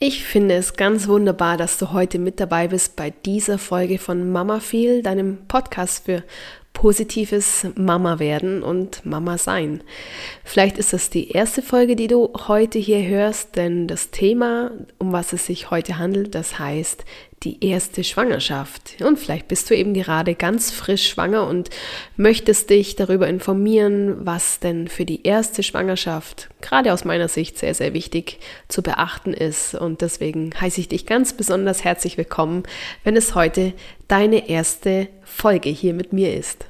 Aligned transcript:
Ich 0.00 0.24
finde 0.24 0.56
es 0.56 0.74
ganz 0.74 1.06
wunderbar, 1.06 1.56
dass 1.56 1.78
du 1.78 1.92
heute 1.92 2.18
mit 2.18 2.40
dabei 2.40 2.68
bist 2.68 2.96
bei 2.96 3.10
dieser 3.10 3.58
Folge 3.58 3.98
von 3.98 4.30
Mama 4.30 4.60
Feel, 4.60 5.02
deinem 5.02 5.46
Podcast 5.46 6.04
für 6.04 6.24
positives 6.72 7.64
Mama 7.76 8.18
werden 8.18 8.64
und 8.64 9.06
Mama 9.06 9.38
sein. 9.38 9.82
Vielleicht 10.42 10.76
ist 10.76 10.92
das 10.92 11.08
die 11.08 11.30
erste 11.30 11.62
Folge, 11.62 11.94
die 11.94 12.08
du 12.08 12.32
heute 12.48 12.80
hier 12.80 13.06
hörst, 13.06 13.54
denn 13.56 13.86
das 13.86 14.10
Thema, 14.10 14.72
um 14.98 15.12
was 15.12 15.32
es 15.32 15.46
sich 15.46 15.70
heute 15.70 15.96
handelt, 15.98 16.34
das 16.34 16.58
heißt 16.58 17.04
die 17.44 17.64
erste 17.64 18.04
Schwangerschaft. 18.04 19.00
Und 19.00 19.18
vielleicht 19.18 19.48
bist 19.48 19.68
du 19.68 19.76
eben 19.76 19.94
gerade 19.94 20.34
ganz 20.34 20.70
frisch 20.70 21.08
schwanger 21.08 21.46
und 21.46 21.70
möchtest 22.16 22.70
dich 22.70 22.96
darüber 22.96 23.28
informieren, 23.28 24.26
was 24.26 24.60
denn 24.60 24.88
für 24.88 25.04
die 25.04 25.24
erste 25.24 25.62
Schwangerschaft 25.62 26.48
gerade 26.60 26.92
aus 26.92 27.04
meiner 27.04 27.28
Sicht 27.28 27.58
sehr, 27.58 27.74
sehr 27.74 27.92
wichtig 27.92 28.40
zu 28.68 28.82
beachten 28.82 29.34
ist. 29.34 29.74
Und 29.74 30.00
deswegen 30.00 30.50
heiße 30.58 30.80
ich 30.80 30.88
dich 30.88 31.06
ganz 31.06 31.34
besonders 31.34 31.84
herzlich 31.84 32.16
willkommen, 32.16 32.62
wenn 33.04 33.16
es 33.16 33.34
heute 33.34 33.74
deine 34.08 34.48
erste 34.48 35.08
Folge 35.22 35.68
hier 35.68 35.94
mit 35.94 36.12
mir 36.12 36.34
ist. 36.34 36.66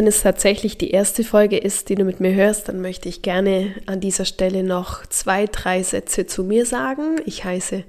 Wenn 0.00 0.06
es 0.06 0.22
tatsächlich 0.22 0.78
die 0.78 0.92
erste 0.92 1.24
Folge 1.24 1.58
ist, 1.58 1.90
die 1.90 1.94
du 1.94 2.04
mit 2.04 2.20
mir 2.20 2.32
hörst, 2.32 2.68
dann 2.68 2.80
möchte 2.80 3.10
ich 3.10 3.20
gerne 3.20 3.74
an 3.84 4.00
dieser 4.00 4.24
Stelle 4.24 4.62
noch 4.62 5.04
zwei, 5.04 5.44
drei 5.44 5.82
Sätze 5.82 6.24
zu 6.24 6.42
mir 6.42 6.64
sagen. 6.64 7.20
Ich 7.26 7.44
heiße 7.44 7.84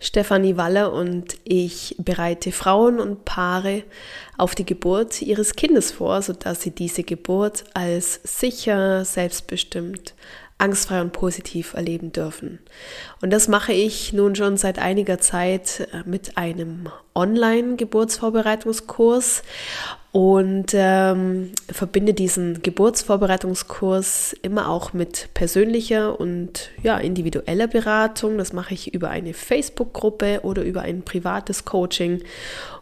Stefanie 0.00 0.56
Waller 0.56 0.92
und 0.92 1.36
ich 1.44 1.94
bereite 2.00 2.50
Frauen 2.50 2.98
und 2.98 3.24
Paare 3.24 3.84
auf 4.36 4.56
die 4.56 4.66
Geburt 4.66 5.22
ihres 5.22 5.54
Kindes 5.54 5.92
vor, 5.92 6.20
sodass 6.20 6.62
sie 6.62 6.72
diese 6.72 7.04
Geburt 7.04 7.62
als 7.74 8.18
sicher, 8.24 9.04
selbstbestimmt, 9.04 10.14
angstfrei 10.58 11.00
und 11.00 11.12
positiv 11.12 11.74
erleben 11.74 12.10
dürfen. 12.10 12.58
Und 13.20 13.32
das 13.32 13.46
mache 13.46 13.72
ich 13.72 14.12
nun 14.12 14.34
schon 14.34 14.56
seit 14.56 14.80
einiger 14.80 15.20
Zeit 15.20 15.86
äh, 15.92 16.02
mit 16.06 16.36
einem 16.36 16.88
Online-Geburtsvorbereitungskurs 17.14 19.44
und 20.12 20.72
ähm, 20.74 21.52
verbinde 21.70 22.12
diesen 22.12 22.62
Geburtsvorbereitungskurs 22.62 24.36
immer 24.42 24.68
auch 24.68 24.92
mit 24.92 25.30
persönlicher 25.32 26.20
und 26.20 26.68
ja, 26.82 26.98
individueller 26.98 27.66
Beratung. 27.66 28.36
Das 28.36 28.52
mache 28.52 28.74
ich 28.74 28.92
über 28.92 29.08
eine 29.08 29.32
Facebook-Gruppe 29.32 30.40
oder 30.42 30.64
über 30.64 30.82
ein 30.82 31.00
privates 31.00 31.64
Coaching. 31.64 32.22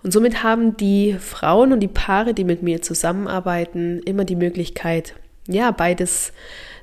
Und 0.03 0.13
somit 0.13 0.43
haben 0.43 0.77
die 0.77 1.17
Frauen 1.21 1.73
und 1.73 1.79
die 1.79 1.89
Paare, 1.89 2.35
die 2.35 2.45
mit 2.45 2.65
mir 2.65 2.83
zusammenarbeiten, 2.83 4.01
immer 4.01 4.25
die 4.25 4.37
Möglichkeit, 4.37 5.15
ja, 5.47 5.71
beides 5.71 6.33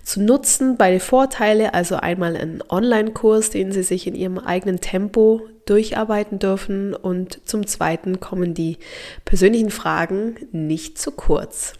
zu 0.03 0.22
nutzen, 0.22 0.78
beide 0.78 1.02
Vorteile, 1.02 1.73
also 1.73 1.98
einmal 1.98 2.38
einen 2.38 2.64
Online-Kurs, 2.70 3.50
den 3.50 3.73
Sie 3.73 3.84
sich 3.84 4.08
in 4.08 4.16
Ihrem 4.16 4.38
eigenen 4.38 4.80
Tempo 4.80 5.42
durcharbeiten 5.70 6.40
dürfen 6.40 6.94
und 6.94 7.42
zum 7.46 7.68
Zweiten 7.68 8.20
kommen 8.20 8.54
die 8.54 8.78
persönlichen 9.26 9.70
Fragen 9.70 10.36
nicht 10.52 10.98
zu 10.98 11.12
kurz. 11.12 11.74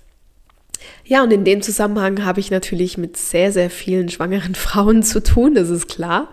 Ja, 1.06 1.24
und 1.24 1.32
in 1.32 1.46
dem 1.46 1.62
Zusammenhang 1.62 2.26
habe 2.26 2.40
ich 2.40 2.52
natürlich 2.52 2.98
mit 2.98 3.16
sehr, 3.16 3.52
sehr 3.52 3.70
vielen 3.70 4.10
schwangeren 4.10 4.56
Frauen 4.56 5.04
zu 5.04 5.24
tun, 5.24 5.56
das 5.56 5.70
ist 5.70 5.88
klar. 5.88 6.30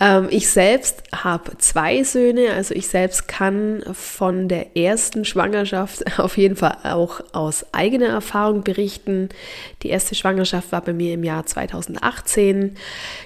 Ähm, 0.00 0.28
ich 0.30 0.48
selbst 0.50 1.02
habe 1.14 1.56
zwei 1.58 2.02
Söhne, 2.02 2.52
also 2.52 2.74
ich 2.74 2.88
selbst 2.88 3.28
kann 3.28 3.82
von 3.92 4.48
der 4.48 4.76
ersten 4.76 5.24
Schwangerschaft 5.24 6.18
auf 6.18 6.36
jeden 6.36 6.56
Fall 6.56 6.78
auch 6.84 7.20
aus 7.32 7.66
eigener 7.72 8.08
Erfahrung 8.08 8.64
berichten. 8.64 9.30
Die 9.82 9.88
erste 9.88 10.14
Schwangerschaft 10.14 10.72
war 10.72 10.82
bei 10.82 10.92
mir 10.92 11.14
im 11.14 11.24
Jahr 11.24 11.46
2018. 11.46 12.76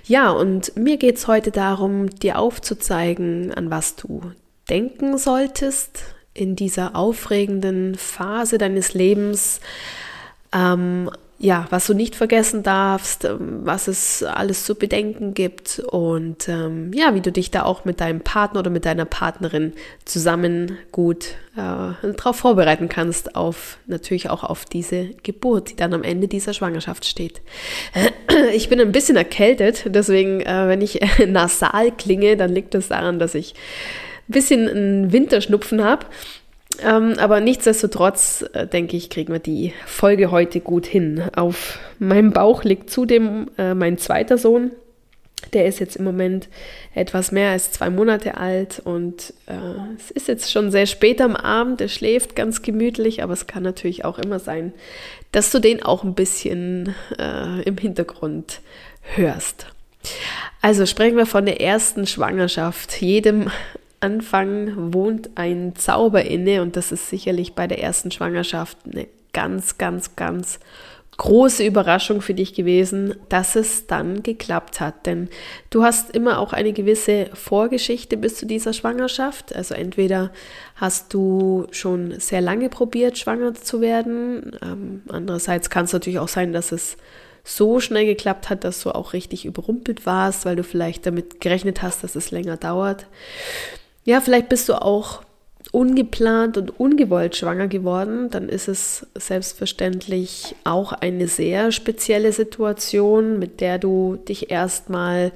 Ja, 0.05 0.31
und 0.31 0.77
mir 0.77 0.99
geht 0.99 1.17
es 1.17 1.27
heute 1.27 1.51
darum, 1.51 2.11
dir 2.11 2.39
aufzuzeigen, 2.39 3.53
an 3.53 3.71
was 3.71 3.97
du 3.97 4.21
denken 4.69 5.19
solltest 5.19 6.03
in 6.37 6.55
dieser 6.55 6.95
aufregenden 6.95 7.95
Phase 7.95 8.59
deines 8.59 8.95
Lebens 8.95 9.61
ähm, 10.57 11.11
ja, 11.39 11.67
was 11.69 11.87
du 11.87 11.93
nicht 11.93 12.15
vergessen 12.15 12.63
darfst, 12.63 13.27
ähm, 13.27 13.61
was 13.65 13.89
es 13.89 14.23
alles 14.23 14.65
zu 14.65 14.75
bedenken 14.75 15.35
gibt 15.35 15.81
und 15.81 16.49
ähm, 16.49 16.93
ja, 16.95 17.15
wie 17.15 17.21
du 17.21 17.31
dich 17.31 17.51
da 17.51 17.65
auch 17.65 17.85
mit 17.85 18.01
deinem 18.01 18.23
Partner 18.23 18.61
oder 18.61 18.71
mit 18.71 18.87
deiner 18.87 19.05
Partnerin 19.05 19.75
zusammen 20.07 20.79
gut 20.93 21.35
äh, 21.55 22.09
darauf 22.15 22.37
vorbereiten 22.37 22.89
kannst, 22.89 23.37
auf 23.37 23.79
natürlich 23.87 24.31
auch 24.31 24.45
auf 24.45 24.65
diese 24.65 25.11
Geburt, 25.23 25.71
die 25.71 25.77
dann 25.77 25.93
am 25.93 26.03
Ende 26.03 26.27
dieser 26.27 26.55
Schwangerschaft 26.55 27.05
steht. 27.05 27.43
Ich 28.53 28.69
bin 28.69 28.79
ein 28.81 28.93
bisschen 28.93 29.17
erkältet, 29.17 29.85
deswegen, 29.87 30.41
äh, 30.41 30.69
wenn 30.69 30.83
ich 30.83 31.01
nasal 31.27 31.91
klinge, 31.91 32.37
dann 32.37 32.53
liegt 32.53 32.75
es 32.75 32.89
das 32.89 32.99
daran, 32.99 33.19
dass 33.19 33.35
ich 33.35 33.55
ein 34.29 34.33
bisschen 34.33 34.69
einen 34.69 35.13
Winterschnupfen 35.13 35.83
habe. 35.83 36.05
Ähm, 36.83 37.15
aber 37.19 37.41
nichtsdestotrotz, 37.41 38.45
äh, 38.53 38.67
denke 38.67 38.97
ich, 38.97 39.11
kriegen 39.11 39.33
wir 39.33 39.41
die 39.41 39.73
Folge 39.87 40.31
heute 40.31 40.61
gut 40.61 40.87
hin. 40.87 41.23
Auf 41.35 41.79
meinem 41.99 42.33
Bauch 42.33 42.65
liegt 42.65 42.91
zudem 42.91 43.51
äh, 43.59 43.75
mein 43.75 43.99
zweiter 43.99 44.39
Sohn. 44.39 44.73
Der 45.53 45.67
ist 45.67 45.79
jetzt 45.79 45.97
im 45.97 46.05
Moment 46.05 46.49
etwas 46.95 47.31
mehr 47.31 47.51
als 47.51 47.71
zwei 47.71 47.91
Monate 47.91 48.39
alt 48.39 48.81
und 48.83 49.35
äh, 49.47 49.55
es 49.97 50.11
ist 50.11 50.29
jetzt 50.29 50.51
schon 50.51 50.71
sehr 50.71 50.87
spät 50.87 51.21
am 51.21 51.37
Abend. 51.37 51.81
Er 51.81 51.89
schläft 51.89 52.35
ganz 52.35 52.63
gemütlich, 52.63 53.23
aber 53.23 53.35
es 53.35 53.47
kann 53.47 53.63
natürlich 53.63 54.05
auch 54.05 54.19
immer 54.19 54.39
sein, 54.39 54.73
dass 55.33 55.51
du 55.51 55.61
den 55.61 55.83
auch 55.83 56.05
ein 56.05 56.15
bisschen 56.15 56.95
äh, 57.19 57.63
im 57.63 57.77
Hintergrund 57.77 58.61
hörst. 59.15 59.67
Also 60.63 60.87
sprechen 60.87 61.17
wir 61.17 61.27
von 61.27 61.47
der 61.47 61.61
ersten 61.61 62.07
Schwangerschaft. 62.07 63.01
Jedem 63.01 63.51
Anfang 64.07 64.95
wohnt 64.95 65.31
ein 65.35 65.75
Zauber 65.75 66.25
inne 66.25 66.63
und 66.63 66.77
das 66.77 66.93
ist 66.93 67.11
sicherlich 67.11 67.55
bei 67.55 67.67
der 67.67 67.83
ersten 67.83 68.13
Schwangerschaft 68.13 68.79
eine 68.85 69.09
ganz, 69.33 69.79
ganz, 69.79 70.15
ganz 70.15 70.61
große 71.17 71.65
Überraschung 71.65 72.21
für 72.21 72.35
dich 72.35 72.55
gewesen, 72.55 73.15
dass 73.29 73.57
es 73.57 73.89
dann 73.89 74.23
geklappt 74.23 74.79
hat. 74.79 75.07
Denn 75.07 75.29
du 75.71 75.83
hast 75.83 76.15
immer 76.15 76.39
auch 76.39 76.53
eine 76.53 76.73
gewisse 76.73 77.31
Vorgeschichte 77.35 78.17
bis 78.17 78.37
zu 78.37 78.47
dieser 78.47 78.73
Schwangerschaft. 78.73 79.53
Also 79.57 79.75
entweder 79.75 80.31
hast 80.77 81.13
du 81.13 81.67
schon 81.73 82.21
sehr 82.21 82.41
lange 82.41 82.69
probiert, 82.69 83.19
schwanger 83.19 83.55
zu 83.55 83.81
werden. 83.81 84.57
Ähm, 84.63 85.03
andererseits 85.09 85.69
kann 85.69 85.87
es 85.87 85.93
natürlich 85.93 86.21
auch 86.21 86.29
sein, 86.29 86.53
dass 86.53 86.71
es 86.71 86.97
so 87.43 87.81
schnell 87.81 88.07
geklappt 88.07 88.51
hat, 88.51 88.63
dass 88.63 88.83
du 88.83 88.91
auch 88.91 89.13
richtig 89.13 89.47
überrumpelt 89.47 90.05
warst, 90.05 90.45
weil 90.45 90.57
du 90.57 90.65
vielleicht 90.65 91.07
damit 91.07 91.41
gerechnet 91.41 91.81
hast, 91.81 92.05
dass 92.05 92.15
es 92.15 92.31
länger 92.31 92.57
dauert. 92.57 93.07
Ja, 94.07 94.21
vielleicht 94.21 94.49
bist 94.49 94.69
du 94.69 94.75
auch 94.81 95.23
ungeplant 95.73 96.57
und 96.57 96.79
ungewollt 96.79 97.35
schwanger 97.35 97.67
geworden, 97.67 98.31
dann 98.31 98.49
ist 98.49 98.69
es 98.69 99.05
selbstverständlich 99.17 100.55
auch 100.63 100.93
eine 100.93 101.27
sehr 101.27 101.73
spezielle 101.73 102.31
Situation, 102.31 103.41
mit 103.41 103.61
der 103.61 103.79
du 103.79 104.15
dich 104.29 104.53
erstmal 104.53 105.33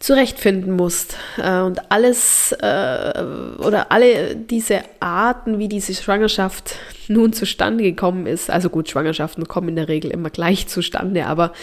zurechtfinden 0.00 0.76
musst. 0.76 1.16
Äh, 1.38 1.60
und 1.60 1.90
alles 1.90 2.52
äh, 2.52 3.24
oder 3.58 3.90
alle 3.90 4.36
diese 4.36 4.80
Arten, 5.00 5.58
wie 5.58 5.68
diese 5.68 5.94
Schwangerschaft 5.94 6.76
nun 7.08 7.32
zustande 7.32 7.84
gekommen 7.84 8.26
ist, 8.26 8.50
also 8.50 8.68
gut, 8.68 8.90
Schwangerschaften 8.90 9.48
kommen 9.48 9.70
in 9.70 9.76
der 9.76 9.88
Regel 9.88 10.10
immer 10.10 10.28
gleich 10.28 10.66
zustande, 10.66 11.24
aber 11.24 11.54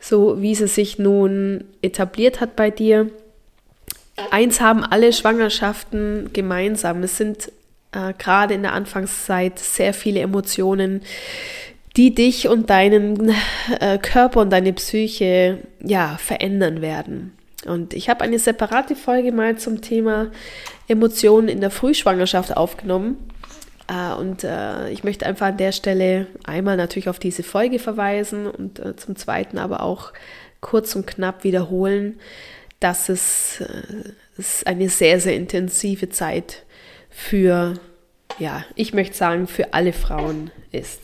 so 0.00 0.42
wie 0.42 0.54
sie 0.54 0.68
sich 0.68 0.98
nun 0.98 1.64
etabliert 1.80 2.42
hat 2.42 2.56
bei 2.56 2.70
dir, 2.70 3.10
Eins 4.30 4.60
haben 4.60 4.84
alle 4.84 5.12
Schwangerschaften 5.12 6.30
gemeinsam. 6.32 7.02
Es 7.02 7.16
sind 7.16 7.50
äh, 7.92 8.12
gerade 8.18 8.54
in 8.54 8.62
der 8.62 8.72
Anfangszeit 8.72 9.58
sehr 9.58 9.94
viele 9.94 10.20
Emotionen, 10.20 11.02
die 11.96 12.14
dich 12.14 12.48
und 12.48 12.70
deinen 12.70 13.34
äh, 13.80 13.98
Körper 13.98 14.40
und 14.40 14.50
deine 14.50 14.72
Psyche 14.72 15.58
ja 15.82 16.16
verändern 16.18 16.80
werden. 16.80 17.32
Und 17.66 17.92
ich 17.94 18.08
habe 18.08 18.22
eine 18.22 18.38
separate 18.38 18.94
Folge 18.94 19.32
mal 19.32 19.56
zum 19.56 19.80
Thema 19.80 20.30
Emotionen 20.86 21.48
in 21.48 21.60
der 21.60 21.70
Frühschwangerschaft 21.70 22.56
aufgenommen. 22.56 23.16
Äh, 23.88 24.14
und 24.14 24.44
äh, 24.44 24.90
ich 24.90 25.02
möchte 25.02 25.26
einfach 25.26 25.48
an 25.48 25.56
der 25.56 25.72
Stelle 25.72 26.26
einmal 26.44 26.76
natürlich 26.76 27.08
auf 27.08 27.18
diese 27.18 27.42
Folge 27.42 27.78
verweisen 27.78 28.46
und 28.46 28.78
äh, 28.78 28.94
zum 28.96 29.16
Zweiten 29.16 29.58
aber 29.58 29.82
auch 29.82 30.12
kurz 30.60 30.94
und 30.94 31.06
knapp 31.06 31.44
wiederholen, 31.44 32.18
dass 32.80 33.08
es, 33.08 33.60
äh, 33.60 34.12
es 34.36 34.64
eine 34.64 34.88
sehr, 34.88 35.20
sehr 35.20 35.34
intensive 35.34 36.08
Zeit 36.08 36.64
für, 37.10 37.74
ja, 38.38 38.64
ich 38.74 38.94
möchte 38.94 39.16
sagen, 39.16 39.46
für 39.46 39.74
alle 39.74 39.92
Frauen 39.92 40.50
ist. 40.70 41.00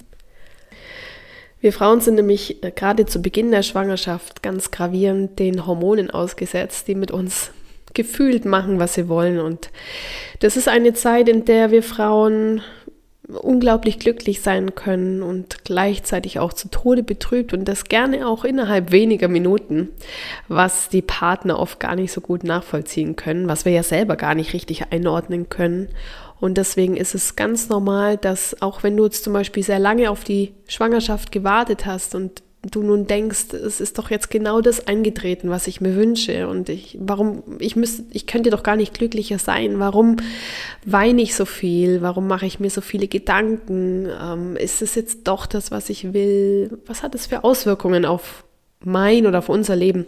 Wir 1.61 1.73
Frauen 1.73 2.01
sind 2.01 2.17
nämlich 2.17 2.63
äh, 2.63 2.71
gerade 2.71 3.07
zu 3.07 3.23
Beginn 3.23 3.51
der 3.51 3.63
Schwangerschaft 3.63 4.43
ganz 4.43 4.71
gravierend 4.71 5.39
den 5.39 5.67
Hormonen 5.67 6.11
ausgesetzt, 6.11 6.89
die 6.89 6.95
mit 6.95 7.11
uns 7.11 7.53
gefühlt 7.95 8.45
machen, 8.45 8.79
was 8.79 8.95
sie 8.95 9.09
wollen. 9.09 9.41
Und 9.41 9.71
das 10.41 10.57
ist 10.57 10.69
eine 10.69 10.93
Zeit, 10.93 11.29
in 11.29 11.45
der 11.45 11.71
wir 11.71 11.83
Frauen 11.83 12.61
unglaublich 13.29 13.99
glücklich 13.99 14.43
sein 14.43 14.75
können 14.75 15.23
und 15.23 15.65
gleichzeitig 15.65 16.39
auch 16.39 16.53
zu 16.53 16.69
Tode 16.69 17.03
betrübt 17.03 17.55
und 17.55 17.67
das 17.67 17.85
gerne 17.85 18.27
auch 18.29 18.45
innerhalb 18.45 18.93
weniger 18.93 19.29
Minuten, 19.29 19.91
was 20.49 20.89
die 20.91 21.03
Partner 21.03 21.59
oft 21.59 21.81
gar 21.81 21.97
nicht 21.97 22.13
so 22.13 22.21
gut 22.21 22.45
nachvollziehen 22.45 23.17
können, 23.17 23.49
was 23.49 23.65
wir 23.65 23.73
ja 23.73 23.83
selber 23.83 24.17
gar 24.17 24.35
nicht 24.35 24.53
richtig 24.53 24.93
einordnen 24.93 25.49
können. 25.49 25.89
Und 26.41 26.59
deswegen 26.59 26.97
ist 26.97 27.15
es 27.15 27.37
ganz 27.37 27.71
normal, 27.71 28.19
dass 28.19 28.61
auch 28.61 28.83
wenn 28.83 28.97
du 28.97 29.05
jetzt 29.05 29.25
zum 29.25 29.33
Beispiel 29.33 29.63
sehr 29.63 29.79
lange 29.79 30.11
auf 30.11 30.25
die 30.25 30.53
Schwangerschaft 30.69 31.33
gewartet 31.33 31.87
hast 31.87 32.15
und 32.15 32.43
du 32.71 32.83
nun 32.83 33.07
denkst, 33.07 33.53
es 33.53 33.81
ist 33.81 33.99
doch 33.99 34.11
jetzt 34.11 34.31
genau 34.31 34.61
das 34.61 34.87
eingetreten, 34.87 35.51
was 35.51 35.67
ich 35.67 35.81
mir 35.81 35.95
wünsche 35.97 36.49
und 36.49 36.69
ich, 36.69 36.97
warum, 37.01 37.43
ich 37.59 37.77
müsste, 37.77 38.05
ich 38.11 38.27
könnte 38.27 38.51
doch 38.51 38.63
gar 38.63 38.77
nicht 38.77 38.95
glücklicher 38.95 39.39
sein. 39.39 39.79
Warum 39.79 40.17
weine 40.85 41.23
ich 41.23 41.35
so 41.35 41.45
viel? 41.45 42.03
Warum 42.03 42.27
mache 42.27 42.47
ich 42.47 42.61
mir 42.61 42.71
so 42.71 42.81
viele 42.81 43.09
Gedanken? 43.09 44.09
Ähm, 44.21 44.57
ist 44.57 44.83
es 44.83 44.95
jetzt 44.95 45.27
doch 45.29 45.47
das, 45.47 45.71
was 45.71 45.91
ich 45.91 46.13
will? 46.13 46.79
Was 46.87 47.03
hat 47.03 47.15
es 47.15 47.27
für 47.27 47.45
Auswirkungen 47.45 48.05
auf 48.05 48.45
mein 48.81 49.27
oder 49.27 49.39
auf 49.39 49.49
unser 49.49 49.77
Leben? 49.77 50.07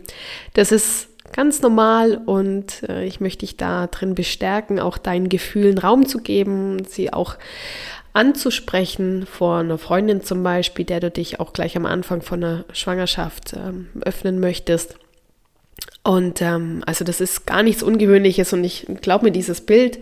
Das 0.55 0.73
ist 0.73 1.09
ganz 1.33 1.61
normal 1.61 2.21
und 2.25 2.83
äh, 2.89 3.05
ich 3.05 3.21
möchte 3.21 3.41
dich 3.41 3.57
da 3.57 3.87
drin 3.89 4.15
bestärken, 4.15 4.81
auch 4.81 4.99
deinen 4.99 5.29
Gefühlen 5.29 5.79
Raum 5.79 6.07
zu 6.07 6.19
geben, 6.19 6.85
sie 6.85 7.13
auch 7.13 7.37
anzusprechen 8.17 9.27
vor 9.27 9.59
einer 9.59 9.79
Freundin 9.79 10.23
zum 10.23 10.43
Beispiel, 10.43 10.85
der 10.85 11.01
du 11.01 11.11
dich 11.11 11.39
auch 11.39 11.53
gleich 11.53 11.77
am 11.77 11.85
Anfang 11.85 12.23
von 12.23 12.43
einer 12.43 12.65
Schwangerschaft 12.73 13.53
ähm, 13.53 13.89
öffnen 14.01 14.41
möchtest. 14.41 14.97
Und 16.03 16.41
ähm, 16.41 16.83
also 16.87 17.05
das 17.05 17.21
ist 17.21 17.47
gar 17.47 17.63
nichts 17.63 17.83
Ungewöhnliches 17.83 18.53
und 18.53 18.65
ich 18.65 18.87
glaube 19.03 19.27
mir 19.27 19.33
dieses 19.33 19.61
Bild 19.61 19.99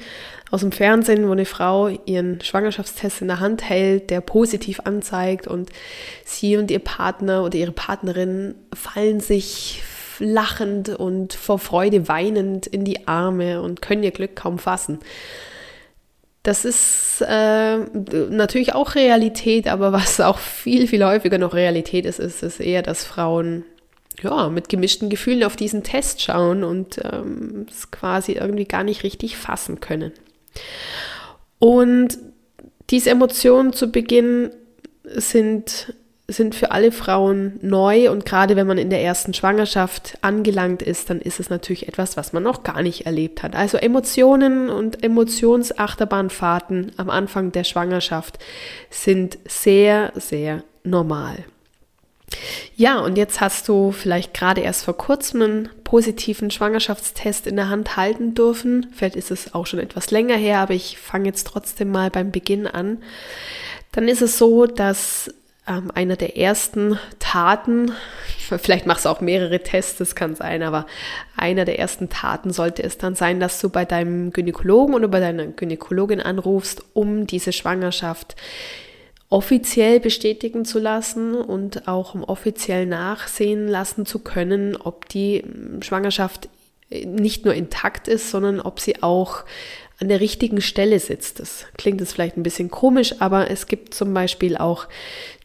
aus 0.50 0.60
dem 0.60 0.70
Fernsehen, 0.70 1.26
wo 1.26 1.32
eine 1.32 1.46
Frau 1.46 1.88
ihren 1.88 2.40
Schwangerschaftstest 2.40 3.22
in 3.22 3.28
der 3.28 3.40
Hand 3.40 3.68
hält, 3.68 4.10
der 4.10 4.20
positiv 4.20 4.80
anzeigt 4.84 5.48
und 5.48 5.70
sie 6.24 6.56
und 6.56 6.70
ihr 6.70 6.78
Partner 6.78 7.42
oder 7.42 7.56
ihre 7.56 7.72
Partnerin 7.72 8.54
fallen 8.72 9.18
sich 9.18 9.82
lachend 10.20 10.90
und 10.90 11.32
vor 11.34 11.58
Freude 11.58 12.06
weinend 12.06 12.68
in 12.68 12.84
die 12.84 13.08
Arme 13.08 13.60
und 13.60 13.82
können 13.82 14.04
ihr 14.04 14.12
Glück 14.12 14.36
kaum 14.36 14.60
fassen. 14.60 15.00
Das 16.44 16.66
ist 16.66 17.24
äh, 17.26 17.78
natürlich 17.78 18.74
auch 18.74 18.94
Realität, 18.94 19.66
aber 19.66 19.92
was 19.92 20.20
auch 20.20 20.38
viel, 20.38 20.86
viel 20.86 21.04
häufiger 21.04 21.38
noch 21.38 21.54
Realität 21.54 22.04
ist, 22.04 22.20
ist 22.20 22.42
es 22.42 22.60
eher, 22.60 22.82
dass 22.82 23.02
Frauen 23.02 23.64
ja, 24.22 24.50
mit 24.50 24.68
gemischten 24.68 25.08
Gefühlen 25.08 25.42
auf 25.42 25.56
diesen 25.56 25.82
Test 25.82 26.20
schauen 26.20 26.62
und 26.62 27.00
ähm, 27.02 27.66
es 27.68 27.90
quasi 27.90 28.32
irgendwie 28.32 28.66
gar 28.66 28.84
nicht 28.84 29.04
richtig 29.04 29.38
fassen 29.38 29.80
können. 29.80 30.12
Und 31.58 32.18
diese 32.90 33.08
Emotionen 33.08 33.72
zu 33.72 33.90
Beginn 33.90 34.50
sind 35.02 35.94
sind 36.34 36.54
für 36.54 36.70
alle 36.70 36.92
Frauen 36.92 37.58
neu 37.62 38.10
und 38.10 38.26
gerade 38.26 38.56
wenn 38.56 38.66
man 38.66 38.78
in 38.78 38.90
der 38.90 39.02
ersten 39.02 39.34
Schwangerschaft 39.34 40.18
angelangt 40.20 40.82
ist, 40.82 41.10
dann 41.10 41.20
ist 41.20 41.40
es 41.40 41.50
natürlich 41.50 41.88
etwas, 41.88 42.16
was 42.16 42.32
man 42.32 42.42
noch 42.42 42.62
gar 42.62 42.82
nicht 42.82 43.06
erlebt 43.06 43.42
hat. 43.42 43.54
Also 43.54 43.78
Emotionen 43.78 44.70
und 44.70 45.02
Emotionsachterbahnfahrten 45.02 46.92
am 46.96 47.10
Anfang 47.10 47.52
der 47.52 47.64
Schwangerschaft 47.64 48.38
sind 48.90 49.38
sehr, 49.46 50.12
sehr 50.14 50.62
normal. 50.82 51.44
Ja, 52.76 52.98
und 53.00 53.16
jetzt 53.16 53.40
hast 53.40 53.68
du 53.68 53.92
vielleicht 53.92 54.34
gerade 54.34 54.60
erst 54.60 54.84
vor 54.84 54.96
kurzem 54.96 55.42
einen 55.42 55.68
positiven 55.84 56.50
Schwangerschaftstest 56.50 57.46
in 57.46 57.56
der 57.56 57.68
Hand 57.68 57.96
halten 57.96 58.34
dürfen. 58.34 58.88
Vielleicht 58.92 59.16
ist 59.16 59.30
es 59.30 59.54
auch 59.54 59.66
schon 59.66 59.78
etwas 59.78 60.10
länger 60.10 60.36
her, 60.36 60.58
aber 60.58 60.74
ich 60.74 60.98
fange 60.98 61.26
jetzt 61.26 61.46
trotzdem 61.46 61.90
mal 61.90 62.10
beim 62.10 62.32
Beginn 62.32 62.66
an. 62.66 63.02
Dann 63.92 64.08
ist 64.08 64.22
es 64.22 64.38
so, 64.38 64.66
dass 64.66 65.32
ähm, 65.66 65.90
einer 65.94 66.16
der 66.16 66.36
ersten 66.36 66.98
Taten, 67.18 67.92
vielleicht 68.38 68.86
machst 68.86 69.04
du 69.04 69.08
auch 69.08 69.20
mehrere 69.20 69.60
Tests, 69.60 69.98
das 69.98 70.14
kann 70.14 70.34
sein, 70.34 70.62
aber 70.62 70.86
einer 71.36 71.64
der 71.64 71.78
ersten 71.78 72.08
Taten 72.08 72.52
sollte 72.52 72.82
es 72.82 72.98
dann 72.98 73.14
sein, 73.14 73.40
dass 73.40 73.60
du 73.60 73.70
bei 73.70 73.84
deinem 73.84 74.32
Gynäkologen 74.32 74.94
oder 74.94 75.08
bei 75.08 75.20
deiner 75.20 75.46
Gynäkologin 75.46 76.20
anrufst, 76.20 76.84
um 76.92 77.26
diese 77.26 77.52
Schwangerschaft 77.52 78.36
offiziell 79.30 80.00
bestätigen 80.00 80.64
zu 80.64 80.78
lassen 80.78 81.34
und 81.34 81.88
auch 81.88 82.14
um 82.14 82.22
offiziell 82.22 82.86
nachsehen 82.86 83.66
lassen 83.66 84.06
zu 84.06 84.20
können, 84.20 84.76
ob 84.76 85.08
die 85.08 85.42
Schwangerschaft 85.80 86.48
nicht 86.90 87.44
nur 87.44 87.54
intakt 87.54 88.06
ist, 88.06 88.30
sondern 88.30 88.60
ob 88.60 88.78
sie 88.78 89.02
auch 89.02 89.44
an 90.04 90.08
der 90.10 90.20
richtigen 90.20 90.60
Stelle 90.60 91.00
sitzt. 91.00 91.40
Das 91.40 91.64
klingt 91.78 91.98
jetzt 91.98 92.12
vielleicht 92.12 92.36
ein 92.36 92.42
bisschen 92.42 92.70
komisch, 92.70 93.14
aber 93.20 93.50
es 93.50 93.66
gibt 93.66 93.94
zum 93.94 94.12
Beispiel 94.12 94.58
auch 94.58 94.86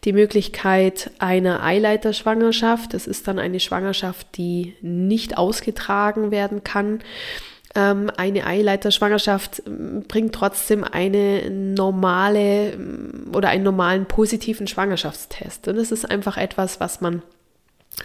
die 0.03 0.11
Möglichkeit 0.11 1.11
einer 1.17 1.63
Eileiterschwangerschaft. 1.63 2.93
Das 2.93 3.07
ist 3.07 3.25
dann 3.29 3.39
eine 3.39 3.61
Schwangerschaft, 3.61 4.27
die 4.35 4.75
nicht 4.81 5.37
ausgetragen 5.37 6.31
werden 6.31 6.65
kann. 6.65 6.99
Ähm, 7.73 8.11
eine 8.17 8.45
Eileiterschwangerschaft 8.45 9.63
ähm, 9.65 10.03
bringt 10.09 10.35
trotzdem 10.35 10.83
eine 10.83 11.49
normale 11.49 12.73
ähm, 12.73 13.31
oder 13.33 13.47
einen 13.47 13.63
normalen 13.63 14.07
positiven 14.07 14.67
Schwangerschaftstest. 14.67 15.69
Und 15.69 15.77
das 15.77 15.93
ist 15.93 16.03
einfach 16.03 16.35
etwas, 16.35 16.81
was 16.81 16.99
man 16.99 17.21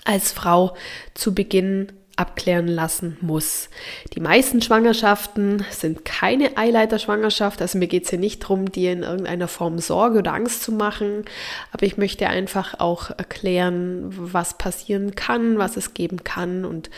als 0.04 0.30
Frau 0.30 0.76
zu 1.14 1.34
Beginn 1.34 1.88
abklären 2.16 2.69
lassen 2.69 3.16
muss. 3.20 3.69
Die 4.14 4.20
meisten 4.20 4.62
Schwangerschaften 4.62 5.64
sind 5.70 6.05
keine 6.05 6.56
Eileiterschwangerschaft, 6.56 7.61
also 7.61 7.78
mir 7.78 7.88
geht 7.88 8.05
es 8.05 8.11
hier 8.11 8.19
nicht 8.19 8.43
darum, 8.44 8.70
dir 8.70 8.93
in 8.93 9.02
irgendeiner 9.02 9.49
Form 9.49 9.78
Sorge 9.78 10.20
oder 10.20 10.32
Angst 10.32 10.62
zu 10.62 10.72
machen, 10.72 11.25
aber 11.72 11.87
ich 11.87 11.96
möchte 11.96 12.28
einfach 12.28 12.78
auch 12.78 13.11
erklären, 13.11 14.05
was 14.11 14.58
passieren 14.58 15.14
kann, 15.14 15.58
was 15.58 15.76
es 15.76 15.94
geben 15.94 16.22
kann 16.22 16.64
und 16.64 16.90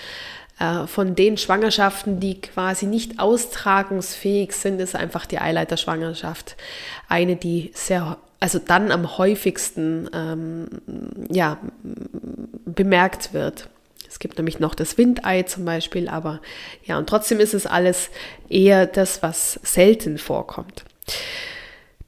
äh, 0.59 0.87
von 0.87 1.15
den 1.15 1.37
Schwangerschaften, 1.39 2.21
die 2.21 2.41
quasi 2.41 2.87
nicht 2.87 3.19
austragungsfähig 3.19 4.53
sind, 4.53 4.81
ist 4.81 4.95
einfach 4.95 5.27
die 5.27 5.39
Eileiterschwangerschaft 5.39 6.57
eine, 7.09 7.37
die 7.37 7.71
sehr 7.75 8.19
also 8.39 8.59
dann 8.59 8.93
am 8.93 9.17
häufigsten 9.17 10.11
ähm, 10.13 10.69
ja, 11.31 11.57
bemerkt 12.67 13.33
wird. 13.33 13.71
Es 14.09 14.19
gibt 14.19 14.39
nämlich 14.39 14.59
noch 14.61 14.75
das 14.75 14.99
Windei 14.99 15.43
zum 15.43 15.65
Beispiel, 15.65 16.09
aber 16.09 16.41
ja, 16.85 16.99
und 16.99 17.09
trotzdem 17.09 17.41
ist 17.41 17.55
es 17.55 17.67
alles 17.67 18.11
eher 18.49 18.87
das, 18.87 19.23
was 19.23 19.61
selten 19.63 20.19
vorkommt. 20.19 20.85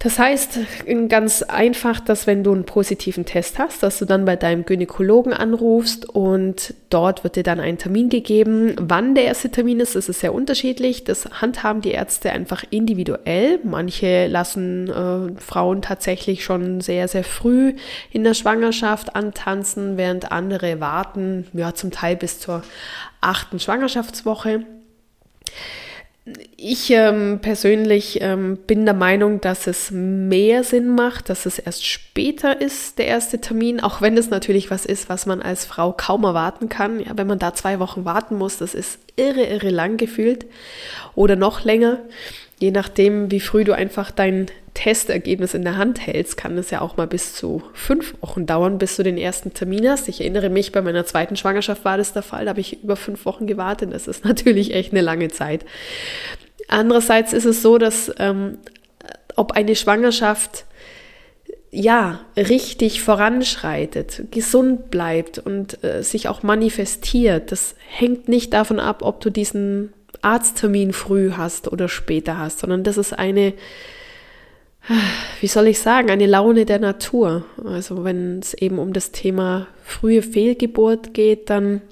Das 0.00 0.16
heißt 0.16 0.60
ganz 1.08 1.42
einfach, 1.42 1.98
dass 1.98 2.28
wenn 2.28 2.44
du 2.44 2.52
einen 2.52 2.64
positiven 2.64 3.24
Test 3.24 3.58
hast, 3.58 3.82
dass 3.82 3.98
du 3.98 4.04
dann 4.04 4.24
bei 4.24 4.36
deinem 4.36 4.64
Gynäkologen 4.64 5.32
anrufst 5.32 6.08
und 6.08 6.74
dort 6.88 7.24
wird 7.24 7.34
dir 7.34 7.42
dann 7.42 7.58
ein 7.58 7.78
Termin 7.78 8.08
gegeben. 8.08 8.76
Wann 8.78 9.16
der 9.16 9.24
erste 9.24 9.50
Termin 9.50 9.80
ist, 9.80 9.96
das 9.96 10.08
ist 10.08 10.20
sehr 10.20 10.32
unterschiedlich. 10.32 11.02
Das 11.02 11.28
handhaben 11.40 11.80
die 11.80 11.90
Ärzte 11.90 12.30
einfach 12.30 12.62
individuell. 12.70 13.58
Manche 13.64 14.28
lassen 14.28 14.88
äh, 14.88 15.40
Frauen 15.40 15.82
tatsächlich 15.82 16.44
schon 16.44 16.80
sehr, 16.80 17.08
sehr 17.08 17.24
früh 17.24 17.74
in 18.12 18.22
der 18.22 18.34
Schwangerschaft 18.34 19.16
antanzen, 19.16 19.96
während 19.96 20.30
andere 20.30 20.78
warten, 20.78 21.48
ja, 21.54 21.74
zum 21.74 21.90
Teil 21.90 22.14
bis 22.14 22.38
zur 22.38 22.62
achten 23.20 23.58
Schwangerschaftswoche. 23.58 24.64
Ich 26.56 26.90
ähm, 26.90 27.38
persönlich 27.40 28.20
ähm, 28.20 28.56
bin 28.66 28.84
der 28.84 28.94
Meinung, 28.94 29.40
dass 29.40 29.66
es 29.66 29.90
mehr 29.90 30.64
Sinn 30.64 30.94
macht, 30.94 31.28
dass 31.28 31.46
es 31.46 31.58
erst 31.58 31.86
später 31.86 32.60
ist, 32.60 32.98
der 32.98 33.06
erste 33.06 33.40
Termin, 33.40 33.80
auch 33.80 34.00
wenn 34.00 34.16
es 34.16 34.30
natürlich 34.30 34.70
was 34.70 34.84
ist, 34.84 35.08
was 35.08 35.26
man 35.26 35.40
als 35.40 35.64
Frau 35.64 35.92
kaum 35.92 36.24
erwarten 36.24 36.68
kann. 36.68 37.00
Ja, 37.00 37.12
wenn 37.16 37.26
man 37.26 37.38
da 37.38 37.54
zwei 37.54 37.78
Wochen 37.78 38.04
warten 38.04 38.36
muss, 38.36 38.58
das 38.58 38.74
ist 38.74 38.98
irre, 39.16 39.44
irre 39.44 39.70
lang 39.70 39.96
gefühlt 39.96 40.46
oder 41.14 41.36
noch 41.36 41.64
länger. 41.64 42.00
Je 42.58 42.70
nachdem, 42.70 43.30
wie 43.30 43.40
früh 43.40 43.64
du 43.64 43.72
einfach 43.72 44.10
dein 44.10 44.46
Testergebnis 44.74 45.54
in 45.54 45.62
der 45.62 45.76
Hand 45.76 46.04
hältst, 46.06 46.36
kann 46.36 46.56
es 46.58 46.70
ja 46.70 46.80
auch 46.80 46.96
mal 46.96 47.06
bis 47.06 47.34
zu 47.34 47.62
fünf 47.72 48.14
Wochen 48.20 48.46
dauern, 48.46 48.78
bis 48.78 48.96
du 48.96 49.02
den 49.02 49.18
ersten 49.18 49.54
Termin 49.54 49.88
hast. 49.88 50.08
Ich 50.08 50.20
erinnere 50.20 50.50
mich, 50.50 50.72
bei 50.72 50.82
meiner 50.82 51.04
zweiten 51.04 51.36
Schwangerschaft 51.36 51.84
war 51.84 51.96
das 51.96 52.12
der 52.12 52.22
Fall, 52.22 52.44
da 52.44 52.50
habe 52.50 52.60
ich 52.60 52.82
über 52.82 52.96
fünf 52.96 53.24
Wochen 53.26 53.46
gewartet. 53.46 53.92
Das 53.92 54.08
ist 54.08 54.24
natürlich 54.24 54.74
echt 54.74 54.92
eine 54.92 55.00
lange 55.00 55.28
Zeit. 55.28 55.64
Andererseits 56.68 57.32
ist 57.32 57.44
es 57.44 57.62
so, 57.62 57.78
dass 57.78 58.12
ähm, 58.18 58.58
ob 59.36 59.52
eine 59.52 59.76
Schwangerschaft 59.76 60.64
ja 61.70 62.20
richtig 62.36 63.02
voranschreitet, 63.02 64.24
gesund 64.30 64.90
bleibt 64.90 65.38
und 65.38 65.82
äh, 65.84 66.02
sich 66.02 66.28
auch 66.28 66.42
manifestiert, 66.42 67.52
das 67.52 67.74
hängt 67.88 68.28
nicht 68.28 68.52
davon 68.52 68.80
ab, 68.80 69.02
ob 69.02 69.20
du 69.20 69.30
diesen 69.30 69.92
Arzttermin 70.22 70.92
früh 70.92 71.32
hast 71.32 71.70
oder 71.70 71.88
später 71.88 72.38
hast, 72.38 72.60
sondern 72.60 72.84
das 72.84 72.98
ist 72.98 73.12
eine, 73.12 73.54
wie 75.40 75.46
soll 75.46 75.66
ich 75.68 75.78
sagen, 75.78 76.10
eine 76.10 76.26
Laune 76.26 76.64
der 76.64 76.78
Natur. 76.78 77.44
Also 77.64 78.04
wenn 78.04 78.38
es 78.40 78.54
eben 78.54 78.78
um 78.78 78.92
das 78.92 79.12
Thema 79.12 79.66
frühe 79.84 80.22
Fehlgeburt 80.22 81.14
geht, 81.14 81.50
dann 81.50 81.82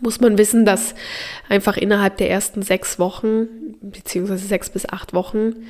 muss 0.00 0.20
man 0.20 0.36
wissen, 0.38 0.64
dass 0.64 0.94
einfach 1.48 1.76
innerhalb 1.76 2.18
der 2.18 2.30
ersten 2.30 2.62
sechs 2.62 2.98
Wochen, 2.98 3.48
beziehungsweise 3.80 4.46
sechs 4.46 4.68
bis 4.70 4.88
acht 4.88 5.14
Wochen, 5.14 5.66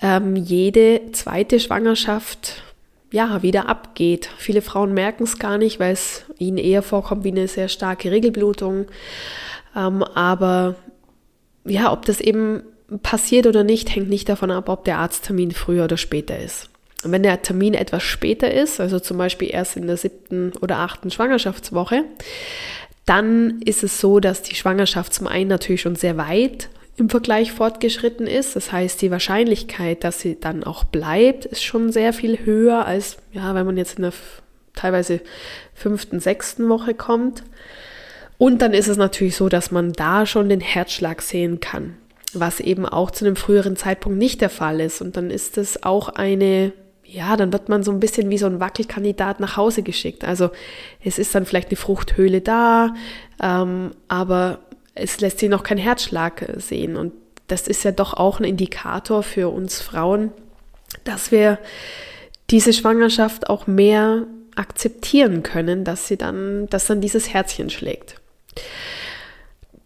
ähm, 0.00 0.36
jede 0.36 1.00
zweite 1.12 1.60
Schwangerschaft 1.60 2.62
ja 3.12 3.42
wieder 3.42 3.68
abgeht. 3.68 4.30
Viele 4.38 4.62
Frauen 4.62 4.94
merken 4.94 5.24
es 5.24 5.38
gar 5.38 5.58
nicht, 5.58 5.78
weil 5.78 5.92
es 5.92 6.24
ihnen 6.38 6.58
eher 6.58 6.82
vorkommt 6.82 7.24
wie 7.24 7.30
eine 7.30 7.46
sehr 7.46 7.68
starke 7.68 8.10
Regelblutung. 8.10 8.86
Ähm, 9.76 10.02
aber 10.02 10.76
ja, 11.64 11.92
ob 11.92 12.04
das 12.04 12.20
eben 12.20 12.62
passiert 13.02 13.46
oder 13.46 13.64
nicht, 13.64 13.94
hängt 13.94 14.08
nicht 14.08 14.28
davon 14.28 14.50
ab, 14.50 14.68
ob 14.68 14.84
der 14.84 14.98
Arzttermin 14.98 15.52
früher 15.52 15.84
oder 15.84 15.96
später 15.96 16.38
ist. 16.38 16.68
Und 17.04 17.12
wenn 17.12 17.22
der 17.22 17.42
Termin 17.42 17.74
etwas 17.74 18.02
später 18.02 18.52
ist, 18.52 18.80
also 18.80 19.00
zum 19.00 19.18
Beispiel 19.18 19.48
erst 19.50 19.76
in 19.76 19.86
der 19.86 19.96
siebten 19.96 20.52
oder 20.60 20.78
achten 20.78 21.10
Schwangerschaftswoche, 21.10 22.04
dann 23.06 23.60
ist 23.62 23.82
es 23.82 24.00
so, 24.00 24.20
dass 24.20 24.42
die 24.42 24.54
Schwangerschaft 24.54 25.12
zum 25.12 25.26
einen 25.26 25.48
natürlich 25.48 25.80
schon 25.80 25.96
sehr 25.96 26.16
weit 26.16 26.68
im 26.96 27.08
Vergleich 27.08 27.52
fortgeschritten 27.52 28.26
ist. 28.26 28.54
Das 28.54 28.70
heißt, 28.70 29.02
die 29.02 29.10
Wahrscheinlichkeit, 29.10 30.04
dass 30.04 30.20
sie 30.20 30.38
dann 30.38 30.62
auch 30.62 30.84
bleibt, 30.84 31.46
ist 31.46 31.64
schon 31.64 31.90
sehr 31.90 32.12
viel 32.12 32.44
höher 32.44 32.86
als, 32.86 33.16
ja, 33.32 33.54
wenn 33.54 33.66
man 33.66 33.76
jetzt 33.76 33.96
in 33.96 34.02
der 34.02 34.12
teilweise 34.74 35.20
fünften, 35.74 36.20
sechsten 36.20 36.68
Woche 36.68 36.94
kommt. 36.94 37.42
Und 38.42 38.60
dann 38.60 38.74
ist 38.74 38.88
es 38.88 38.96
natürlich 38.96 39.36
so, 39.36 39.48
dass 39.48 39.70
man 39.70 39.92
da 39.92 40.26
schon 40.26 40.48
den 40.48 40.58
Herzschlag 40.58 41.22
sehen 41.22 41.60
kann, 41.60 41.94
was 42.32 42.58
eben 42.58 42.84
auch 42.84 43.12
zu 43.12 43.24
einem 43.24 43.36
früheren 43.36 43.76
Zeitpunkt 43.76 44.18
nicht 44.18 44.40
der 44.40 44.50
Fall 44.50 44.80
ist. 44.80 45.00
Und 45.00 45.16
dann 45.16 45.30
ist 45.30 45.58
es 45.58 45.84
auch 45.84 46.08
eine, 46.08 46.72
ja, 47.04 47.36
dann 47.36 47.52
wird 47.52 47.68
man 47.68 47.84
so 47.84 47.92
ein 47.92 48.00
bisschen 48.00 48.30
wie 48.30 48.38
so 48.38 48.46
ein 48.46 48.58
Wackelkandidat 48.58 49.38
nach 49.38 49.56
Hause 49.56 49.84
geschickt. 49.84 50.24
Also 50.24 50.50
es 51.04 51.20
ist 51.20 51.32
dann 51.36 51.46
vielleicht 51.46 51.68
eine 51.68 51.76
Fruchthöhle 51.76 52.40
da, 52.40 52.94
ähm, 53.40 53.92
aber 54.08 54.58
es 54.96 55.20
lässt 55.20 55.38
sich 55.38 55.48
noch 55.48 55.62
kein 55.62 55.78
Herzschlag 55.78 56.42
äh, 56.42 56.58
sehen. 56.58 56.96
Und 56.96 57.12
das 57.46 57.68
ist 57.68 57.84
ja 57.84 57.92
doch 57.92 58.12
auch 58.12 58.40
ein 58.40 58.44
Indikator 58.44 59.22
für 59.22 59.50
uns 59.50 59.80
Frauen, 59.80 60.32
dass 61.04 61.30
wir 61.30 61.60
diese 62.50 62.72
Schwangerschaft 62.72 63.48
auch 63.48 63.68
mehr 63.68 64.26
akzeptieren 64.56 65.44
können, 65.44 65.84
dass 65.84 66.08
sie 66.08 66.16
dann, 66.16 66.66
dass 66.70 66.88
dann 66.88 67.00
dieses 67.00 67.32
Herzchen 67.32 67.70
schlägt. 67.70 68.16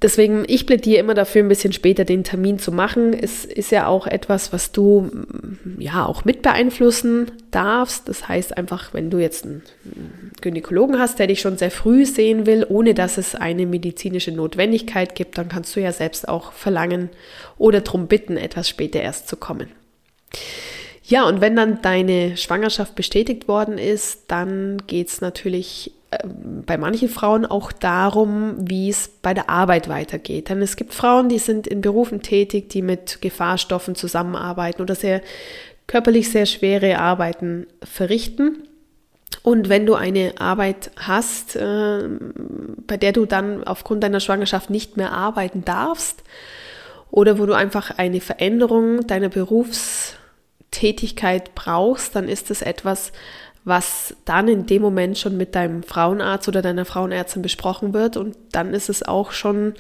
Deswegen, 0.03 0.45
ich 0.47 0.67
plädiere 0.67 1.01
immer 1.01 1.15
dafür, 1.15 1.43
ein 1.43 1.49
bisschen 1.49 1.73
später 1.73 2.05
den 2.05 2.23
Termin 2.23 2.59
zu 2.59 2.71
machen. 2.71 3.15
Es 3.15 3.47
ist 3.47 3.71
ja 3.71 3.87
auch 3.87 4.07
etwas, 4.07 4.53
was 4.53 4.71
du 4.71 5.11
mm, 5.11 5.81
ja 5.81 6.05
auch 6.05 6.27
mit 6.27 6.43
beeinflussen 6.43 7.33
darfst. 7.51 8.07
Das 8.07 8.29
heißt 8.29 8.59
einfach, 8.59 8.93
wenn 8.93 9.09
du 9.09 9.19
jetzt 9.19 9.47
einen 9.47 9.63
Gynäkologen 10.43 10.99
hast, 10.99 11.19
der 11.19 11.29
dich 11.29 11.41
schon 11.41 11.57
sehr 11.57 11.71
früh 11.71 12.05
sehen 12.05 12.45
will, 12.45 12.67
ohne 12.69 12.93
dass 12.93 13.17
es 13.17 13.35
eine 13.35 13.65
medizinische 13.65 14.33
Notwendigkeit 14.33 15.15
gibt, 15.15 15.39
dann 15.39 15.49
kannst 15.49 15.75
du 15.75 15.81
ja 15.81 15.93
selbst 15.93 16.29
auch 16.29 16.53
verlangen 16.53 17.09
oder 17.57 17.81
darum 17.81 18.07
bitten, 18.07 18.37
etwas 18.37 18.69
später 18.69 19.01
erst 19.01 19.29
zu 19.29 19.37
kommen. 19.37 19.69
Ja, 21.05 21.27
und 21.27 21.41
wenn 21.41 21.57
dann 21.57 21.81
deine 21.81 22.37
Schwangerschaft 22.37 22.97
bestätigt 22.97 23.49
worden 23.49 23.79
ist, 23.79 24.25
dann 24.29 24.83
geht 24.87 25.09
es 25.09 25.21
natürlich 25.23 25.93
bei 26.25 26.77
manchen 26.77 27.09
Frauen 27.09 27.47
auch 27.47 27.73
darum, 27.73 28.55
wie 28.59 28.89
es 28.89 29.09
bei 29.09 29.35
der 29.35 29.51
Arbeit 29.51 29.89
weitergeht. 29.89 30.49
Denn 30.49 30.63
es 30.63 30.77
gibt 30.77 30.95
Frauen, 30.95 31.29
die 31.29 31.39
sind 31.39 31.67
in 31.67 31.81
Berufen 31.81 32.23
tätig, 32.23 32.69
die 32.69 32.83
mit 32.83 33.21
Gefahrstoffen 33.21 33.95
zusammenarbeiten 33.95 34.83
oder 34.83 34.95
sehr 34.95 35.23
körperlich 35.87 36.31
sehr 36.31 36.47
schwere 36.47 36.99
Arbeiten 36.99 37.67
verrichten. 37.83 38.69
Und 39.43 39.69
wenn 39.69 39.87
du 39.87 39.95
eine 39.95 40.35
Arbeit 40.39 40.91
hast, 40.97 41.57
äh, 41.57 42.09
bei 42.87 42.97
der 42.97 43.13
du 43.13 43.27
dann 43.27 43.65
aufgrund 43.65 44.03
deiner 44.03 44.21
Schwangerschaft 44.21 44.71
nicht 44.71 44.97
mehr 44.97 45.13
arbeiten 45.13 45.65
darfst, 45.65 46.23
oder 47.11 47.39
wo 47.39 47.47
du 47.47 47.55
einfach 47.55 47.97
eine 47.97 48.21
Veränderung 48.21 49.07
deiner 49.07 49.29
Berufstätigkeit 49.29 51.55
brauchst, 51.55 52.17
dann 52.17 52.29
ist 52.29 52.51
das 52.51 52.63
etwas, 52.63 53.13
was 53.67 54.15
dann 54.25 54.47
in 54.47 54.67
dem 54.67 54.81
Moment 54.81 55.19
schon 55.19 55.37
mit 55.37 55.57
deinem 55.57 55.83
Frauenarzt 55.83 56.47
oder 56.47 56.63
deiner 56.63 56.85
Frauenärztin 56.85 57.43
besprochen 57.43 57.93
wird. 57.93 58.17
Und 58.17 58.37
dann 58.53 58.73
ist 58.73 58.89
es 58.89 59.03
auch 59.03 59.33
schon 59.33 59.75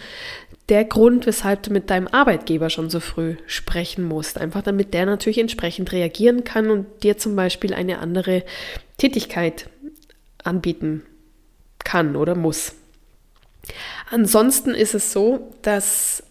der 0.68 0.84
Grund, 0.84 1.24
weshalb 1.24 1.62
du 1.62 1.72
mit 1.72 1.88
deinem 1.88 2.08
Arbeitgeber 2.08 2.68
schon 2.68 2.90
so 2.90 2.98
früh 2.98 3.36
sprechen 3.46 4.04
musst. 4.04 4.38
Einfach 4.38 4.62
damit 4.62 4.92
der 4.92 5.06
natürlich 5.06 5.38
entsprechend 5.38 5.92
reagieren 5.92 6.42
kann 6.42 6.68
und 6.68 7.04
dir 7.04 7.16
zum 7.16 7.36
Beispiel 7.36 7.72
eine 7.72 8.00
andere 8.00 8.42
Tätigkeit 8.98 9.70
anbieten 10.42 11.04
kann 11.78 12.16
oder 12.16 12.34
muss. 12.34 12.72
Ansonsten 14.10 14.74
ist 14.74 14.96
es 14.96 15.12
so, 15.12 15.52
dass 15.62 16.24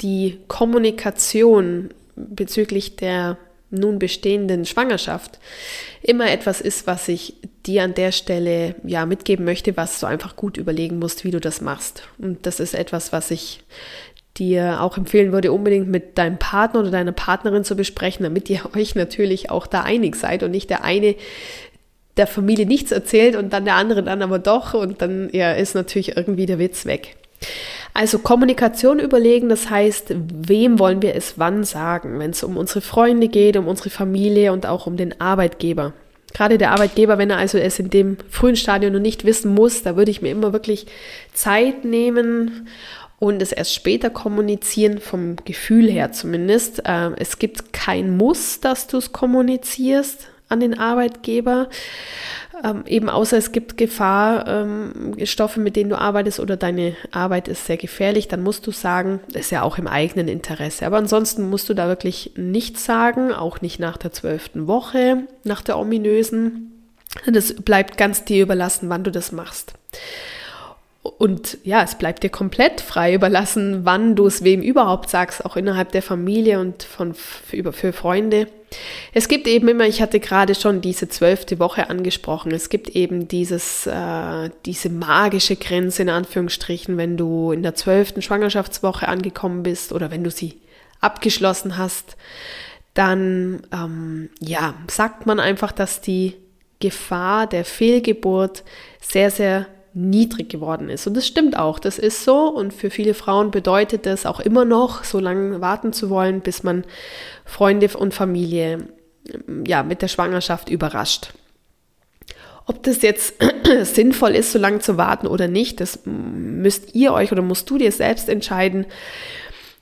die 0.00 0.38
Kommunikation 0.48 1.90
bezüglich 2.16 2.96
der 2.96 3.36
nun 3.70 3.98
bestehenden 3.98 4.64
Schwangerschaft 4.64 5.38
immer 6.02 6.30
etwas 6.30 6.60
ist, 6.60 6.86
was 6.86 7.08
ich 7.08 7.34
dir 7.66 7.82
an 7.82 7.94
der 7.94 8.12
Stelle 8.12 8.74
ja 8.84 9.04
mitgeben 9.04 9.44
möchte, 9.44 9.76
was 9.76 10.00
du 10.00 10.06
einfach 10.06 10.36
gut 10.36 10.56
überlegen 10.56 10.98
musst, 10.98 11.24
wie 11.24 11.30
du 11.30 11.40
das 11.40 11.60
machst. 11.60 12.04
Und 12.18 12.46
das 12.46 12.60
ist 12.60 12.74
etwas, 12.74 13.12
was 13.12 13.30
ich 13.30 13.60
dir 14.38 14.80
auch 14.80 14.96
empfehlen 14.96 15.32
würde, 15.32 15.52
unbedingt 15.52 15.88
mit 15.88 16.16
deinem 16.16 16.38
Partner 16.38 16.80
oder 16.80 16.90
deiner 16.90 17.12
Partnerin 17.12 17.64
zu 17.64 17.76
besprechen, 17.76 18.24
damit 18.24 18.48
ihr 18.48 18.62
euch 18.76 18.94
natürlich 18.94 19.50
auch 19.50 19.66
da 19.66 19.82
einig 19.82 20.16
seid 20.16 20.42
und 20.42 20.50
nicht 20.50 20.70
der 20.70 20.84
eine 20.84 21.16
der 22.16 22.26
Familie 22.26 22.66
nichts 22.66 22.90
erzählt 22.90 23.36
und 23.36 23.52
dann 23.52 23.64
der 23.64 23.76
andere 23.76 24.02
dann 24.02 24.22
aber 24.22 24.40
doch 24.40 24.74
und 24.74 25.00
dann 25.02 25.30
ja, 25.32 25.52
ist 25.52 25.76
natürlich 25.76 26.16
irgendwie 26.16 26.46
der 26.46 26.58
Witz 26.58 26.84
weg. 26.84 27.17
Also 27.94 28.18
Kommunikation 28.18 28.98
überlegen, 29.00 29.48
das 29.48 29.70
heißt, 29.70 30.14
wem 30.16 30.78
wollen 30.78 31.02
wir 31.02 31.14
es 31.14 31.34
wann 31.38 31.64
sagen, 31.64 32.18
wenn 32.18 32.30
es 32.30 32.44
um 32.44 32.56
unsere 32.56 32.80
Freunde 32.80 33.28
geht, 33.28 33.56
um 33.56 33.66
unsere 33.66 33.90
Familie 33.90 34.52
und 34.52 34.66
auch 34.66 34.86
um 34.86 34.96
den 34.96 35.20
Arbeitgeber. 35.20 35.92
Gerade 36.34 36.58
der 36.58 36.72
Arbeitgeber, 36.72 37.18
wenn 37.18 37.30
er 37.30 37.38
also 37.38 37.58
es 37.58 37.78
in 37.78 37.90
dem 37.90 38.18
frühen 38.30 38.56
Stadium 38.56 38.92
noch 38.92 39.00
nicht 39.00 39.24
wissen 39.24 39.54
muss, 39.54 39.82
da 39.82 39.96
würde 39.96 40.10
ich 40.10 40.22
mir 40.22 40.30
immer 40.30 40.52
wirklich 40.52 40.86
Zeit 41.32 41.84
nehmen 41.84 42.68
und 43.18 43.42
es 43.42 43.50
erst 43.50 43.74
später 43.74 44.10
kommunizieren, 44.10 44.98
vom 45.00 45.36
Gefühl 45.44 45.90
her 45.90 46.12
zumindest. 46.12 46.82
Ähm, 46.84 47.14
es 47.18 47.38
gibt 47.38 47.72
kein 47.72 48.16
Muss, 48.16 48.60
dass 48.60 48.86
du 48.86 48.98
es 48.98 49.12
kommunizierst 49.12 50.28
an 50.48 50.60
den 50.60 50.78
Arbeitgeber. 50.78 51.68
Ähm, 52.64 52.84
eben 52.86 53.08
außer 53.08 53.36
es 53.36 53.52
gibt 53.52 53.76
Gefahr, 53.76 54.46
ähm, 54.48 55.14
Stoffe, 55.24 55.60
mit 55.60 55.76
denen 55.76 55.90
du 55.90 55.98
arbeitest 55.98 56.40
oder 56.40 56.56
deine 56.56 56.96
Arbeit 57.12 57.48
ist 57.48 57.66
sehr 57.66 57.76
gefährlich, 57.76 58.28
dann 58.28 58.42
musst 58.42 58.66
du 58.66 58.72
sagen, 58.72 59.20
ist 59.32 59.50
ja 59.50 59.62
auch 59.62 59.78
im 59.78 59.86
eigenen 59.86 60.28
Interesse. 60.28 60.86
Aber 60.86 60.96
ansonsten 60.96 61.48
musst 61.48 61.68
du 61.68 61.74
da 61.74 61.86
wirklich 61.88 62.32
nichts 62.36 62.84
sagen, 62.84 63.32
auch 63.32 63.60
nicht 63.60 63.78
nach 63.78 63.96
der 63.96 64.12
zwölften 64.12 64.66
Woche, 64.66 65.24
nach 65.44 65.62
der 65.62 65.78
ominösen. 65.78 66.72
Das 67.26 67.54
bleibt 67.54 67.96
ganz 67.96 68.24
dir 68.24 68.42
überlassen, 68.42 68.88
wann 68.88 69.04
du 69.04 69.10
das 69.10 69.32
machst. 69.32 69.74
Und 71.02 71.58
ja, 71.64 71.82
es 71.82 71.94
bleibt 71.94 72.22
dir 72.22 72.30
komplett 72.30 72.80
frei 72.80 73.14
überlassen, 73.14 73.84
wann 73.84 74.14
du 74.14 74.26
es 74.26 74.44
wem 74.44 74.62
überhaupt 74.62 75.08
sagst, 75.08 75.44
auch 75.44 75.56
innerhalb 75.56 75.92
der 75.92 76.02
Familie 76.02 76.60
und 76.60 76.82
von, 76.82 77.14
für, 77.14 77.72
für 77.72 77.92
Freunde. 77.92 78.48
Es 79.12 79.28
gibt 79.28 79.46
eben 79.46 79.68
immer, 79.68 79.86
ich 79.86 80.02
hatte 80.02 80.20
gerade 80.20 80.54
schon 80.54 80.80
diese 80.80 81.08
zwölfte 81.08 81.58
Woche 81.58 81.88
angesprochen, 81.88 82.52
es 82.52 82.68
gibt 82.68 82.90
eben 82.90 83.28
dieses, 83.28 83.86
äh, 83.86 84.50
diese 84.66 84.90
magische 84.90 85.56
Grenze 85.56 86.02
in 86.02 86.10
Anführungsstrichen, 86.10 86.96
wenn 86.96 87.16
du 87.16 87.52
in 87.52 87.62
der 87.62 87.74
zwölften 87.74 88.22
Schwangerschaftswoche 88.22 89.08
angekommen 89.08 89.62
bist 89.62 89.92
oder 89.92 90.10
wenn 90.10 90.24
du 90.24 90.30
sie 90.30 90.60
abgeschlossen 91.00 91.78
hast, 91.78 92.16
dann 92.94 93.62
ähm, 93.72 94.30
ja, 94.40 94.74
sagt 94.88 95.26
man 95.26 95.40
einfach, 95.40 95.72
dass 95.72 96.00
die 96.00 96.34
Gefahr 96.80 97.46
der 97.46 97.64
Fehlgeburt 97.64 98.64
sehr, 99.00 99.30
sehr 99.30 99.66
niedrig 99.94 100.48
geworden 100.48 100.88
ist. 100.88 101.06
Und 101.06 101.16
das 101.16 101.26
stimmt 101.26 101.56
auch, 101.56 101.78
das 101.78 101.98
ist 101.98 102.24
so. 102.24 102.48
Und 102.48 102.72
für 102.72 102.90
viele 102.90 103.14
Frauen 103.14 103.50
bedeutet 103.50 104.06
das 104.06 104.26
auch 104.26 104.40
immer 104.40 104.64
noch, 104.64 105.04
so 105.04 105.18
lange 105.18 105.60
warten 105.60 105.92
zu 105.92 106.10
wollen, 106.10 106.40
bis 106.40 106.62
man 106.62 106.84
Freunde 107.44 107.88
und 107.96 108.14
Familie 108.14 108.88
ja, 109.66 109.82
mit 109.82 110.02
der 110.02 110.08
Schwangerschaft 110.08 110.68
überrascht. 110.68 111.32
Ob 112.66 112.82
das 112.82 113.02
jetzt 113.02 113.34
sinnvoll 113.82 114.34
ist, 114.34 114.52
so 114.52 114.58
lange 114.58 114.80
zu 114.80 114.96
warten 114.96 115.26
oder 115.26 115.48
nicht, 115.48 115.80
das 115.80 116.00
müsst 116.04 116.94
ihr 116.94 117.12
euch 117.12 117.32
oder 117.32 117.42
musst 117.42 117.68
du 117.70 117.78
dir 117.78 117.92
selbst 117.92 118.28
entscheiden. 118.28 118.86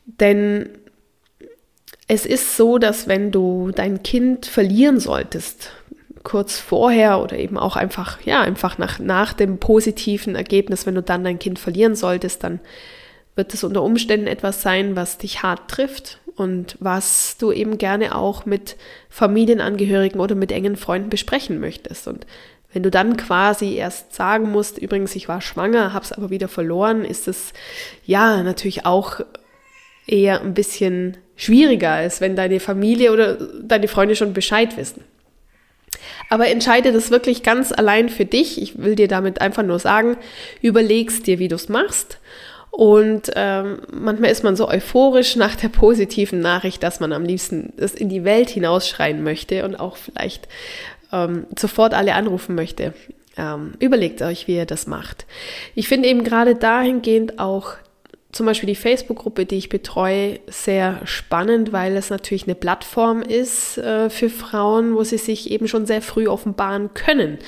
Denn 0.07 0.71
es 2.09 2.25
ist 2.25 2.57
so, 2.57 2.79
dass 2.79 3.09
wenn 3.09 3.33
du 3.33 3.73
dein 3.75 4.03
Kind 4.03 4.47
verlieren 4.47 5.01
solltest, 5.01 5.73
kurz 6.27 6.59
vorher 6.59 7.21
oder 7.21 7.39
eben 7.39 7.57
auch 7.57 7.77
einfach, 7.77 8.21
ja, 8.23 8.41
einfach 8.41 8.79
nach, 8.79 8.99
nach 8.99 9.33
dem 9.33 9.59
positiven 9.59 10.35
Ergebnis, 10.35 10.85
wenn 10.85 10.97
du 10.97 11.03
dann 11.03 11.23
dein 11.23 11.39
Kind 11.39 11.61
verlieren 11.61 11.95
solltest, 11.95 12.43
dann 12.43 12.59
wird 13.37 13.55
es 13.55 13.63
unter 13.63 13.85
Umständen 13.85 14.27
etwas 14.27 14.61
sein, 14.61 14.97
was 14.97 15.19
dich 15.19 15.45
hart 15.45 15.71
trifft 15.71 16.19
und 16.35 16.77
was 16.81 17.37
du 17.39 17.53
eben 17.53 17.79
gerne 17.79 18.17
auch 18.17 18.45
mit 18.45 18.75
Familienangehörigen 19.09 20.21
oder 20.21 20.35
mit 20.35 20.51
engen 20.51 20.75
Freunden 20.75 21.11
besprechen 21.11 21.61
möchtest. 21.61 22.09
Und 22.09 22.27
wenn 22.73 22.83
du 22.83 22.91
dann 22.91 23.17
quasi 23.17 23.75
erst 23.75 24.13
sagen 24.13 24.51
musst, 24.51 24.79
übrigens, 24.79 25.15
ich 25.15 25.29
war 25.29 25.41
schwanger, 25.41 25.93
habe 25.93 26.05
es 26.05 26.13
aber 26.13 26.31
wieder 26.31 26.49
verloren, 26.49 27.05
ist 27.05 27.29
es 27.29 27.53
ja 28.05 28.43
natürlich 28.43 28.85
auch 28.85 29.21
eher 30.09 30.41
ein 30.41 30.55
bisschen 30.55 31.19
schwieriger, 31.37 31.93
als 31.93 32.21
wenn 32.21 32.35
deine 32.35 32.59
Familie 32.59 33.13
oder 33.13 33.35
deine 33.63 33.87
Freunde 33.87 34.17
schon 34.17 34.33
Bescheid 34.33 34.77
wissen. 34.77 35.05
Aber 36.29 36.49
entscheide 36.49 36.93
das 36.93 37.11
wirklich 37.11 37.43
ganz 37.43 37.73
allein 37.73 38.09
für 38.09 38.25
dich. 38.25 38.61
Ich 38.61 38.79
will 38.79 38.97
dir 38.97 39.09
damit 39.09 39.41
einfach 39.41 39.63
nur 39.63 39.79
sagen, 39.79 40.17
überlegst 40.61 41.27
dir, 41.27 41.39
wie 41.39 41.49
du 41.49 41.55
es 41.55 41.69
machst. 41.69 42.19
Und 42.71 43.31
ähm, 43.37 43.81
manchmal 43.91 44.31
ist 44.31 44.45
man 44.45 44.55
so 44.55 44.69
euphorisch 44.69 45.37
nach 45.37 45.57
der 45.57 45.71
positiven 45.71 46.41
Nachricht, 46.41 46.83
dass 46.83 47.01
man 47.01 47.13
am 47.13 47.25
liebsten 47.25 47.73
das 47.77 47.95
in 47.95 48.11
die 48.11 48.25
Welt 48.25 48.51
hinausschreien 48.51 49.23
möchte 49.23 49.65
und 49.65 49.77
auch 49.77 49.97
vielleicht 49.97 50.47
ähm, 51.11 51.47
sofort 51.59 51.95
alle 51.95 52.15
anrufen 52.15 52.55
möchte. 52.55 52.93
Ähm, 53.39 53.75
überlegt 53.79 54.21
euch, 54.21 54.47
wie 54.47 54.57
ihr 54.57 54.67
das 54.67 54.87
macht. 54.87 55.25
Ich 55.75 55.89
finde 55.89 56.09
eben 56.09 56.25
gerade 56.25 56.55
dahingehend 56.55 57.39
auch 57.39 57.75
zum 58.37 58.47
Beispiel 58.47 58.69
die 58.69 58.75
Facebook-Gruppe, 58.75 59.47
die 59.47 59.57
ich 59.57 59.69
betreue, 59.69 60.41
sehr 60.47 61.01
spannend, 61.05 61.73
weil 61.73 61.97
es 61.97 62.11
natürlich 62.11 62.45
eine 62.45 62.55
Plattform 62.55 63.23
ist 63.23 63.79
äh, 63.79 64.11
für 64.11 64.31
Frauen, 64.31 64.95
wo 64.95 65.03
sie 65.03 65.19
sich 65.19 65.51
eben 65.51 65.69
schon 65.69 65.87
sehr 65.87 66.03
früh 66.03 66.29
offenbaren 66.29 66.95
können. 66.95 67.39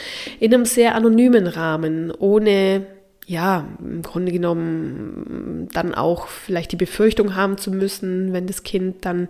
In 0.40 0.52
einem 0.52 0.64
sehr 0.64 0.94
anonymen 0.94 1.46
Rahmen, 1.46 2.10
ohne 2.10 2.86
ja, 3.28 3.68
im 3.78 4.00
Grunde 4.00 4.32
genommen 4.32 5.68
dann 5.74 5.94
auch 5.94 6.28
vielleicht 6.28 6.72
die 6.72 6.76
Befürchtung 6.76 7.36
haben 7.36 7.58
zu 7.58 7.70
müssen, 7.70 8.32
wenn 8.32 8.46
das 8.46 8.62
Kind 8.62 9.04
dann 9.04 9.28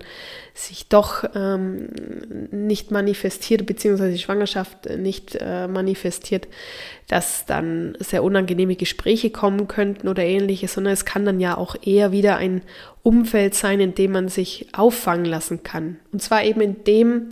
sich 0.55 0.89
doch 0.89 1.25
ähm, 1.35 1.89
nicht 2.53 2.93
manifestiert, 2.93 3.67
beziehungsweise 3.67 4.13
die 4.13 4.21
Schwangerschaft 4.21 4.89
nicht 4.97 5.37
äh, 5.41 5.67
manifestiert, 5.67 6.47
dass 7.09 7.45
dann 7.45 7.97
sehr 7.99 8.23
unangenehme 8.23 8.77
Gespräche 8.77 9.31
kommen 9.31 9.67
könnten 9.67 10.07
oder 10.07 10.23
ähnliches, 10.23 10.75
sondern 10.75 10.93
es 10.93 11.05
kann 11.05 11.25
dann 11.25 11.41
ja 11.41 11.57
auch 11.57 11.75
eher 11.83 12.13
wieder 12.13 12.37
ein 12.37 12.63
Umfeld 13.03 13.57
sein, 13.57 13.81
in 13.81 13.97
dem 13.97 14.13
man 14.13 14.29
sich 14.29 14.69
auffangen 14.75 15.25
lassen 15.25 15.65
kann. 15.65 15.97
Und 16.13 16.23
zwar 16.23 16.45
eben 16.45 16.61
in 16.61 16.85
dem, 16.85 17.31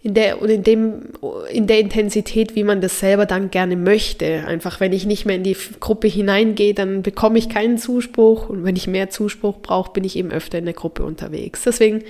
in 0.00 0.14
der 0.14 0.40
in 0.42 0.62
dem 0.62 1.02
in 1.50 1.66
der 1.66 1.80
Intensität, 1.80 2.54
wie 2.54 2.64
man 2.64 2.80
das 2.80 3.00
selber 3.00 3.26
dann 3.26 3.50
gerne 3.50 3.76
möchte. 3.76 4.44
Einfach, 4.46 4.80
wenn 4.80 4.92
ich 4.92 5.06
nicht 5.06 5.26
mehr 5.26 5.36
in 5.36 5.42
die 5.42 5.56
Gruppe 5.80 6.06
hineingehe, 6.06 6.74
dann 6.74 7.02
bekomme 7.02 7.38
ich 7.38 7.48
keinen 7.48 7.78
Zuspruch 7.78 8.48
und 8.48 8.64
wenn 8.64 8.76
ich 8.76 8.86
mehr 8.86 9.10
Zuspruch 9.10 9.58
brauche, 9.60 9.92
bin 9.92 10.04
ich 10.04 10.16
eben 10.16 10.30
öfter 10.30 10.58
in 10.58 10.66
der 10.66 10.74
Gruppe 10.74 11.04
unterwegs. 11.04 11.62
Deswegen 11.64 12.04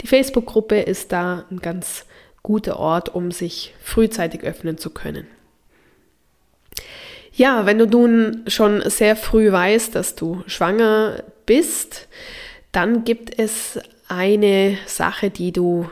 die 0.00 0.06
Facebook-Gruppe 0.06 0.80
ist 0.80 1.12
da 1.12 1.44
ein 1.50 1.58
ganz 1.58 2.06
guter 2.42 2.78
Ort, 2.78 3.14
um 3.14 3.30
sich 3.30 3.74
frühzeitig 3.82 4.42
öffnen 4.42 4.78
zu 4.78 4.90
können. 4.90 5.26
Ja, 7.32 7.66
wenn 7.66 7.78
du 7.78 7.86
nun 7.86 8.44
schon 8.46 8.88
sehr 8.88 9.14
früh 9.14 9.52
weißt, 9.52 9.94
dass 9.94 10.14
du 10.14 10.42
schwanger 10.46 11.22
bist, 11.44 12.08
dann 12.72 13.04
gibt 13.04 13.38
es 13.38 13.78
eine 14.08 14.78
Sache, 14.86 15.28
die 15.28 15.52
du 15.52 15.86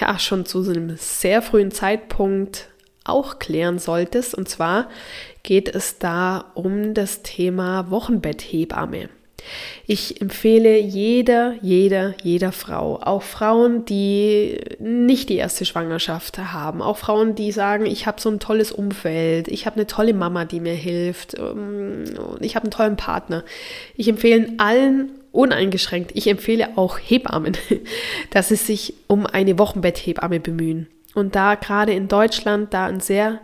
ja 0.00 0.18
schon 0.18 0.46
zu 0.46 0.68
einem 0.68 0.96
sehr 0.96 1.42
frühen 1.42 1.70
Zeitpunkt 1.70 2.68
auch 3.04 3.38
klären 3.38 3.78
solltest. 3.78 4.34
Und 4.34 4.48
zwar 4.48 4.88
geht 5.42 5.74
es 5.74 5.98
da 5.98 6.46
um 6.54 6.94
das 6.94 7.22
Thema 7.22 7.90
Wochenbetthebamme. 7.90 9.08
Ich 9.86 10.20
empfehle 10.20 10.78
jeder, 10.78 11.54
jeder, 11.62 12.14
jeder 12.22 12.50
Frau, 12.50 13.00
auch 13.00 13.22
Frauen, 13.22 13.84
die 13.84 14.58
nicht 14.80 15.28
die 15.28 15.36
erste 15.36 15.64
Schwangerschaft 15.64 16.38
haben, 16.38 16.82
auch 16.82 16.96
Frauen, 16.96 17.36
die 17.36 17.52
sagen, 17.52 17.86
ich 17.86 18.06
habe 18.06 18.20
so 18.20 18.28
ein 18.28 18.40
tolles 18.40 18.72
Umfeld, 18.72 19.46
ich 19.46 19.66
habe 19.66 19.76
eine 19.76 19.86
tolle 19.86 20.14
Mama, 20.14 20.44
die 20.44 20.58
mir 20.58 20.74
hilft, 20.74 21.38
ähm, 21.38 22.04
ich 22.40 22.56
habe 22.56 22.64
einen 22.64 22.72
tollen 22.72 22.96
Partner. 22.96 23.44
Ich 23.94 24.08
empfehle 24.08 24.48
allen 24.58 25.12
uneingeschränkt. 25.36 26.12
Ich 26.14 26.26
empfehle 26.26 26.76
auch 26.76 26.98
Hebammen, 26.98 27.56
dass 28.30 28.48
sie 28.48 28.56
sich 28.56 28.94
um 29.06 29.26
eine 29.26 29.58
Wochenbetthebamme 29.58 30.40
bemühen. 30.40 30.88
Und 31.14 31.34
da 31.34 31.54
gerade 31.54 31.92
in 31.92 32.08
Deutschland 32.08 32.74
da 32.74 32.86
ein 32.86 33.00
sehr 33.00 33.40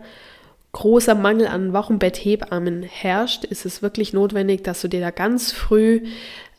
großer 0.73 1.15
Mangel 1.15 1.47
an 1.47 1.73
Wochenbetthebammen 1.73 2.83
herrscht, 2.83 3.45
ist 3.45 3.65
es 3.65 3.81
wirklich 3.81 4.11
notwendig, 4.11 4.63
dass 4.63 4.81
du 4.81 4.87
dir 4.87 5.01
da 5.01 5.11
ganz 5.11 5.51
früh 5.51 6.01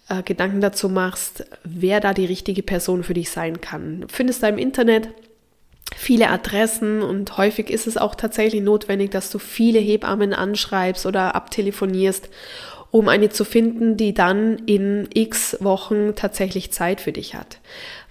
äh, 0.08 0.22
Gedanken 0.22 0.60
dazu 0.60 0.88
machst, 0.88 1.44
wer 1.64 2.00
da 2.00 2.14
die 2.14 2.26
richtige 2.26 2.62
Person 2.62 3.02
für 3.02 3.14
dich 3.14 3.30
sein 3.30 3.60
kann. 3.60 4.02
Du 4.02 4.08
findest 4.08 4.42
da 4.42 4.48
im 4.48 4.58
Internet 4.58 5.08
viele 5.96 6.30
Adressen 6.30 7.02
und 7.02 7.36
häufig 7.36 7.70
ist 7.70 7.86
es 7.86 7.96
auch 7.96 8.14
tatsächlich 8.14 8.62
notwendig, 8.62 9.10
dass 9.10 9.30
du 9.30 9.38
viele 9.38 9.78
Hebammen 9.78 10.32
anschreibst 10.32 11.06
oder 11.06 11.34
abtelefonierst 11.34 12.28
um 12.94 13.08
eine 13.08 13.28
zu 13.28 13.44
finden, 13.44 13.96
die 13.96 14.14
dann 14.14 14.56
in 14.66 15.08
x 15.12 15.56
Wochen 15.58 16.14
tatsächlich 16.14 16.70
Zeit 16.70 17.00
für 17.00 17.10
dich 17.10 17.34
hat. 17.34 17.58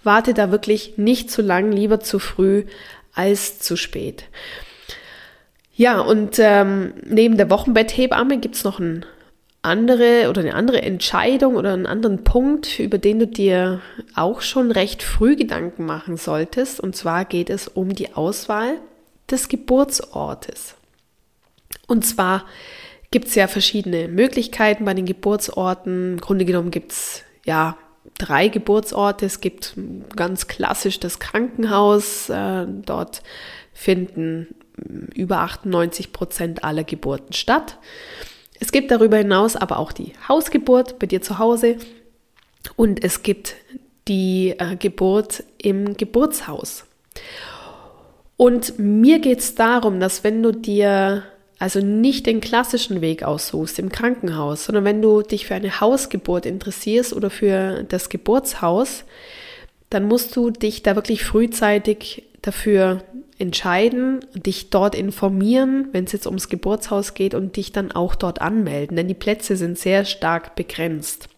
Warte 0.04 0.34
da 0.34 0.52
wirklich 0.52 0.98
nicht 0.98 1.32
zu 1.32 1.42
lang, 1.42 1.72
lieber 1.72 2.02
zu 2.02 2.20
früh 2.20 2.66
als 3.14 3.60
zu 3.60 3.78
spät. 3.78 4.26
Ja, 5.74 6.02
und 6.02 6.36
ähm, 6.38 6.96
neben 7.02 7.38
der 7.38 7.50
Wochenbetthebamme 7.50 8.40
gibt 8.40 8.56
es 8.56 8.66
noch 8.66 8.82
ein 8.82 9.06
andere 9.62 10.28
oder 10.30 10.42
eine 10.42 10.54
andere 10.54 10.82
Entscheidung 10.82 11.56
oder 11.56 11.72
einen 11.72 11.86
anderen 11.86 12.26
Punkt, 12.26 12.78
über 12.78 12.98
den 12.98 13.20
du 13.20 13.28
dir 13.28 13.80
auch 14.16 14.42
schon 14.42 14.70
recht 14.70 15.02
früh 15.02 15.38
Gedanken 15.38 15.86
machen 15.86 16.18
solltest. 16.18 16.82
Und 16.82 16.94
zwar 16.94 17.24
geht 17.24 17.50
es 17.50 17.70
um 17.70 17.96
die 17.96 18.16
Auswahl 18.16 18.74
des 19.32 19.48
Geburtsortes. 19.48 20.76
Und 21.88 22.06
zwar 22.06 22.44
gibt 23.14 23.28
es 23.28 23.36
ja 23.36 23.48
verschiedene 23.48 24.08
Möglichkeiten 24.08 24.86
bei 24.86 24.96
den 24.96 25.06
Geburtsorten. 25.06 26.14
Im 26.14 26.20
Grunde 26.20 26.46
genommen 26.46 26.72
gibt 26.72 26.94
es 26.94 27.22
ja 27.46 27.78
drei 28.18 28.48
Geburtsorte. 28.48 29.28
Es 29.28 29.40
gibt 29.40 29.76
ganz 30.16 30.48
klassisch 30.48 31.00
das 31.00 31.20
Krankenhaus. 31.20 32.30
Äh, 32.30 32.66
dort 32.68 33.22
finden 33.72 34.56
über 35.14 35.42
98 35.42 36.12
Prozent 36.12 36.64
aller 36.64 36.84
Geburten 36.84 37.34
statt. 37.34 37.78
Es 38.60 38.72
gibt 38.72 38.90
darüber 38.90 39.18
hinaus 39.18 39.56
aber 39.56 39.78
auch 39.78 39.92
die 39.92 40.14
Hausgeburt 40.28 40.98
bei 40.98 41.06
dir 41.06 41.22
zu 41.22 41.38
Hause 41.38 41.78
und 42.76 43.04
es 43.04 43.22
gibt 43.22 43.54
die 44.08 44.56
äh, 44.58 44.76
Geburt 44.76 45.44
im 45.60 45.96
Geburtshaus. 45.98 46.86
Und 48.38 48.80
mir 48.80 49.20
geht 49.20 49.40
es 49.40 49.54
darum, 49.54 50.00
dass 50.00 50.24
wenn 50.24 50.42
du 50.42 50.52
dir 50.52 51.24
also 51.64 51.80
nicht 51.80 52.26
den 52.26 52.42
klassischen 52.42 53.00
Weg 53.00 53.24
aussuchst 53.24 53.80
im 53.80 53.88
Krankenhaus, 53.88 54.66
sondern 54.66 54.84
wenn 54.84 55.02
du 55.02 55.22
dich 55.22 55.46
für 55.46 55.56
eine 55.56 55.80
Hausgeburt 55.80 56.46
interessierst 56.46 57.14
oder 57.14 57.30
für 57.30 57.86
das 57.88 58.10
Geburtshaus, 58.10 59.06
dann 59.90 60.06
musst 60.10 60.36
du 60.36 60.50
dich 60.50 60.84
da 60.84 60.98
wirklich 60.98 61.24
frühzeitig 61.24 62.24
dafür 62.42 63.02
entscheiden, 63.38 64.26
dich 64.34 64.72
dort 64.72 64.94
informieren, 64.94 65.88
wenn 65.94 66.04
es 66.04 66.12
jetzt 66.12 66.28
ums 66.28 66.50
Geburtshaus 66.50 67.14
geht 67.14 67.34
und 67.34 67.56
dich 67.56 67.72
dann 67.72 67.94
auch 67.94 68.16
dort 68.16 68.42
anmelden, 68.42 68.98
denn 68.98 69.08
die 69.08 69.14
Plätze 69.14 69.56
sind 69.56 69.80
sehr 69.80 70.04
stark 70.04 70.56
begrenzt 70.56 71.30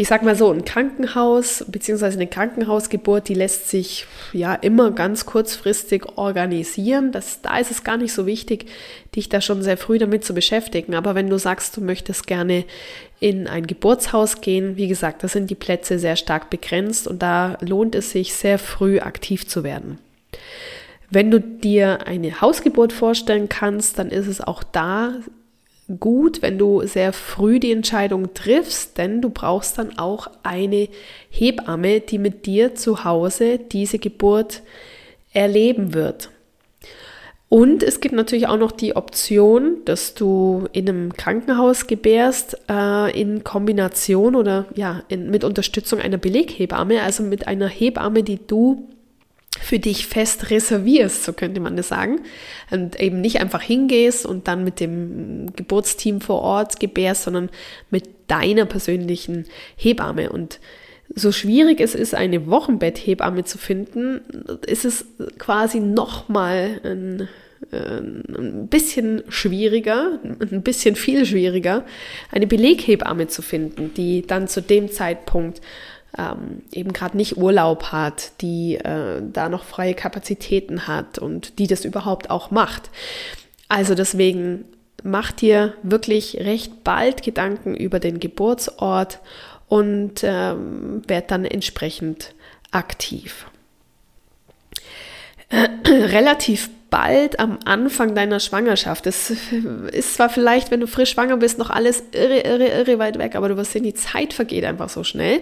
ich 0.00 0.08
sag 0.08 0.22
mal 0.22 0.34
so, 0.34 0.50
ein 0.50 0.64
Krankenhaus 0.64 1.62
bzw. 1.68 2.06
eine 2.06 2.26
Krankenhausgeburt, 2.26 3.28
die 3.28 3.34
lässt 3.34 3.68
sich 3.68 4.06
ja 4.32 4.54
immer 4.54 4.92
ganz 4.92 5.26
kurzfristig 5.26 6.16
organisieren. 6.16 7.12
Das, 7.12 7.42
da 7.42 7.58
ist 7.58 7.70
es 7.70 7.84
gar 7.84 7.98
nicht 7.98 8.14
so 8.14 8.24
wichtig, 8.24 8.64
dich 9.14 9.28
da 9.28 9.42
schon 9.42 9.62
sehr 9.62 9.76
früh 9.76 9.98
damit 9.98 10.24
zu 10.24 10.32
beschäftigen. 10.32 10.94
Aber 10.94 11.14
wenn 11.14 11.28
du 11.28 11.38
sagst, 11.38 11.76
du 11.76 11.82
möchtest 11.82 12.26
gerne 12.26 12.64
in 13.18 13.46
ein 13.46 13.66
Geburtshaus 13.66 14.40
gehen, 14.40 14.78
wie 14.78 14.88
gesagt, 14.88 15.22
da 15.22 15.28
sind 15.28 15.50
die 15.50 15.54
Plätze 15.54 15.98
sehr 15.98 16.16
stark 16.16 16.48
begrenzt 16.48 17.06
und 17.06 17.20
da 17.20 17.58
lohnt 17.60 17.94
es 17.94 18.12
sich 18.12 18.32
sehr 18.32 18.58
früh 18.58 19.00
aktiv 19.00 19.46
zu 19.46 19.64
werden. 19.64 19.98
Wenn 21.10 21.30
du 21.30 21.42
dir 21.42 22.06
eine 22.06 22.40
Hausgeburt 22.40 22.94
vorstellen 22.94 23.50
kannst, 23.50 23.98
dann 23.98 24.08
ist 24.08 24.28
es 24.28 24.40
auch 24.40 24.62
da 24.62 25.12
gut, 25.98 26.42
wenn 26.42 26.58
du 26.58 26.86
sehr 26.86 27.12
früh 27.12 27.58
die 27.58 27.72
Entscheidung 27.72 28.34
triffst, 28.34 28.98
denn 28.98 29.20
du 29.20 29.30
brauchst 29.30 29.78
dann 29.78 29.98
auch 29.98 30.28
eine 30.42 30.88
Hebamme, 31.30 32.00
die 32.00 32.18
mit 32.18 32.46
dir 32.46 32.74
zu 32.74 33.04
Hause 33.04 33.58
diese 33.58 33.98
Geburt 33.98 34.62
erleben 35.32 35.94
wird. 35.94 36.30
Und 37.48 37.82
es 37.82 38.00
gibt 38.00 38.14
natürlich 38.14 38.46
auch 38.46 38.58
noch 38.58 38.70
die 38.70 38.94
Option, 38.94 39.78
dass 39.84 40.14
du 40.14 40.68
in 40.70 40.88
einem 40.88 41.12
Krankenhaus 41.14 41.88
gebärst, 41.88 42.56
äh, 42.70 43.20
in 43.20 43.42
Kombination 43.42 44.36
oder 44.36 44.66
ja, 44.76 45.02
in, 45.08 45.30
mit 45.30 45.42
Unterstützung 45.42 45.98
einer 45.98 46.16
Beleghebamme, 46.16 47.02
also 47.02 47.24
mit 47.24 47.48
einer 47.48 47.66
Hebamme, 47.66 48.22
die 48.22 48.38
du 48.46 48.88
für 49.60 49.78
dich 49.78 50.06
fest 50.06 50.50
reservierst, 50.50 51.24
so 51.24 51.32
könnte 51.32 51.60
man 51.60 51.76
das 51.76 51.88
sagen. 51.88 52.20
Und 52.70 52.98
eben 52.98 53.20
nicht 53.20 53.40
einfach 53.40 53.62
hingehst 53.62 54.26
und 54.26 54.48
dann 54.48 54.64
mit 54.64 54.80
dem 54.80 55.54
Geburtsteam 55.54 56.20
vor 56.20 56.40
Ort 56.40 56.80
gebärst, 56.80 57.24
sondern 57.24 57.50
mit 57.90 58.08
deiner 58.26 58.64
persönlichen 58.64 59.46
Hebamme. 59.76 60.30
Und 60.30 60.60
so 61.14 61.32
schwierig 61.32 61.80
es 61.80 61.94
ist, 61.94 62.14
eine 62.14 62.46
Wochenbetthebamme 62.46 63.44
zu 63.44 63.58
finden, 63.58 64.20
ist 64.66 64.84
es 64.84 65.04
quasi 65.38 65.80
nochmal 65.80 66.80
ein, 66.84 67.28
ein 67.72 68.68
bisschen 68.68 69.22
schwieriger, 69.28 70.20
ein 70.22 70.62
bisschen 70.62 70.96
viel 70.96 71.26
schwieriger, 71.26 71.84
eine 72.30 72.46
Beleghebamme 72.46 73.26
zu 73.26 73.42
finden, 73.42 73.92
die 73.94 74.26
dann 74.26 74.48
zu 74.48 74.62
dem 74.62 74.90
Zeitpunkt 74.90 75.60
ähm, 76.18 76.62
eben 76.72 76.92
gerade 76.92 77.16
nicht 77.16 77.36
Urlaub 77.36 77.92
hat, 77.92 78.32
die 78.40 78.76
äh, 78.76 79.22
da 79.32 79.48
noch 79.48 79.64
freie 79.64 79.94
Kapazitäten 79.94 80.86
hat 80.86 81.18
und 81.18 81.58
die 81.58 81.66
das 81.66 81.84
überhaupt 81.84 82.30
auch 82.30 82.50
macht. 82.50 82.90
Also 83.68 83.94
deswegen 83.94 84.64
macht 85.02 85.40
dir 85.40 85.74
wirklich 85.82 86.38
recht 86.38 86.84
bald 86.84 87.22
Gedanken 87.22 87.74
über 87.74 88.00
den 88.00 88.20
Geburtsort 88.20 89.20
und 89.68 90.22
ähm, 90.24 91.02
werd 91.06 91.30
dann 91.30 91.44
entsprechend 91.44 92.34
aktiv. 92.70 93.46
Relativ 95.86 96.70
bald 96.90 97.38
am 97.38 97.58
Anfang 97.64 98.14
deiner 98.14 98.40
Schwangerschaft. 98.40 99.06
Das 99.06 99.30
ist 99.92 100.14
zwar 100.14 100.28
vielleicht, 100.28 100.70
wenn 100.70 100.80
du 100.80 100.86
frisch 100.86 101.10
schwanger 101.10 101.36
bist, 101.36 101.58
noch 101.58 101.70
alles 101.70 102.02
irre, 102.12 102.40
irre, 102.40 102.66
irre 102.66 102.98
weit 102.98 103.18
weg, 103.18 103.36
aber 103.36 103.48
du 103.48 103.56
wirst 103.56 103.72
sehen, 103.72 103.84
die 103.84 103.94
Zeit 103.94 104.32
vergeht 104.32 104.64
einfach 104.64 104.88
so 104.88 105.04
schnell. 105.04 105.40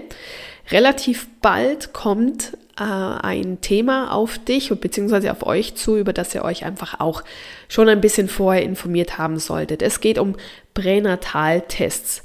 Relativ 0.71 1.29
bald 1.41 1.93
kommt 1.93 2.57
äh, 2.79 2.83
ein 2.83 3.61
Thema 3.61 4.13
auf 4.13 4.39
dich 4.39 4.69
beziehungsweise 4.69 5.33
auf 5.33 5.47
euch 5.47 5.75
zu, 5.75 5.97
über 5.97 6.13
das 6.13 6.35
ihr 6.35 6.45
euch 6.45 6.65
einfach 6.65 7.01
auch 7.01 7.23
schon 7.69 7.89
ein 7.89 8.01
bisschen 8.01 8.29
vorher 8.29 8.63
informiert 8.63 9.19
haben 9.19 9.39
solltet. 9.39 9.83
Es 9.83 10.01
geht 10.01 10.19
um 10.19 10.37
Pränataltests. 10.75 12.23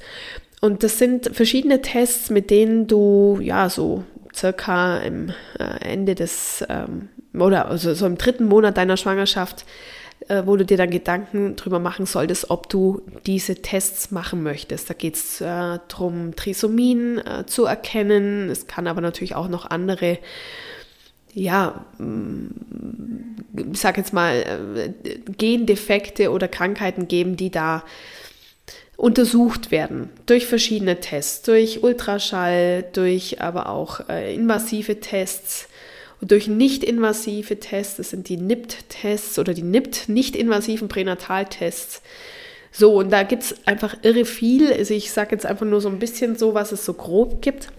Und 0.62 0.84
das 0.84 0.98
sind 0.98 1.36
verschiedene 1.36 1.82
Tests, 1.82 2.30
mit 2.30 2.50
denen 2.50 2.88
du 2.88 3.40
ja 3.42 3.70
so 3.70 4.04
circa 4.34 4.98
im 4.98 5.30
äh, 5.60 5.64
Ende 5.82 6.16
des 6.16 6.64
ähm, 6.70 7.10
oder 7.34 7.68
also 7.68 7.94
so 7.94 8.06
im 8.06 8.18
dritten 8.18 8.46
Monat 8.46 8.78
deiner 8.78 8.98
Schwangerschaft 8.98 9.66
äh, 10.30 10.44
wo 10.46 10.56
du 10.56 10.66
dir 10.66 10.78
dann 10.78 10.90
Gedanken 10.90 11.56
drüber 11.56 11.80
machen 11.80 12.06
solltest, 12.06 12.50
ob 12.50 12.70
du 12.70 13.02
diese 13.26 13.56
Tests 13.56 14.12
machen 14.12 14.44
möchtest. 14.44 14.90
Da 14.90 14.94
geht 14.94 15.16
es 15.16 15.42
äh, 15.42 15.80
darum, 15.88 16.36
Trisomien 16.36 17.20
äh, 17.20 17.46
zu 17.46 17.66
erkennen. 17.66 18.50
Es 18.50 18.68
kann 18.68 18.88
aber 18.88 19.02
natürlich 19.02 19.36
auch 19.36 19.48
noch 19.48 19.70
andere, 19.70 20.20
ja, 21.34 21.86
mm, 21.98 22.48
ich 23.74 23.80
sag 23.80 23.98
jetzt 23.98 24.14
mal, 24.14 24.36
äh, 25.04 25.18
Gendefekte 25.38 26.32
oder 26.32 26.48
Krankheiten 26.48 27.08
geben, 27.08 27.38
die 27.38 27.50
da 27.50 27.84
untersucht 28.96 29.72
werden 29.72 30.10
durch 30.26 30.46
verschiedene 30.46 31.00
Tests, 31.00 31.42
durch 31.42 31.84
Ultraschall, 31.84 32.86
durch 32.94 33.42
aber 33.42 33.70
auch 33.70 34.08
äh, 34.08 34.34
invasive 34.34 35.00
Tests 35.00 35.68
durch 36.26 36.48
nicht-invasive 36.48 37.60
Tests, 37.60 37.98
das 37.98 38.12
sind 38.12 38.30
die 38.30 38.38
NIPT-Tests 38.38 39.40
oder 39.40 39.54
die 39.54 39.64
NIPT, 39.64 40.10
nicht-invasiven 40.10 40.88
Pränataltests. 40.88 42.02
So, 42.72 42.96
und 42.96 43.12
da 43.12 43.24
gibt 43.24 43.44
es 43.44 43.68
einfach 43.68 43.96
irre 44.02 44.26
viel. 44.26 44.74
Also 44.74 44.94
ich 44.94 45.12
sage 45.12 45.32
jetzt 45.32 45.46
einfach 45.46 45.66
nur 45.66 45.82
so 45.82 45.90
ein 45.90 46.00
bisschen 46.00 46.36
so, 46.36 46.54
was 46.54 46.72
es 46.72 46.86
so 46.86 46.94
grob 46.94 47.42
gibt. 47.42 47.70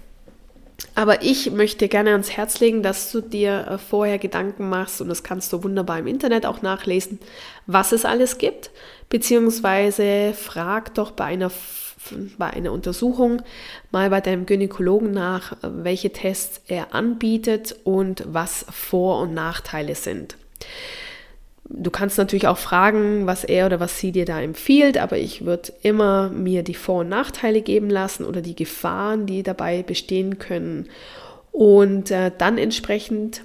Aber 0.94 1.22
ich 1.22 1.50
möchte 1.50 1.88
gerne 1.88 2.10
ans 2.10 2.30
Herz 2.30 2.60
legen, 2.60 2.82
dass 2.82 3.10
du 3.10 3.20
dir 3.20 3.66
äh, 3.68 3.78
vorher 3.78 4.18
Gedanken 4.18 4.68
machst, 4.68 5.00
und 5.00 5.08
das 5.08 5.22
kannst 5.22 5.52
du 5.52 5.62
wunderbar 5.62 5.98
im 5.98 6.06
Internet 6.06 6.46
auch 6.46 6.62
nachlesen, 6.62 7.18
was 7.66 7.92
es 7.92 8.04
alles 8.04 8.38
gibt, 8.38 8.70
beziehungsweise 9.08 10.34
frag 10.34 10.94
doch 10.94 11.12
bei 11.12 11.24
einer 11.24 11.50
bei 12.38 12.50
einer 12.50 12.72
Untersuchung 12.72 13.42
mal 13.90 14.10
bei 14.10 14.20
deinem 14.20 14.46
Gynäkologen 14.46 15.10
nach, 15.10 15.56
welche 15.62 16.10
Tests 16.10 16.60
er 16.66 16.94
anbietet 16.94 17.76
und 17.84 18.24
was 18.26 18.66
Vor- 18.70 19.20
und 19.20 19.34
Nachteile 19.34 19.94
sind. 19.94 20.36
Du 21.68 21.90
kannst 21.90 22.18
natürlich 22.18 22.46
auch 22.46 22.58
fragen, 22.58 23.26
was 23.26 23.42
er 23.42 23.66
oder 23.66 23.80
was 23.80 23.98
sie 23.98 24.12
dir 24.12 24.26
da 24.26 24.40
empfiehlt, 24.40 24.98
aber 24.98 25.16
ich 25.16 25.46
würde 25.46 25.72
immer 25.82 26.28
mir 26.28 26.62
die 26.62 26.74
Vor- 26.74 27.00
und 27.00 27.08
Nachteile 27.08 27.62
geben 27.62 27.88
lassen 27.88 28.24
oder 28.24 28.42
die 28.42 28.54
Gefahren, 28.54 29.26
die 29.26 29.42
dabei 29.42 29.82
bestehen 29.82 30.38
können 30.38 30.88
und 31.52 32.10
äh, 32.10 32.30
dann 32.36 32.58
entsprechend 32.58 33.42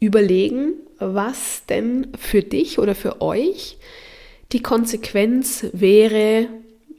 überlegen, 0.00 0.72
was 0.98 1.64
denn 1.68 2.08
für 2.18 2.42
dich 2.42 2.78
oder 2.78 2.94
für 2.94 3.20
euch 3.20 3.78
die 4.52 4.62
Konsequenz 4.62 5.66
wäre, 5.72 6.48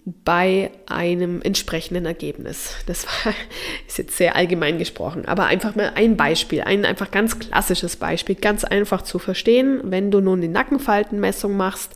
bei 0.06 0.72
einem 0.88 1.42
entsprechenden 1.44 2.06
Ergebnis. 2.06 2.76
Das 2.88 3.06
war, 3.06 3.34
ist 3.88 4.00
jetzt 4.00 4.18
sehr 4.18 4.36
allgemein 4.36 4.80
gesprochen, 4.80 5.26
aber 5.26 5.46
einfach 5.46 5.76
mal 5.76 5.92
ein 5.96 6.18
Beispiel, 6.18 6.62
ein 6.62 6.86
einfach 6.86 7.12
ganz 7.12 7.38
klassisches 7.38 7.98
Beispiel, 7.98 8.36
ganz 8.36 8.64
einfach 8.64 9.04
zu 9.04 9.20
verstehen. 9.20 9.80
Wenn 9.84 10.10
du 10.10 10.20
nun 10.20 10.42
die 10.42 10.48
Nackenfaltenmessung 10.48 11.56
machst, 11.56 11.96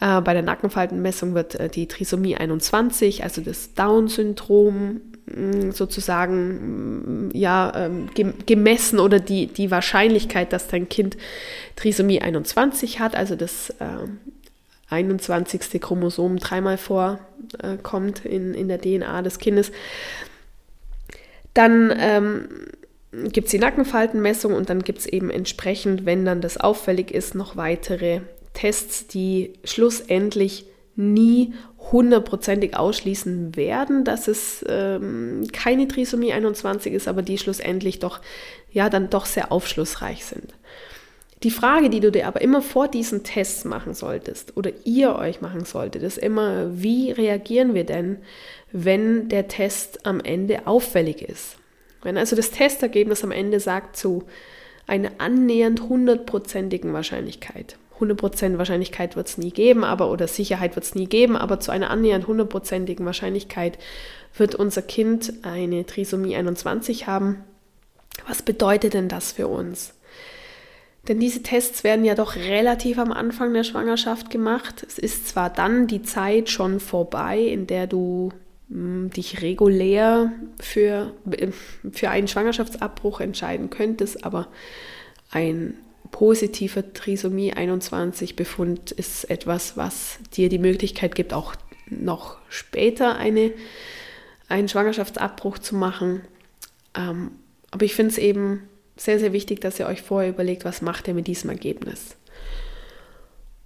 äh, 0.00 0.20
bei 0.20 0.34
der 0.34 0.42
Nackenfaltenmessung 0.42 1.34
wird 1.34 1.54
äh, 1.54 1.68
die 1.68 1.88
Trisomie 1.88 2.36
21, 2.36 3.24
also 3.24 3.40
das 3.40 3.72
Down-Syndrom 3.72 5.00
mm, 5.26 5.70
sozusagen 5.70 7.28
mm, 7.28 7.30
ja, 7.32 7.72
ähm, 7.74 8.10
gemessen 8.44 9.00
oder 9.00 9.20
die, 9.20 9.46
die 9.46 9.70
Wahrscheinlichkeit, 9.70 10.52
dass 10.52 10.68
dein 10.68 10.90
Kind 10.90 11.16
Trisomie 11.76 12.20
21 12.20 13.00
hat, 13.00 13.16
also 13.16 13.36
das 13.36 13.70
äh, 13.80 14.06
21. 14.90 15.80
Chromosom 15.80 16.38
dreimal 16.38 16.78
vorkommt 16.78 18.24
äh, 18.24 18.28
in, 18.28 18.54
in 18.54 18.68
der 18.68 18.80
DNA 18.80 19.22
des 19.22 19.38
Kindes. 19.38 19.70
Dann 21.54 21.92
ähm, 21.98 22.48
gibt 23.10 23.46
es 23.46 23.50
die 23.50 23.58
Nackenfaltenmessung 23.58 24.54
und 24.54 24.70
dann 24.70 24.82
gibt 24.82 25.00
es 25.00 25.06
eben 25.06 25.30
entsprechend, 25.30 26.06
wenn 26.06 26.24
dann 26.24 26.40
das 26.40 26.58
auffällig 26.58 27.10
ist, 27.10 27.34
noch 27.34 27.56
weitere 27.56 28.20
Tests, 28.54 29.06
die 29.06 29.54
schlussendlich 29.64 30.66
nie 30.96 31.54
hundertprozentig 31.92 32.76
ausschließen 32.76 33.56
werden, 33.56 34.04
dass 34.04 34.28
es 34.28 34.64
ähm, 34.68 35.46
keine 35.52 35.86
Trisomie 35.88 36.32
21 36.32 36.92
ist, 36.92 37.08
aber 37.08 37.22
die 37.22 37.38
schlussendlich 37.38 37.98
doch 37.98 38.20
ja 38.70 38.90
dann 38.90 39.08
doch 39.08 39.24
sehr 39.24 39.52
aufschlussreich 39.52 40.24
sind. 40.24 40.54
Die 41.44 41.50
Frage, 41.52 41.88
die 41.88 42.00
du 42.00 42.10
dir 42.10 42.26
aber 42.26 42.40
immer 42.40 42.62
vor 42.62 42.88
diesen 42.88 43.22
Tests 43.22 43.64
machen 43.64 43.94
solltest 43.94 44.56
oder 44.56 44.72
ihr 44.84 45.14
euch 45.14 45.40
machen 45.40 45.64
solltet, 45.64 46.02
ist 46.02 46.18
immer, 46.18 46.82
wie 46.82 47.12
reagieren 47.12 47.74
wir 47.74 47.84
denn, 47.84 48.18
wenn 48.72 49.28
der 49.28 49.46
Test 49.46 50.04
am 50.04 50.20
Ende 50.20 50.66
auffällig 50.66 51.22
ist? 51.22 51.56
Wenn 52.02 52.16
also 52.16 52.34
das 52.34 52.50
Testergebnis 52.50 53.22
am 53.22 53.30
Ende 53.30 53.60
sagt 53.60 53.96
zu 53.96 54.24
einer 54.86 55.12
annähernd 55.18 55.82
hundertprozentigen 55.82 56.92
Wahrscheinlichkeit, 56.92 57.76
100% 58.00 58.58
Wahrscheinlichkeit 58.58 59.16
wird 59.16 59.28
es 59.28 59.38
nie 59.38 59.50
geben, 59.50 59.84
aber 59.84 60.10
oder 60.10 60.28
Sicherheit 60.28 60.76
wird 60.76 60.84
es 60.84 60.94
nie 60.94 61.06
geben, 61.06 61.36
aber 61.36 61.60
zu 61.60 61.72
einer 61.72 61.90
annähernd 61.90 62.26
hundertprozentigen 62.26 63.04
Wahrscheinlichkeit 63.04 63.78
wird 64.36 64.54
unser 64.54 64.82
Kind 64.82 65.32
eine 65.42 65.84
Trisomie 65.84 66.36
21 66.36 67.06
haben. 67.06 67.44
Was 68.26 68.42
bedeutet 68.42 68.94
denn 68.94 69.08
das 69.08 69.32
für 69.32 69.48
uns? 69.48 69.94
Denn 71.08 71.18
diese 71.18 71.42
Tests 71.42 71.84
werden 71.84 72.04
ja 72.04 72.14
doch 72.14 72.36
relativ 72.36 72.98
am 72.98 73.12
Anfang 73.12 73.54
der 73.54 73.64
Schwangerschaft 73.64 74.28
gemacht. 74.28 74.84
Es 74.86 74.98
ist 74.98 75.28
zwar 75.28 75.48
dann 75.48 75.86
die 75.86 76.02
Zeit 76.02 76.50
schon 76.50 76.80
vorbei, 76.80 77.40
in 77.40 77.66
der 77.66 77.86
du 77.86 78.30
mh, 78.68 78.76
hm, 78.76 79.10
dich 79.10 79.40
regulär 79.40 80.32
für, 80.60 81.14
für 81.92 82.10
einen 82.10 82.28
Schwangerschaftsabbruch 82.28 83.20
entscheiden 83.20 83.70
könntest, 83.70 84.24
aber 84.24 84.48
ein 85.30 85.78
positiver 86.10 86.92
Trisomie 86.92 87.54
21 87.54 88.36
Befund 88.36 88.92
ist 88.92 89.30
etwas, 89.30 89.76
was 89.76 90.18
dir 90.34 90.48
die 90.48 90.58
Möglichkeit 90.58 91.14
gibt, 91.14 91.32
auch 91.32 91.54
noch 91.88 92.36
später 92.50 93.16
eine, 93.16 93.52
einen 94.48 94.68
Schwangerschaftsabbruch 94.68 95.58
zu 95.58 95.74
machen. 95.74 96.22
Ähm, 96.94 97.32
aber 97.70 97.84
ich 97.84 97.94
finde 97.94 98.12
es 98.12 98.18
eben 98.18 98.68
sehr, 98.98 99.18
sehr 99.18 99.32
wichtig, 99.32 99.60
dass 99.60 99.78
ihr 99.78 99.86
euch 99.86 100.02
vorher 100.02 100.30
überlegt, 100.30 100.64
was 100.64 100.82
macht 100.82 101.08
ihr 101.08 101.14
mit 101.14 101.26
diesem 101.26 101.50
Ergebnis. 101.50 102.16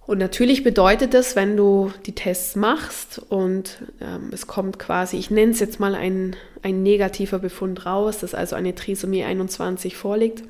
Und 0.05 0.17
natürlich 0.17 0.63
bedeutet 0.63 1.13
das, 1.13 1.35
wenn 1.35 1.55
du 1.55 1.91
die 2.05 2.13
Tests 2.13 2.55
machst 2.55 3.21
und 3.29 3.77
ähm, 4.01 4.31
es 4.33 4.47
kommt 4.47 4.77
quasi, 4.77 5.17
ich 5.17 5.31
nenne 5.31 5.53
es 5.53 5.61
jetzt 5.61 5.79
mal 5.79 5.95
ein, 5.95 6.35
ein 6.61 6.83
negativer 6.83 7.39
Befund 7.39 7.85
raus, 7.85 8.19
dass 8.19 8.35
also 8.35 8.55
eine 8.55 8.75
Trisomie 8.75 9.23
21 9.23 9.95
vorliegt, 9.95 10.43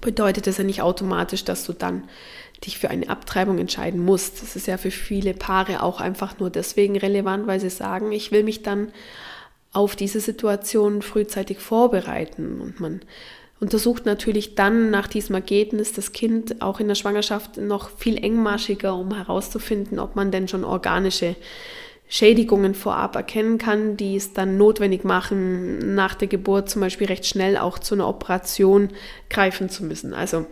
bedeutet 0.00 0.46
das 0.46 0.56
ja 0.56 0.64
nicht 0.64 0.80
automatisch, 0.80 1.44
dass 1.44 1.64
du 1.64 1.74
dann 1.74 2.04
dich 2.64 2.78
für 2.78 2.88
eine 2.88 3.10
Abtreibung 3.10 3.58
entscheiden 3.58 4.02
musst. 4.02 4.40
Das 4.40 4.56
ist 4.56 4.66
ja 4.66 4.78
für 4.78 4.90
viele 4.90 5.34
Paare 5.34 5.82
auch 5.82 6.00
einfach 6.00 6.38
nur 6.38 6.48
deswegen 6.48 6.96
relevant, 6.96 7.46
weil 7.46 7.60
sie 7.60 7.70
sagen, 7.70 8.10
ich 8.12 8.32
will 8.32 8.42
mich 8.42 8.62
dann 8.62 8.90
auf 9.72 9.96
diese 9.96 10.20
Situation 10.20 11.02
frühzeitig 11.02 11.58
vorbereiten 11.58 12.60
und 12.60 12.80
man 12.80 13.00
untersucht 13.62 14.06
natürlich 14.06 14.56
dann 14.56 14.90
nach 14.90 15.06
diesem 15.06 15.36
Ergebnis 15.36 15.92
das 15.92 16.10
Kind 16.10 16.60
auch 16.60 16.80
in 16.80 16.88
der 16.88 16.96
Schwangerschaft 16.96 17.58
noch 17.58 17.90
viel 17.96 18.16
engmaschiger, 18.16 18.96
um 18.96 19.14
herauszufinden, 19.14 20.00
ob 20.00 20.16
man 20.16 20.32
denn 20.32 20.48
schon 20.48 20.64
organische 20.64 21.36
Schädigungen 22.08 22.74
vorab 22.74 23.14
erkennen 23.14 23.58
kann, 23.58 23.96
die 23.96 24.16
es 24.16 24.32
dann 24.32 24.58
notwendig 24.58 25.04
machen, 25.04 25.94
nach 25.94 26.16
der 26.16 26.26
Geburt 26.26 26.70
zum 26.70 26.80
Beispiel 26.80 27.06
recht 27.06 27.24
schnell 27.24 27.56
auch 27.56 27.78
zu 27.78 27.94
einer 27.94 28.08
Operation 28.08 28.90
greifen 29.30 29.70
zu 29.70 29.84
müssen. 29.84 30.12
Also 30.12 30.44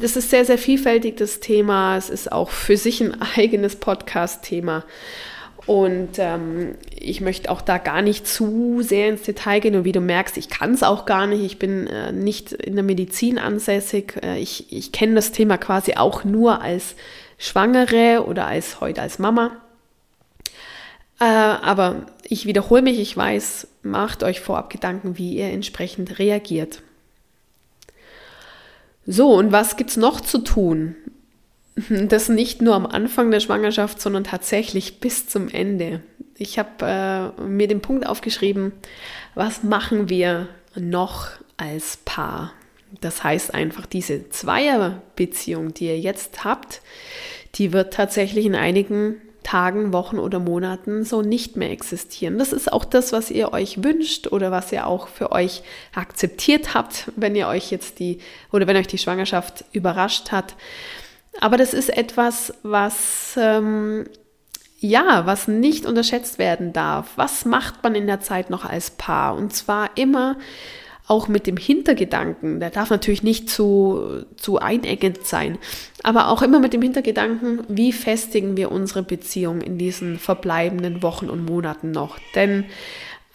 das 0.00 0.16
ist 0.16 0.30
sehr, 0.30 0.44
sehr 0.44 0.58
vielfältig, 0.58 1.16
das 1.16 1.40
Thema. 1.40 1.96
Es 1.96 2.08
ist 2.08 2.30
auch 2.30 2.50
für 2.50 2.76
sich 2.76 3.00
ein 3.00 3.20
eigenes 3.36 3.74
Podcast-Thema. 3.74 4.84
Und 5.66 6.18
ähm, 6.18 6.76
ich 6.94 7.20
möchte 7.20 7.50
auch 7.50 7.60
da 7.60 7.78
gar 7.78 8.00
nicht 8.00 8.26
zu 8.26 8.82
sehr 8.82 9.08
ins 9.08 9.22
Detail 9.22 9.60
gehen. 9.60 9.74
Und 9.74 9.84
wie 9.84 9.92
du 9.92 10.00
merkst, 10.00 10.36
ich 10.36 10.48
kann 10.48 10.72
es 10.72 10.84
auch 10.84 11.06
gar 11.06 11.26
nicht. 11.26 11.44
Ich 11.44 11.58
bin 11.58 11.88
äh, 11.88 12.12
nicht 12.12 12.52
in 12.52 12.76
der 12.76 12.84
Medizin 12.84 13.38
ansässig. 13.38 14.14
Äh, 14.22 14.38
ich 14.38 14.72
ich 14.72 14.92
kenne 14.92 15.14
das 15.14 15.32
Thema 15.32 15.58
quasi 15.58 15.94
auch 15.94 16.22
nur 16.22 16.62
als 16.62 16.94
Schwangere 17.36 18.24
oder 18.26 18.46
als 18.46 18.80
heute 18.80 19.02
als 19.02 19.18
Mama. 19.18 19.56
Äh, 21.18 21.24
aber 21.24 22.06
ich 22.28 22.46
wiederhole 22.46 22.82
mich, 22.82 23.00
ich 23.00 23.16
weiß, 23.16 23.66
macht 23.82 24.22
euch 24.22 24.40
vorab 24.40 24.70
Gedanken, 24.70 25.18
wie 25.18 25.36
ihr 25.36 25.50
entsprechend 25.50 26.18
reagiert. 26.18 26.82
So, 29.06 29.34
und 29.34 29.52
was 29.52 29.76
gibt 29.76 29.90
es 29.90 29.96
noch 29.96 30.20
zu 30.20 30.38
tun? 30.38 30.96
Das 32.08 32.28
nicht 32.28 32.62
nur 32.62 32.74
am 32.74 32.86
Anfang 32.86 33.30
der 33.30 33.40
Schwangerschaft, 33.40 34.00
sondern 34.00 34.24
tatsächlich 34.24 35.00
bis 35.00 35.28
zum 35.28 35.48
Ende. 35.48 36.00
Ich 36.38 36.58
habe 36.58 37.32
äh, 37.38 37.42
mir 37.42 37.68
den 37.68 37.80
Punkt 37.80 38.06
aufgeschrieben, 38.06 38.72
was 39.34 39.62
machen 39.62 40.08
wir 40.08 40.48
noch 40.74 41.28
als 41.56 41.98
Paar? 42.04 42.52
Das 43.00 43.24
heißt 43.24 43.52
einfach, 43.54 43.86
diese 43.86 44.30
Zweierbeziehung, 44.30 45.74
die 45.74 45.86
ihr 45.86 45.98
jetzt 45.98 46.44
habt, 46.44 46.80
die 47.56 47.72
wird 47.72 47.92
tatsächlich 47.92 48.46
in 48.46 48.54
einigen 48.54 49.16
Tagen, 49.46 49.92
Wochen 49.92 50.18
oder 50.18 50.40
Monaten 50.40 51.04
so 51.04 51.22
nicht 51.22 51.56
mehr 51.56 51.70
existieren. 51.70 52.36
Das 52.36 52.52
ist 52.52 52.72
auch 52.72 52.84
das, 52.84 53.12
was 53.12 53.30
ihr 53.30 53.52
euch 53.52 53.84
wünscht 53.84 54.26
oder 54.26 54.50
was 54.50 54.72
ihr 54.72 54.88
auch 54.88 55.06
für 55.06 55.30
euch 55.30 55.62
akzeptiert 55.94 56.74
habt, 56.74 57.12
wenn 57.14 57.36
ihr 57.36 57.46
euch 57.46 57.70
jetzt 57.70 58.00
die 58.00 58.18
oder 58.50 58.66
wenn 58.66 58.76
euch 58.76 58.88
die 58.88 58.98
Schwangerschaft 58.98 59.64
überrascht 59.70 60.32
hat. 60.32 60.56
Aber 61.40 61.56
das 61.56 61.74
ist 61.74 61.96
etwas, 61.96 62.54
was 62.62 63.36
ähm, 63.36 64.06
ja, 64.78 65.26
was 65.26 65.48
nicht 65.48 65.86
unterschätzt 65.86 66.38
werden 66.38 66.72
darf. 66.72 67.12
Was 67.16 67.44
macht 67.44 67.82
man 67.82 67.94
in 67.94 68.06
der 68.06 68.20
Zeit 68.20 68.50
noch 68.50 68.64
als 68.64 68.90
Paar? 68.90 69.34
Und 69.34 69.54
zwar 69.54 69.90
immer 69.96 70.36
auch 71.08 71.28
mit 71.28 71.46
dem 71.46 71.56
Hintergedanken, 71.56 72.58
der 72.58 72.70
darf 72.70 72.90
natürlich 72.90 73.22
nicht 73.22 73.48
zu, 73.48 74.24
zu 74.36 74.58
einengend 74.58 75.24
sein, 75.24 75.56
aber 76.02 76.28
auch 76.28 76.42
immer 76.42 76.58
mit 76.58 76.72
dem 76.72 76.82
Hintergedanken, 76.82 77.60
wie 77.68 77.92
festigen 77.92 78.56
wir 78.56 78.72
unsere 78.72 79.04
Beziehung 79.04 79.60
in 79.60 79.78
diesen 79.78 80.18
verbleibenden 80.18 81.02
Wochen 81.02 81.30
und 81.30 81.44
Monaten 81.46 81.92
noch. 81.92 82.18
Denn 82.34 82.64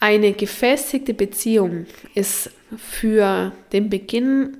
eine 0.00 0.32
gefestigte 0.32 1.14
Beziehung 1.14 1.86
ist 2.14 2.50
für 2.76 3.52
den 3.72 3.88
Beginn 3.88 4.58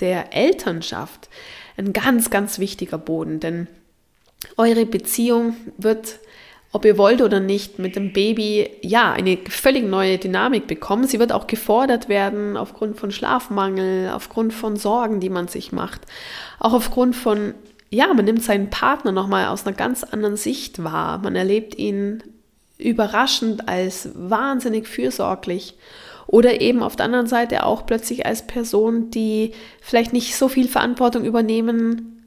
der 0.00 0.34
Elternschaft 0.34 1.30
ein 1.76 1.92
ganz, 1.92 2.30
ganz 2.30 2.58
wichtiger 2.58 2.98
Boden, 2.98 3.40
denn 3.40 3.68
eure 4.56 4.86
Beziehung 4.86 5.56
wird 5.78 6.18
ob 6.74 6.84
ihr 6.84 6.98
wollt 6.98 7.22
oder 7.22 7.38
nicht, 7.38 7.78
mit 7.78 7.94
dem 7.94 8.12
Baby 8.12 8.68
ja 8.82 9.12
eine 9.12 9.38
völlig 9.48 9.84
neue 9.84 10.18
Dynamik 10.18 10.66
bekommen. 10.66 11.06
Sie 11.06 11.20
wird 11.20 11.30
auch 11.30 11.46
gefordert 11.46 12.08
werden 12.08 12.56
aufgrund 12.56 12.98
von 12.98 13.12
Schlafmangel, 13.12 14.10
aufgrund 14.10 14.52
von 14.52 14.76
Sorgen, 14.76 15.20
die 15.20 15.30
man 15.30 15.46
sich 15.46 15.70
macht, 15.70 16.00
auch 16.58 16.72
aufgrund 16.72 17.14
von 17.14 17.54
ja, 17.90 18.12
man 18.12 18.24
nimmt 18.24 18.42
seinen 18.42 18.70
Partner 18.70 19.12
nochmal 19.12 19.46
aus 19.46 19.64
einer 19.64 19.76
ganz 19.76 20.02
anderen 20.02 20.36
Sicht 20.36 20.82
wahr. 20.82 21.18
Man 21.18 21.36
erlebt 21.36 21.78
ihn 21.78 22.24
überraschend 22.76 23.68
als 23.68 24.08
wahnsinnig 24.14 24.88
fürsorglich 24.88 25.76
oder 26.34 26.60
eben 26.60 26.82
auf 26.82 26.96
der 26.96 27.04
anderen 27.04 27.28
Seite 27.28 27.64
auch 27.64 27.86
plötzlich 27.86 28.26
als 28.26 28.44
Person, 28.44 29.08
die 29.08 29.52
vielleicht 29.80 30.12
nicht 30.12 30.34
so 30.34 30.48
viel 30.48 30.66
Verantwortung 30.66 31.24
übernehmen 31.24 32.24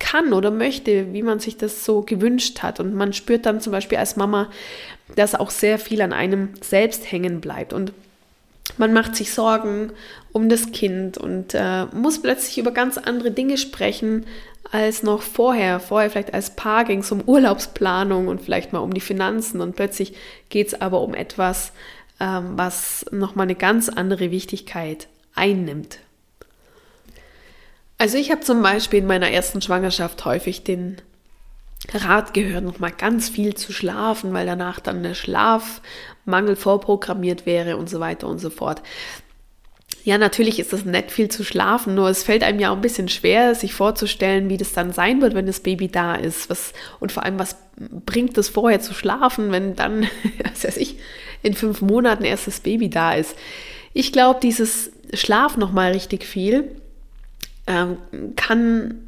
kann 0.00 0.32
oder 0.32 0.50
möchte, 0.50 1.12
wie 1.12 1.22
man 1.22 1.38
sich 1.38 1.56
das 1.56 1.84
so 1.84 2.02
gewünscht 2.02 2.64
hat. 2.64 2.80
Und 2.80 2.96
man 2.96 3.12
spürt 3.12 3.46
dann 3.46 3.60
zum 3.60 3.70
Beispiel 3.70 3.98
als 3.98 4.16
Mama, 4.16 4.50
dass 5.14 5.36
auch 5.36 5.50
sehr 5.50 5.78
viel 5.78 6.02
an 6.02 6.12
einem 6.12 6.48
selbst 6.62 7.12
hängen 7.12 7.40
bleibt. 7.40 7.72
Und 7.72 7.92
man 8.76 8.92
macht 8.92 9.14
sich 9.14 9.32
Sorgen 9.32 9.92
um 10.32 10.48
das 10.48 10.72
Kind 10.72 11.16
und 11.16 11.54
äh, 11.54 11.84
muss 11.92 12.20
plötzlich 12.20 12.58
über 12.58 12.72
ganz 12.72 12.98
andere 12.98 13.30
Dinge 13.30 13.56
sprechen 13.56 14.26
als 14.72 15.04
noch 15.04 15.22
vorher. 15.22 15.78
Vorher 15.78 16.10
vielleicht 16.10 16.34
als 16.34 16.56
Paar 16.56 16.84
ging 16.84 16.98
es 16.98 17.12
um 17.12 17.22
Urlaubsplanung 17.24 18.26
und 18.26 18.42
vielleicht 18.42 18.72
mal 18.72 18.80
um 18.80 18.92
die 18.92 19.00
Finanzen 19.00 19.60
und 19.60 19.76
plötzlich 19.76 20.14
geht 20.48 20.66
es 20.66 20.80
aber 20.80 21.02
um 21.02 21.14
etwas, 21.14 21.70
ähm, 22.24 22.56
was 22.56 23.04
nochmal 23.10 23.44
eine 23.44 23.54
ganz 23.54 23.90
andere 23.90 24.30
Wichtigkeit 24.30 25.08
einnimmt. 25.34 25.98
Also 27.98 28.16
ich 28.16 28.30
habe 28.30 28.40
zum 28.40 28.62
Beispiel 28.62 29.00
in 29.00 29.06
meiner 29.06 29.30
ersten 29.30 29.60
Schwangerschaft 29.60 30.24
häufig 30.24 30.64
den 30.64 30.96
Rat 31.92 32.32
gehört, 32.32 32.64
noch 32.64 32.78
mal 32.78 32.90
ganz 32.90 33.28
viel 33.28 33.54
zu 33.54 33.72
schlafen, 33.72 34.32
weil 34.32 34.46
danach 34.46 34.80
dann 34.80 35.02
der 35.02 35.14
Schlafmangel 35.14 36.56
vorprogrammiert 36.56 37.44
wäre 37.44 37.76
und 37.76 37.90
so 37.90 38.00
weiter 38.00 38.26
und 38.26 38.38
so 38.38 38.48
fort. 38.48 38.82
Ja, 40.02 40.16
natürlich 40.16 40.58
ist 40.58 40.72
es 40.72 40.86
nett, 40.86 41.10
viel 41.10 41.28
zu 41.28 41.44
schlafen, 41.44 41.94
nur 41.94 42.08
es 42.08 42.22
fällt 42.22 42.42
einem 42.42 42.58
ja 42.58 42.70
auch 42.70 42.76
ein 42.76 42.82
bisschen 42.82 43.08
schwer, 43.08 43.54
sich 43.54 43.74
vorzustellen, 43.74 44.48
wie 44.48 44.56
das 44.56 44.72
dann 44.72 44.92
sein 44.92 45.20
wird, 45.20 45.34
wenn 45.34 45.46
das 45.46 45.60
Baby 45.60 45.88
da 45.88 46.14
ist. 46.14 46.48
Was, 46.48 46.72
und 47.00 47.12
vor 47.12 47.22
allem, 47.22 47.38
was 47.38 47.56
bringt 47.76 48.36
es 48.38 48.48
vorher 48.48 48.80
zu 48.80 48.94
schlafen, 48.94 49.52
wenn 49.52 49.76
dann, 49.76 50.08
was 50.52 50.64
weiß 50.64 50.78
ich, 50.78 50.96
in 51.44 51.54
fünf 51.54 51.80
Monaten 51.80 52.24
erst 52.24 52.46
das 52.46 52.60
Baby 52.60 52.90
da 52.90 53.14
ist. 53.14 53.36
Ich 53.92 54.12
glaube, 54.12 54.40
dieses 54.42 54.90
Schlaf 55.12 55.56
noch 55.56 55.70
mal 55.70 55.92
richtig 55.92 56.24
viel 56.24 56.70
ähm, 57.66 57.98
kann 58.34 59.00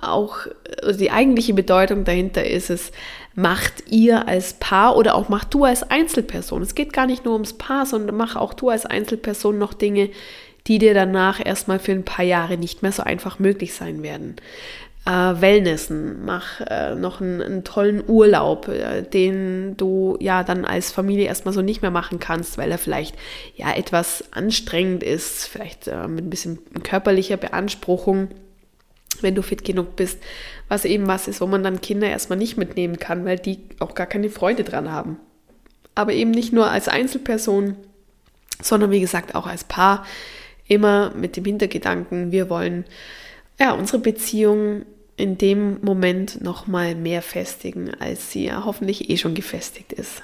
auch, 0.00 0.38
also 0.82 0.98
die 0.98 1.10
eigentliche 1.10 1.52
Bedeutung 1.52 2.04
dahinter 2.04 2.46
ist 2.46 2.70
es, 2.70 2.92
macht 3.34 3.90
ihr 3.90 4.28
als 4.28 4.54
Paar 4.54 4.96
oder 4.96 5.14
auch 5.14 5.28
macht 5.28 5.52
du 5.52 5.64
als 5.64 5.82
Einzelperson. 5.82 6.62
Es 6.62 6.74
geht 6.74 6.92
gar 6.92 7.06
nicht 7.06 7.24
nur 7.24 7.34
ums 7.34 7.54
Paar, 7.54 7.86
sondern 7.86 8.16
mach 8.16 8.36
auch 8.36 8.54
du 8.54 8.70
als 8.70 8.86
Einzelperson 8.86 9.58
noch 9.58 9.74
Dinge, 9.74 10.10
die 10.66 10.78
dir 10.78 10.94
danach 10.94 11.44
erstmal 11.44 11.78
für 11.78 11.92
ein 11.92 12.04
paar 12.04 12.24
Jahre 12.24 12.56
nicht 12.56 12.82
mehr 12.82 12.92
so 12.92 13.02
einfach 13.02 13.38
möglich 13.38 13.74
sein 13.74 14.02
werden 14.02 14.36
äh, 15.06 15.10
Wellnessen, 15.10 16.24
mach 16.24 16.60
äh, 16.60 16.94
noch 16.94 17.20
einen, 17.20 17.40
einen, 17.40 17.64
tollen 17.64 18.02
Urlaub, 18.06 18.68
äh, 18.68 19.02
den 19.02 19.76
du 19.76 20.16
ja 20.20 20.44
dann 20.44 20.64
als 20.64 20.92
Familie 20.92 21.26
erstmal 21.26 21.54
so 21.54 21.62
nicht 21.62 21.82
mehr 21.82 21.90
machen 21.90 22.18
kannst, 22.18 22.58
weil 22.58 22.70
er 22.70 22.78
vielleicht 22.78 23.16
ja 23.56 23.72
etwas 23.72 24.24
anstrengend 24.32 25.02
ist, 25.02 25.46
vielleicht 25.46 25.88
äh, 25.88 26.06
mit 26.06 26.26
ein 26.26 26.30
bisschen 26.30 26.58
körperlicher 26.82 27.38
Beanspruchung, 27.38 28.28
wenn 29.22 29.34
du 29.34 29.42
fit 29.42 29.64
genug 29.64 29.96
bist, 29.96 30.18
was 30.68 30.84
eben 30.84 31.06
was 31.06 31.28
ist, 31.28 31.40
wo 31.40 31.46
man 31.46 31.62
dann 31.62 31.80
Kinder 31.80 32.08
erstmal 32.08 32.38
nicht 32.38 32.58
mitnehmen 32.58 32.98
kann, 32.98 33.24
weil 33.24 33.38
die 33.38 33.58
auch 33.78 33.94
gar 33.94 34.06
keine 34.06 34.30
Freude 34.30 34.64
dran 34.64 34.92
haben. 34.92 35.18
Aber 35.94 36.12
eben 36.12 36.30
nicht 36.30 36.52
nur 36.52 36.70
als 36.70 36.88
Einzelperson, 36.88 37.76
sondern 38.62 38.90
wie 38.90 39.00
gesagt 39.00 39.34
auch 39.34 39.46
als 39.46 39.64
Paar, 39.64 40.06
immer 40.68 41.12
mit 41.16 41.36
dem 41.36 41.44
Hintergedanken, 41.44 42.30
wir 42.30 42.48
wollen 42.48 42.84
ja, 43.60 43.72
unsere 43.72 43.98
Beziehung 43.98 44.86
in 45.16 45.36
dem 45.36 45.78
Moment 45.82 46.40
noch 46.40 46.66
mal 46.66 46.94
mehr 46.94 47.20
festigen, 47.20 47.90
als 48.00 48.32
sie 48.32 48.46
ja 48.46 48.64
hoffentlich 48.64 49.10
eh 49.10 49.18
schon 49.18 49.34
gefestigt 49.34 49.92
ist. 49.92 50.22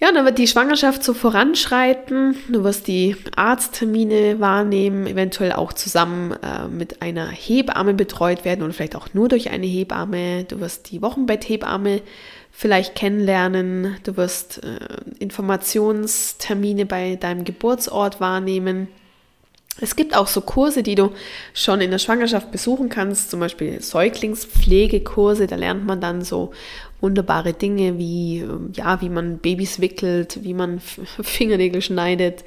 Ja, 0.00 0.12
dann 0.12 0.24
wird 0.24 0.38
die 0.38 0.46
Schwangerschaft 0.46 1.02
so 1.02 1.12
voranschreiten. 1.12 2.36
Du 2.48 2.62
wirst 2.62 2.86
die 2.86 3.16
Arzttermine 3.34 4.38
wahrnehmen, 4.38 5.08
eventuell 5.08 5.52
auch 5.52 5.72
zusammen 5.72 6.32
äh, 6.34 6.68
mit 6.68 7.02
einer 7.02 7.26
Hebamme 7.28 7.94
betreut 7.94 8.44
werden 8.44 8.62
oder 8.62 8.72
vielleicht 8.72 8.94
auch 8.94 9.12
nur 9.12 9.28
durch 9.28 9.50
eine 9.50 9.66
Hebamme. 9.66 10.44
Du 10.44 10.60
wirst 10.60 10.92
die 10.92 11.02
Wochenbetthebamme 11.02 12.02
vielleicht 12.52 12.94
kennenlernen. 12.94 13.96
Du 14.04 14.16
wirst 14.16 14.62
äh, 14.62 14.78
Informationstermine 15.18 16.86
bei 16.86 17.16
deinem 17.16 17.42
Geburtsort 17.42 18.20
wahrnehmen. 18.20 18.86
Es 19.80 19.96
gibt 19.96 20.16
auch 20.16 20.26
so 20.26 20.40
Kurse, 20.40 20.82
die 20.82 20.94
du 20.94 21.12
schon 21.54 21.80
in 21.80 21.90
der 21.90 21.98
Schwangerschaft 21.98 22.50
besuchen 22.50 22.88
kannst, 22.88 23.30
zum 23.30 23.40
Beispiel 23.40 23.80
Säuglingspflegekurse. 23.80 25.46
Da 25.46 25.56
lernt 25.56 25.86
man 25.86 26.00
dann 26.00 26.22
so 26.22 26.52
wunderbare 27.00 27.52
Dinge 27.52 27.98
wie, 27.98 28.40
ähm, 28.40 28.70
ja, 28.74 29.00
wie 29.00 29.08
man 29.08 29.38
Babys 29.38 29.80
wickelt, 29.80 30.42
wie 30.42 30.54
man 30.54 30.80
Fingernägel 31.22 31.80
schneidet, 31.80 32.44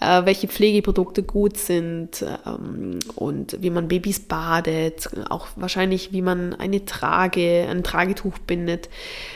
äh, 0.00 0.24
welche 0.24 0.48
Pflegeprodukte 0.48 1.22
gut 1.22 1.58
sind 1.58 2.24
ähm, 2.46 2.98
und 3.16 3.58
wie 3.60 3.70
man 3.70 3.88
Babys 3.88 4.20
badet, 4.20 5.10
auch 5.28 5.48
wahrscheinlich, 5.56 6.12
wie 6.12 6.22
man 6.22 6.54
eine 6.54 6.84
Trage, 6.86 7.66
ein 7.68 7.84
Tragetuch 7.84 8.38
bindet. 8.38 8.88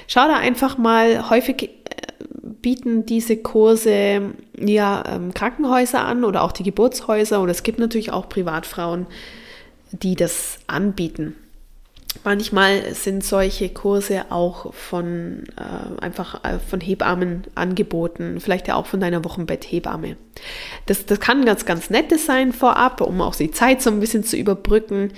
Schau 0.07 0.27
da 0.27 0.37
einfach 0.37 0.79
mal 0.79 1.29
häufig 1.29 1.71
bieten 2.63 3.07
diese 3.07 3.37
Kurse 3.37 4.33
ja 4.59 5.05
ähm, 5.07 5.35
Krankenhäuser 5.35 6.05
an 6.05 6.25
oder 6.25 6.43
auch 6.43 6.53
die 6.53 6.63
Geburtshäuser 6.63 7.43
oder 7.43 7.53
es 7.53 7.63
gibt 7.63 7.79
natürlich 7.79 8.13
auch 8.13 8.29
Privatfrauen, 8.29 9.07
die 9.93 10.15
das 10.15 10.59
anbieten. 10.67 11.35
Manchmal 12.25 12.95
sind 12.95 13.25
solche 13.25 13.69
Kurse 13.69 14.27
auch 14.31 14.73
von 14.75 15.45
äh, 15.57 16.03
einfach 16.03 16.45
äh, 16.45 16.59
von 16.59 16.81
Hebammen 16.81 17.45
angeboten, 17.55 18.41
vielleicht 18.41 18.69
ja 18.69 18.75
auch 18.75 18.87
von 18.87 19.01
deiner 19.01 19.25
Wochenbetthebamme. 19.25 20.17
Das, 20.87 21.07
das 21.07 21.21
kann 21.21 21.45
ganz, 21.45 21.65
ganz 21.65 21.91
nettes 21.91 22.27
sein 22.27 22.53
vorab, 22.53 23.01
um 23.01 23.21
auch 23.21 23.35
die 23.35 23.51
Zeit 23.51 23.81
so 23.83 23.91
ein 23.91 24.01
bisschen 24.01 24.25
zu 24.25 24.37
überbrücken. 24.37 25.13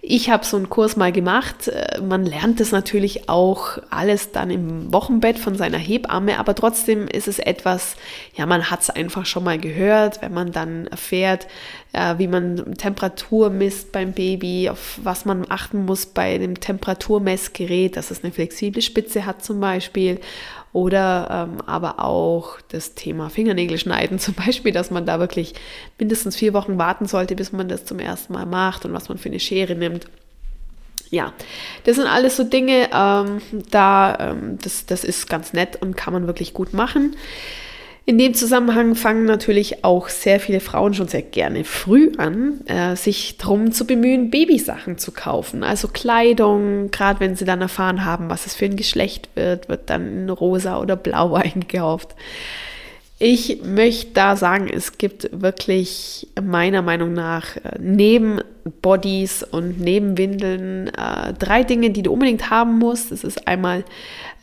Ich 0.00 0.30
habe 0.30 0.44
so 0.44 0.56
einen 0.56 0.70
Kurs 0.70 0.96
mal 0.96 1.12
gemacht. 1.12 1.68
Äh, 1.68 2.00
man 2.00 2.24
lernt 2.24 2.60
das 2.60 2.72
natürlich 2.72 3.28
auch 3.28 3.78
alles 3.90 4.32
dann 4.32 4.50
im 4.50 4.92
Wochenbett 4.92 5.38
von 5.38 5.56
seiner 5.56 5.78
Hebamme, 5.78 6.38
aber 6.38 6.54
trotzdem 6.54 7.06
ist 7.08 7.28
es 7.28 7.38
etwas, 7.38 7.96
ja, 8.34 8.46
man 8.46 8.70
hat 8.70 8.80
es 8.80 8.90
einfach 8.90 9.26
schon 9.26 9.44
mal 9.44 9.58
gehört, 9.58 10.22
wenn 10.22 10.32
man 10.32 10.52
dann 10.52 10.86
erfährt, 10.86 11.46
äh, 11.92 12.14
wie 12.18 12.26
man 12.26 12.74
Temperatur 12.76 13.50
misst 13.50 13.92
beim 13.92 14.12
Baby, 14.12 14.68
auf 14.70 14.98
was 15.02 15.24
man 15.24 15.44
achten 15.48 15.84
muss 15.84 16.06
bei 16.06 16.38
dem 16.38 16.58
Temperaturmessgerät, 16.58 17.96
dass 17.96 18.10
es 18.10 18.24
eine 18.24 18.32
flexible 18.32 18.82
Spitze 18.82 19.26
hat 19.26 19.44
zum 19.44 19.60
Beispiel. 19.60 20.20
Oder 20.72 21.48
ähm, 21.50 21.60
aber 21.66 22.02
auch 22.02 22.58
das 22.70 22.94
Thema 22.94 23.28
Fingernägel 23.28 23.76
schneiden 23.76 24.18
zum 24.18 24.34
Beispiel, 24.34 24.72
dass 24.72 24.90
man 24.90 25.04
da 25.04 25.20
wirklich 25.20 25.54
mindestens 25.98 26.36
vier 26.36 26.54
Wochen 26.54 26.78
warten 26.78 27.06
sollte, 27.06 27.34
bis 27.36 27.52
man 27.52 27.68
das 27.68 27.84
zum 27.84 27.98
ersten 27.98 28.32
Mal 28.32 28.46
macht 28.46 28.84
und 28.84 28.92
was 28.94 29.08
man 29.08 29.18
für 29.18 29.28
eine 29.28 29.40
Schere 29.40 29.74
nimmt. 29.74 30.06
Ja, 31.10 31.34
das 31.84 31.96
sind 31.96 32.06
alles 32.06 32.38
so 32.38 32.44
Dinge, 32.44 32.88
ähm, 32.90 33.42
da, 33.70 34.16
ähm, 34.18 34.56
das, 34.62 34.86
das 34.86 35.04
ist 35.04 35.28
ganz 35.28 35.52
nett 35.52 35.76
und 35.82 35.94
kann 35.94 36.14
man 36.14 36.26
wirklich 36.26 36.54
gut 36.54 36.72
machen. 36.72 37.16
In 38.04 38.18
dem 38.18 38.34
Zusammenhang 38.34 38.96
fangen 38.96 39.26
natürlich 39.26 39.84
auch 39.84 40.08
sehr 40.08 40.40
viele 40.40 40.58
Frauen 40.58 40.92
schon 40.92 41.06
sehr 41.06 41.22
gerne 41.22 41.62
früh 41.62 42.10
an, 42.18 42.66
äh, 42.66 42.96
sich 42.96 43.36
darum 43.38 43.70
zu 43.70 43.86
bemühen, 43.86 44.28
Babysachen 44.28 44.98
zu 44.98 45.12
kaufen. 45.12 45.62
Also 45.62 45.86
Kleidung, 45.86 46.90
gerade 46.90 47.20
wenn 47.20 47.36
sie 47.36 47.44
dann 47.44 47.60
erfahren 47.60 48.04
haben, 48.04 48.28
was 48.28 48.46
es 48.46 48.54
für 48.54 48.64
ein 48.64 48.74
Geschlecht 48.74 49.28
wird, 49.36 49.68
wird 49.68 49.88
dann 49.88 50.24
in 50.24 50.30
rosa 50.30 50.80
oder 50.80 50.96
blau 50.96 51.34
eingekauft. 51.34 52.16
Ich 53.20 53.62
möchte 53.62 54.14
da 54.14 54.34
sagen, 54.34 54.68
es 54.68 54.98
gibt 54.98 55.28
wirklich 55.30 56.26
meiner 56.42 56.82
Meinung 56.82 57.12
nach 57.12 57.54
äh, 57.56 57.78
neben 57.78 58.40
Bodies 58.80 59.44
und 59.44 59.78
neben 59.78 60.18
Windeln 60.18 60.88
äh, 60.88 61.32
drei 61.38 61.62
Dinge, 61.62 61.90
die 61.90 62.02
du 62.02 62.12
unbedingt 62.12 62.50
haben 62.50 62.80
musst. 62.80 63.12
Das 63.12 63.22
ist 63.22 63.46
einmal 63.46 63.84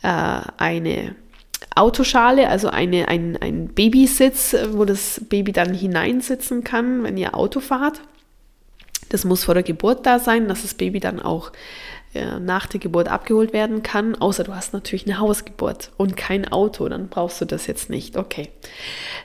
äh, 0.02 0.40
eine 0.56 1.14
Autoschale, 1.74 2.48
also 2.48 2.68
eine, 2.68 3.08
ein, 3.08 3.36
ein 3.40 3.68
Babysitz, 3.68 4.54
wo 4.72 4.84
das 4.84 5.20
Baby 5.28 5.52
dann 5.52 5.72
hineinsitzen 5.72 6.64
kann, 6.64 7.02
wenn 7.04 7.16
ihr 7.16 7.34
Auto 7.34 7.60
fahrt. 7.60 8.00
Das 9.08 9.24
muss 9.24 9.44
vor 9.44 9.54
der 9.54 9.62
Geburt 9.62 10.06
da 10.06 10.18
sein, 10.18 10.48
dass 10.48 10.62
das 10.62 10.74
Baby 10.74 11.00
dann 11.00 11.20
auch 11.20 11.52
äh, 12.12 12.40
nach 12.40 12.66
der 12.66 12.80
Geburt 12.80 13.06
abgeholt 13.06 13.52
werden 13.52 13.84
kann, 13.84 14.16
außer 14.16 14.42
du 14.42 14.54
hast 14.54 14.72
natürlich 14.72 15.06
eine 15.06 15.20
Hausgeburt 15.20 15.92
und 15.96 16.16
kein 16.16 16.50
Auto, 16.50 16.88
dann 16.88 17.08
brauchst 17.08 17.40
du 17.40 17.44
das 17.44 17.68
jetzt 17.68 17.88
nicht. 17.88 18.16
Okay. 18.16 18.48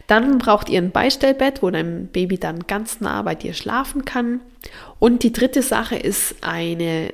Dann 0.06 0.38
braucht 0.38 0.70
ihr 0.70 0.80
ein 0.80 0.92
Beistellbett, 0.92 1.64
wo 1.64 1.72
dein 1.72 2.08
Baby 2.08 2.38
dann 2.38 2.68
ganz 2.68 3.02
nah 3.02 3.24
bei 3.24 3.34
dir 3.34 3.56
schlafen 3.56 4.06
kann. 4.06 4.42
Und 5.00 5.24
die 5.24 5.32
dritte 5.32 5.64
Sache 5.64 5.96
ist 5.96 6.36
eine 6.42 7.12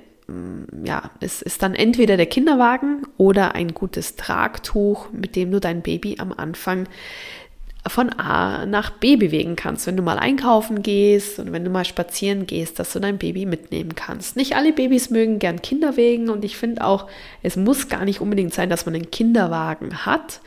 ja, 0.83 1.11
es 1.19 1.41
ist 1.41 1.63
dann 1.63 1.75
entweder 1.75 2.17
der 2.17 2.25
Kinderwagen 2.25 3.03
oder 3.17 3.55
ein 3.55 3.73
gutes 3.73 4.15
Tragtuch, 4.15 5.11
mit 5.11 5.35
dem 5.35 5.51
du 5.51 5.59
dein 5.59 5.81
Baby 5.81 6.17
am 6.19 6.31
Anfang 6.31 6.87
von 7.87 8.09
A 8.11 8.65
nach 8.65 8.91
B 8.91 9.15
bewegen 9.15 9.55
kannst. 9.55 9.87
Wenn 9.87 9.97
du 9.97 10.03
mal 10.03 10.19
einkaufen 10.19 10.83
gehst 10.83 11.39
und 11.39 11.51
wenn 11.51 11.65
du 11.65 11.71
mal 11.71 11.85
spazieren 11.85 12.45
gehst, 12.45 12.77
dass 12.79 12.93
du 12.93 12.99
dein 12.99 13.17
Baby 13.17 13.45
mitnehmen 13.45 13.95
kannst. 13.95 14.35
Nicht 14.35 14.55
alle 14.55 14.71
Babys 14.71 15.09
mögen 15.09 15.39
gern 15.39 15.61
Kinderwegen 15.61 16.29
und 16.29 16.45
ich 16.45 16.57
finde 16.57 16.83
auch, 16.83 17.07
es 17.41 17.55
muss 17.55 17.89
gar 17.89 18.05
nicht 18.05 18.21
unbedingt 18.21 18.53
sein, 18.53 18.69
dass 18.69 18.85
man 18.85 18.95
einen 18.95 19.09
Kinderwagen 19.09 20.05
hat 20.05 20.41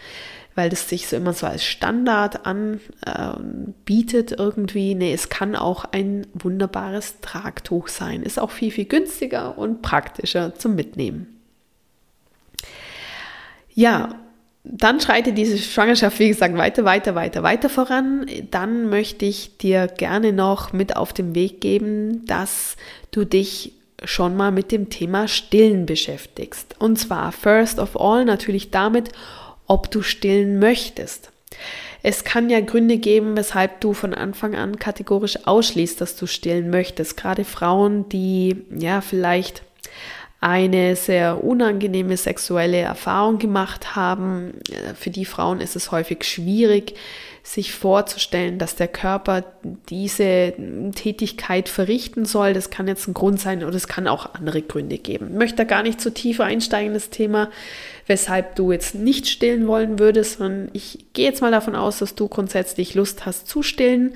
weil 0.54 0.70
das 0.70 0.88
sich 0.88 1.08
so 1.08 1.16
immer 1.16 1.32
so 1.32 1.46
als 1.46 1.64
Standard 1.64 2.46
anbietet 2.46 4.32
äh, 4.32 4.36
irgendwie. 4.36 4.94
Nee, 4.94 5.12
es 5.12 5.28
kann 5.28 5.56
auch 5.56 5.84
ein 5.84 6.26
wunderbares 6.34 7.20
Tragtuch 7.20 7.88
sein. 7.88 8.22
Ist 8.22 8.38
auch 8.38 8.50
viel, 8.50 8.70
viel 8.70 8.84
günstiger 8.84 9.58
und 9.58 9.82
praktischer 9.82 10.54
zum 10.54 10.74
Mitnehmen. 10.74 11.26
Ja, 13.74 14.14
dann 14.62 14.98
schreitet 14.98 15.36
diese 15.36 15.58
Schwangerschaft, 15.58 16.18
wie 16.18 16.28
gesagt, 16.28 16.56
weiter, 16.56 16.84
weiter, 16.84 17.14
weiter, 17.14 17.42
weiter 17.42 17.68
voran. 17.68 18.26
Dann 18.50 18.88
möchte 18.88 19.26
ich 19.26 19.58
dir 19.58 19.88
gerne 19.88 20.32
noch 20.32 20.72
mit 20.72 20.96
auf 20.96 21.12
den 21.12 21.34
Weg 21.34 21.60
geben, 21.60 22.24
dass 22.24 22.76
du 23.10 23.26
dich 23.26 23.72
schon 24.04 24.36
mal 24.36 24.52
mit 24.52 24.72
dem 24.72 24.88
Thema 24.88 25.28
Stillen 25.28 25.86
beschäftigst. 25.86 26.76
Und 26.78 26.98
zwar 26.98 27.32
first 27.32 27.78
of 27.78 28.00
all 28.00 28.24
natürlich 28.24 28.70
damit, 28.70 29.10
ob 29.66 29.90
du 29.90 30.02
stillen 30.02 30.58
möchtest. 30.58 31.30
Es 32.02 32.24
kann 32.24 32.50
ja 32.50 32.60
Gründe 32.60 32.98
geben, 32.98 33.36
weshalb 33.36 33.80
du 33.80 33.94
von 33.94 34.12
Anfang 34.12 34.54
an 34.54 34.78
kategorisch 34.78 35.46
ausschließt, 35.46 36.00
dass 36.00 36.16
du 36.16 36.26
stillen 36.26 36.68
möchtest. 36.68 37.16
Gerade 37.16 37.44
Frauen, 37.44 38.08
die 38.10 38.64
ja 38.76 39.00
vielleicht 39.00 39.62
eine 40.44 40.94
sehr 40.94 41.42
unangenehme 41.42 42.18
sexuelle 42.18 42.76
Erfahrung 42.76 43.38
gemacht 43.38 43.96
haben. 43.96 44.60
Äh, 44.70 44.92
für 44.94 45.08
die 45.08 45.24
Frauen 45.24 45.62
ist 45.62 45.74
es 45.74 45.90
häufig 45.90 46.24
schwierig, 46.24 46.96
sich 47.42 47.72
vorzustellen, 47.72 48.58
dass 48.58 48.76
der 48.76 48.88
Körper 48.88 49.44
diese 49.88 50.52
Tätigkeit 50.94 51.70
verrichten 51.70 52.26
soll. 52.26 52.52
Das 52.52 52.68
kann 52.68 52.88
jetzt 52.88 53.08
ein 53.08 53.14
Grund 53.14 53.40
sein 53.40 53.64
oder 53.64 53.76
es 53.76 53.88
kann 53.88 54.06
auch 54.06 54.34
andere 54.34 54.60
Gründe 54.60 54.98
geben. 54.98 55.28
Ich 55.30 55.38
möchte 55.38 55.56
da 55.56 55.64
gar 55.64 55.82
nicht 55.82 55.98
zu 55.98 56.10
so 56.10 56.14
tief 56.14 56.40
einsteigen 56.40 56.88
in 56.88 56.94
das 56.94 57.08
Thema, 57.08 57.50
weshalb 58.06 58.56
du 58.56 58.72
jetzt 58.72 58.94
nicht 58.94 59.28
stillen 59.28 59.66
wollen 59.66 59.98
würdest, 59.98 60.38
sondern 60.38 60.70
ich 60.72 61.06
gehe 61.12 61.26
jetzt 61.26 61.42
mal 61.42 61.50
davon 61.50 61.74
aus, 61.74 61.98
dass 61.98 62.14
du 62.14 62.28
grundsätzlich 62.28 62.94
Lust 62.94 63.26
hast 63.26 63.48
zu 63.48 63.62
stillen. 63.62 64.14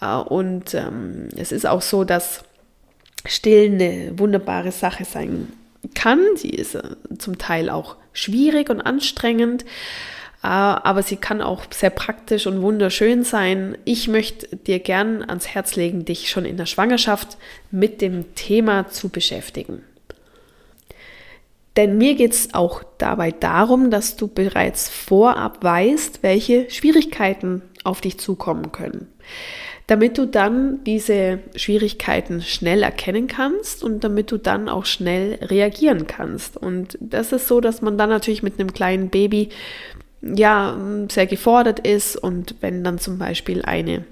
Äh, 0.00 0.16
und 0.16 0.74
ähm, 0.74 1.28
es 1.36 1.52
ist 1.52 1.66
auch 1.66 1.82
so, 1.82 2.04
dass 2.04 2.44
Stillen 3.24 3.74
eine 3.74 4.18
wunderbare 4.18 4.72
Sache 4.72 5.04
sein 5.04 5.52
kann. 5.94 6.20
Sie 6.36 6.50
ist 6.50 6.74
äh, 6.74 6.82
zum 7.18 7.38
Teil 7.38 7.70
auch 7.70 7.96
schwierig 8.12 8.70
und 8.70 8.80
anstrengend. 8.80 9.64
Ah, 10.44 10.80
aber 10.82 11.04
sie 11.04 11.16
kann 11.16 11.40
auch 11.40 11.62
sehr 11.70 11.90
praktisch 11.90 12.48
und 12.48 12.62
wunderschön 12.62 13.22
sein. 13.22 13.78
Ich 13.84 14.08
möchte 14.08 14.56
dir 14.56 14.80
gern 14.80 15.22
ans 15.22 15.46
Herz 15.46 15.76
legen, 15.76 16.04
dich 16.04 16.30
schon 16.30 16.44
in 16.44 16.56
der 16.56 16.66
Schwangerschaft 16.66 17.38
mit 17.70 18.00
dem 18.00 18.34
Thema 18.34 18.88
zu 18.88 19.08
beschäftigen. 19.08 19.84
Denn 21.76 21.96
mir 21.96 22.14
geht 22.14 22.32
es 22.32 22.54
auch 22.54 22.82
dabei 22.98 23.30
darum, 23.30 23.90
dass 23.90 24.16
du 24.16 24.28
bereits 24.28 24.88
vorab 24.88 25.64
weißt, 25.64 26.22
welche 26.22 26.68
Schwierigkeiten 26.70 27.62
auf 27.84 28.00
dich 28.00 28.18
zukommen 28.18 28.72
können. 28.72 29.08
Damit 29.86 30.18
du 30.18 30.26
dann 30.26 30.84
diese 30.84 31.40
Schwierigkeiten 31.56 32.42
schnell 32.42 32.82
erkennen 32.82 33.26
kannst 33.26 33.82
und 33.82 34.04
damit 34.04 34.30
du 34.30 34.38
dann 34.38 34.68
auch 34.68 34.84
schnell 34.84 35.38
reagieren 35.42 36.06
kannst. 36.06 36.56
Und 36.56 36.96
das 37.00 37.32
ist 37.32 37.48
so, 37.48 37.60
dass 37.60 37.82
man 37.82 37.98
dann 37.98 38.10
natürlich 38.10 38.42
mit 38.42 38.60
einem 38.60 38.72
kleinen 38.72 39.08
Baby 39.08 39.48
ja, 40.22 40.78
sehr 41.10 41.26
gefordert 41.26 41.80
ist 41.80 42.16
und 42.16 42.54
wenn 42.60 42.84
dann 42.84 42.98
zum 42.98 43.18
Beispiel 43.18 43.62
eine 43.62 44.04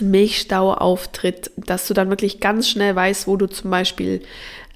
Milchstau 0.00 0.72
auftritt, 0.74 1.50
dass 1.56 1.88
du 1.88 1.94
dann 1.94 2.10
wirklich 2.10 2.40
ganz 2.40 2.68
schnell 2.68 2.94
weißt, 2.94 3.26
wo 3.26 3.36
du 3.36 3.46
zum 3.46 3.70
Beispiel 3.70 4.22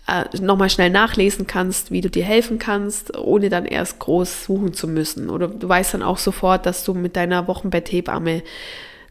äh, 0.06 0.24
nochmal 0.40 0.70
schnell 0.70 0.90
nachlesen 0.90 1.46
kannst, 1.46 1.90
wie 1.90 2.00
du 2.00 2.10
dir 2.10 2.24
helfen 2.24 2.58
kannst, 2.58 3.16
ohne 3.16 3.48
dann 3.48 3.64
erst 3.64 3.98
groß 4.00 4.44
suchen 4.44 4.72
zu 4.72 4.88
müssen. 4.88 5.30
Oder 5.30 5.48
du 5.48 5.68
weißt 5.68 5.94
dann 5.94 6.02
auch 6.02 6.18
sofort, 6.18 6.66
dass 6.66 6.84
du 6.84 6.94
mit 6.94 7.16
deiner 7.16 7.46
Wochenbetthebamme 7.46 8.42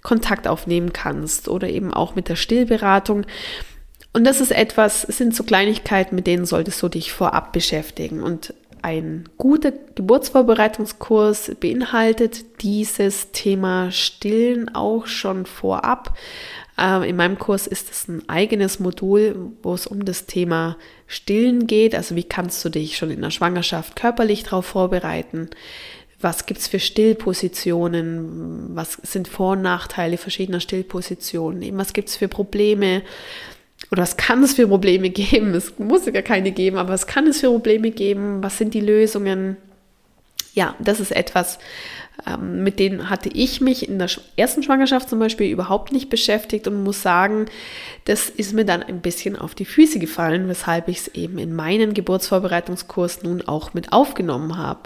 Kontakt 0.03 0.47
aufnehmen 0.47 0.93
kannst 0.93 1.47
oder 1.47 1.69
eben 1.69 1.93
auch 1.93 2.15
mit 2.15 2.27
der 2.27 2.35
Stillberatung. 2.35 3.25
Und 4.13 4.25
das 4.25 4.41
ist 4.41 4.51
etwas, 4.51 5.03
sind 5.03 5.35
so 5.35 5.43
Kleinigkeiten, 5.43 6.15
mit 6.15 6.27
denen 6.27 6.45
solltest 6.45 6.81
du 6.81 6.89
dich 6.89 7.13
vorab 7.13 7.53
beschäftigen. 7.53 8.21
Und 8.21 8.53
ein 8.81 9.29
guter 9.37 9.71
Geburtsvorbereitungskurs 9.71 11.55
beinhaltet 11.59 12.61
dieses 12.63 13.31
Thema 13.31 13.91
Stillen 13.91 14.73
auch 14.73 15.05
schon 15.05 15.45
vorab. 15.45 16.17
Ähm, 16.81 17.03
in 17.03 17.15
meinem 17.15 17.37
Kurs 17.37 17.67
ist 17.67 17.91
es 17.91 18.07
ein 18.07 18.27
eigenes 18.27 18.79
Modul, 18.79 19.51
wo 19.61 19.73
es 19.73 19.85
um 19.85 20.03
das 20.03 20.25
Thema 20.25 20.77
Stillen 21.05 21.67
geht. 21.67 21.93
Also 21.93 22.15
wie 22.15 22.23
kannst 22.23 22.65
du 22.65 22.69
dich 22.69 22.97
schon 22.97 23.11
in 23.11 23.21
der 23.21 23.29
Schwangerschaft 23.29 23.95
körperlich 23.95 24.43
darauf 24.43 24.65
vorbereiten? 24.65 25.49
Was 26.19 26.45
gibt 26.45 26.59
es 26.59 26.67
für 26.67 26.79
Stillpositionen? 26.79 28.75
Was 28.75 28.93
sind 28.93 29.27
Vor- 29.27 29.53
und 29.53 29.61
Nachteile 29.61 30.17
verschiedener 30.17 30.59
Stillpositionen? 30.59 31.77
was 31.77 31.93
gibt 31.93 32.09
es 32.09 32.15
für 32.15 32.27
Probleme? 32.27 33.03
oder 33.89 34.03
was 34.03 34.15
kann 34.15 34.43
es 34.43 34.53
für 34.53 34.67
Probleme 34.67 35.09
geben? 35.11 35.53
Es 35.53 35.77
muss 35.77 36.05
ja 36.05 36.21
keine 36.21 36.51
geben, 36.51 36.77
aber 36.77 36.89
was 36.93 37.07
kann 37.07 37.27
es 37.27 37.39
für 37.39 37.49
Probleme 37.49 37.91
geben? 37.91 38.43
Was 38.43 38.57
sind 38.57 38.73
die 38.73 38.81
Lösungen? 38.81 39.57
Ja, 40.53 40.75
das 40.79 40.99
ist 40.99 41.11
etwas, 41.11 41.59
Ähm, 42.27 42.63
mit 42.63 42.79
denen 42.79 43.09
hatte 43.09 43.29
ich 43.29 43.61
mich 43.61 43.87
in 43.87 43.97
der 43.97 44.09
ersten 44.35 44.63
Schwangerschaft 44.63 45.09
zum 45.09 45.19
Beispiel 45.19 45.49
überhaupt 45.49 45.91
nicht 45.91 46.09
beschäftigt 46.09 46.67
und 46.67 46.83
muss 46.83 47.01
sagen, 47.01 47.45
das 48.05 48.29
ist 48.29 48.53
mir 48.53 48.65
dann 48.65 48.83
ein 48.83 49.01
bisschen 49.01 49.35
auf 49.35 49.55
die 49.55 49.65
Füße 49.65 49.99
gefallen, 49.99 50.47
weshalb 50.47 50.87
ich 50.87 50.99
es 50.99 51.07
eben 51.09 51.37
in 51.37 51.55
meinen 51.55 51.93
Geburtsvorbereitungskurs 51.93 53.23
nun 53.23 53.41
auch 53.47 53.73
mit 53.73 53.91
aufgenommen 53.91 54.57
habe. 54.57 54.81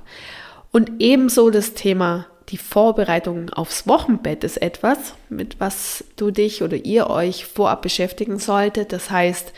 Und 0.71 0.91
ebenso 0.99 1.49
das 1.49 1.73
Thema 1.73 2.27
die 2.49 2.57
Vorbereitung 2.57 3.49
aufs 3.49 3.87
Wochenbett 3.87 4.43
ist 4.43 4.61
etwas, 4.61 5.15
mit 5.29 5.59
was 5.59 6.03
du 6.15 6.29
dich 6.31 6.61
oder 6.61 6.77
ihr 6.77 7.09
euch 7.09 7.45
vorab 7.45 7.81
beschäftigen 7.81 8.37
solltet. 8.37 8.93
Das 8.93 9.09
heißt, 9.09 9.51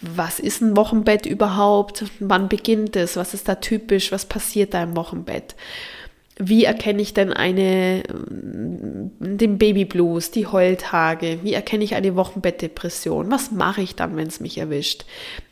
was 0.00 0.40
ist 0.40 0.60
ein 0.60 0.76
Wochenbett 0.76 1.26
überhaupt? 1.26 2.04
Wann 2.18 2.48
beginnt 2.48 2.96
es? 2.96 3.16
Was 3.16 3.34
ist 3.34 3.48
da 3.48 3.56
typisch? 3.56 4.10
Was 4.12 4.26
passiert 4.26 4.74
da 4.74 4.82
im 4.82 4.96
Wochenbett? 4.96 5.54
Wie 6.40 6.64
erkenne 6.64 7.02
ich 7.02 7.14
denn 7.14 7.32
eine, 7.32 8.04
den 8.08 9.58
Babyblues, 9.58 10.30
die 10.30 10.46
Heultage? 10.46 11.40
Wie 11.42 11.52
erkenne 11.52 11.82
ich 11.82 11.96
eine 11.96 12.14
Wochenbettdepression? 12.14 13.28
Was 13.28 13.50
mache 13.50 13.82
ich 13.82 13.96
dann, 13.96 14.16
wenn 14.16 14.28
es 14.28 14.38
mich 14.38 14.56
erwischt? 14.56 15.04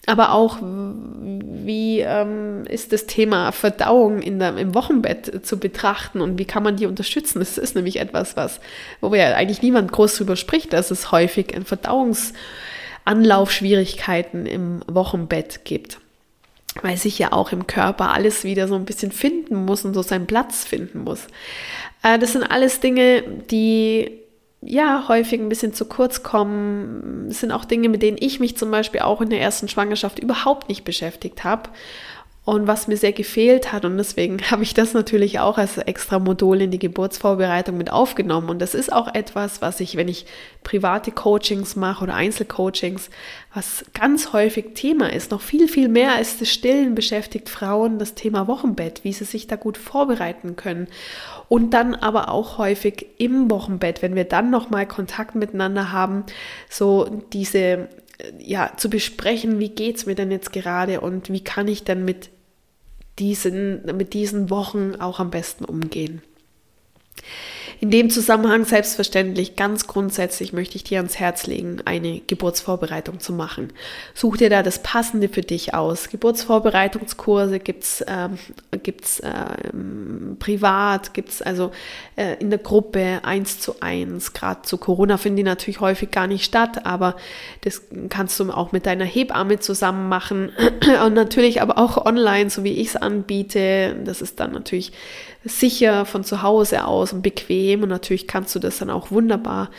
Aber 0.06 0.32
auch, 0.32 0.58
wie 0.62 1.98
ähm, 2.00 2.66
ist 2.68 2.92
das 2.92 3.06
Thema 3.06 3.50
Verdauung 3.50 4.22
in 4.22 4.38
der, 4.38 4.56
im 4.56 4.76
Wochenbett 4.76 5.44
zu 5.44 5.58
betrachten 5.58 6.20
und 6.20 6.38
wie 6.38 6.44
kann 6.44 6.62
man 6.62 6.76
die 6.76 6.86
unterstützen? 6.86 7.40
Das 7.40 7.58
ist 7.58 7.74
nämlich 7.74 7.98
etwas, 7.98 8.36
was, 8.36 8.60
wo 9.00 9.12
ja 9.12 9.34
eigentlich 9.34 9.62
niemand 9.62 9.90
groß 9.90 10.16
drüber 10.16 10.36
spricht, 10.36 10.72
dass 10.72 10.92
es 10.92 11.10
häufig 11.10 11.46
Verdauungsanlaufschwierigkeiten 11.64 14.46
im 14.46 14.84
Wochenbett 14.86 15.64
gibt 15.64 15.98
weil 16.82 16.96
sich 16.96 17.18
ja 17.18 17.32
auch 17.32 17.52
im 17.52 17.66
Körper 17.66 18.12
alles 18.12 18.44
wieder 18.44 18.68
so 18.68 18.74
ein 18.74 18.84
bisschen 18.84 19.12
finden 19.12 19.64
muss 19.64 19.84
und 19.84 19.94
so 19.94 20.02
seinen 20.02 20.26
Platz 20.26 20.64
finden 20.64 21.04
muss. 21.04 21.26
Äh, 22.02 22.18
das 22.18 22.32
sind 22.32 22.42
alles 22.42 22.80
Dinge, 22.80 23.22
die 23.50 24.10
ja 24.62 25.04
häufig 25.08 25.40
ein 25.40 25.48
bisschen 25.48 25.74
zu 25.74 25.84
kurz 25.84 26.22
kommen. 26.22 27.26
Das 27.28 27.40
sind 27.40 27.52
auch 27.52 27.64
Dinge, 27.64 27.88
mit 27.88 28.02
denen 28.02 28.16
ich 28.18 28.40
mich 28.40 28.56
zum 28.56 28.70
Beispiel 28.70 29.00
auch 29.00 29.20
in 29.20 29.30
der 29.30 29.40
ersten 29.40 29.68
Schwangerschaft 29.68 30.18
überhaupt 30.18 30.68
nicht 30.68 30.84
beschäftigt 30.84 31.44
habe 31.44 31.70
und 32.46 32.68
was 32.68 32.86
mir 32.86 32.96
sehr 32.96 33.12
gefehlt 33.12 33.72
hat. 33.72 33.84
Und 33.84 33.96
deswegen 33.96 34.40
habe 34.50 34.62
ich 34.62 34.72
das 34.72 34.94
natürlich 34.94 35.40
auch 35.40 35.58
als 35.58 35.78
extra 35.78 36.20
Modul 36.20 36.62
in 36.62 36.70
die 36.70 36.78
Geburtsvorbereitung 36.78 37.76
mit 37.76 37.90
aufgenommen. 37.90 38.48
Und 38.48 38.60
das 38.60 38.74
ist 38.74 38.92
auch 38.92 39.12
etwas, 39.12 39.60
was 39.60 39.80
ich, 39.80 39.96
wenn 39.96 40.06
ich 40.06 40.26
private 40.62 41.10
Coachings 41.10 41.74
mache 41.74 42.04
oder 42.04 42.14
Einzelcoachings, 42.14 43.10
was 43.52 43.84
ganz 43.94 44.32
häufig 44.32 44.74
Thema 44.74 45.12
ist, 45.12 45.32
noch 45.32 45.40
viel, 45.40 45.66
viel 45.66 45.88
mehr 45.88 46.14
als 46.14 46.38
das 46.38 46.48
Stillen 46.48 46.94
beschäftigt 46.94 47.48
Frauen 47.48 47.98
das 47.98 48.14
Thema 48.14 48.46
Wochenbett, 48.46 49.02
wie 49.02 49.12
sie 49.12 49.24
sich 49.24 49.48
da 49.48 49.56
gut 49.56 49.76
vorbereiten 49.76 50.54
können. 50.54 50.86
Und 51.48 51.70
dann 51.70 51.96
aber 51.96 52.30
auch 52.30 52.58
häufig 52.58 53.06
im 53.18 53.50
Wochenbett, 53.50 54.02
wenn 54.02 54.14
wir 54.14 54.24
dann 54.24 54.50
nochmal 54.50 54.86
Kontakt 54.86 55.34
miteinander 55.34 55.90
haben, 55.90 56.22
so 56.70 57.24
diese 57.32 57.88
ja, 58.38 58.70
zu 58.76 58.88
besprechen, 58.88 59.58
wie 59.58 59.68
geht 59.68 59.96
es 59.96 60.06
mir 60.06 60.14
denn 60.14 60.30
jetzt 60.30 60.52
gerade 60.52 61.00
und 61.00 61.30
wie 61.30 61.44
kann 61.44 61.68
ich 61.68 61.84
denn 61.84 62.04
mit 62.04 62.30
diesen, 63.18 63.84
mit 63.96 64.14
diesen 64.14 64.50
Wochen 64.50 64.96
auch 64.96 65.20
am 65.20 65.30
besten 65.30 65.64
umgehen. 65.64 66.22
In 67.78 67.90
dem 67.90 68.08
Zusammenhang 68.08 68.64
selbstverständlich, 68.64 69.54
ganz 69.54 69.86
grundsätzlich 69.86 70.54
möchte 70.54 70.76
ich 70.76 70.84
dir 70.84 70.98
ans 70.98 71.18
Herz 71.18 71.46
legen, 71.46 71.82
eine 71.84 72.20
Geburtsvorbereitung 72.26 73.20
zu 73.20 73.34
machen. 73.34 73.72
Such 74.14 74.38
dir 74.38 74.48
da 74.48 74.62
das 74.62 74.82
Passende 74.82 75.28
für 75.28 75.42
dich 75.42 75.74
aus. 75.74 76.08
Geburtsvorbereitungskurse 76.08 77.58
gibt's 77.58 78.02
ähm, 78.08 78.38
gibt's 78.82 79.20
ähm, 79.22 80.36
privat, 80.38 81.12
gibt's 81.12 81.42
also 81.42 81.70
äh, 82.16 82.36
in 82.40 82.48
der 82.48 82.58
Gruppe 82.60 83.20
eins 83.24 83.60
zu 83.60 83.80
eins. 83.80 84.32
Gerade 84.32 84.62
zu 84.62 84.78
Corona 84.78 85.18
finden 85.18 85.36
die 85.36 85.42
natürlich 85.42 85.80
häufig 85.80 86.10
gar 86.10 86.26
nicht 86.26 86.44
statt, 86.44 86.86
aber 86.86 87.16
das 87.60 87.82
kannst 88.08 88.40
du 88.40 88.50
auch 88.52 88.72
mit 88.72 88.86
deiner 88.86 89.04
Hebamme 89.04 89.58
zusammen 89.58 90.08
machen 90.08 90.50
und 91.04 91.12
natürlich 91.12 91.60
aber 91.60 91.76
auch 91.76 92.06
online, 92.06 92.48
so 92.48 92.64
wie 92.64 92.72
ich 92.72 92.88
es 92.88 92.96
anbiete. 92.96 93.96
Das 94.04 94.22
ist 94.22 94.40
dann 94.40 94.52
natürlich 94.52 94.92
sicher 95.46 96.04
von 96.04 96.24
zu 96.24 96.42
Hause 96.42 96.84
aus 96.84 97.12
und 97.12 97.22
bequem 97.22 97.82
und 97.82 97.88
natürlich 97.88 98.26
kannst 98.26 98.54
du 98.54 98.58
das 98.58 98.78
dann 98.78 98.90
auch 98.90 99.10
wunderbar 99.10 99.70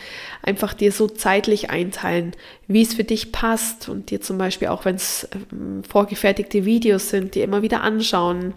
einfach 0.42 0.74
dir 0.74 0.92
so 0.92 1.06
zeitlich 1.06 1.70
einteilen, 1.70 2.32
wie 2.66 2.82
es 2.82 2.94
für 2.94 3.04
dich 3.04 3.32
passt 3.32 3.88
und 3.88 4.10
dir 4.10 4.20
zum 4.20 4.38
Beispiel 4.38 4.68
auch, 4.68 4.84
wenn 4.84 4.96
es 4.96 5.28
ähm, 5.52 5.82
vorgefertigte 5.84 6.64
Videos 6.64 7.10
sind, 7.10 7.34
dir 7.34 7.44
immer 7.44 7.62
wieder 7.62 7.82
anschauen 7.82 8.54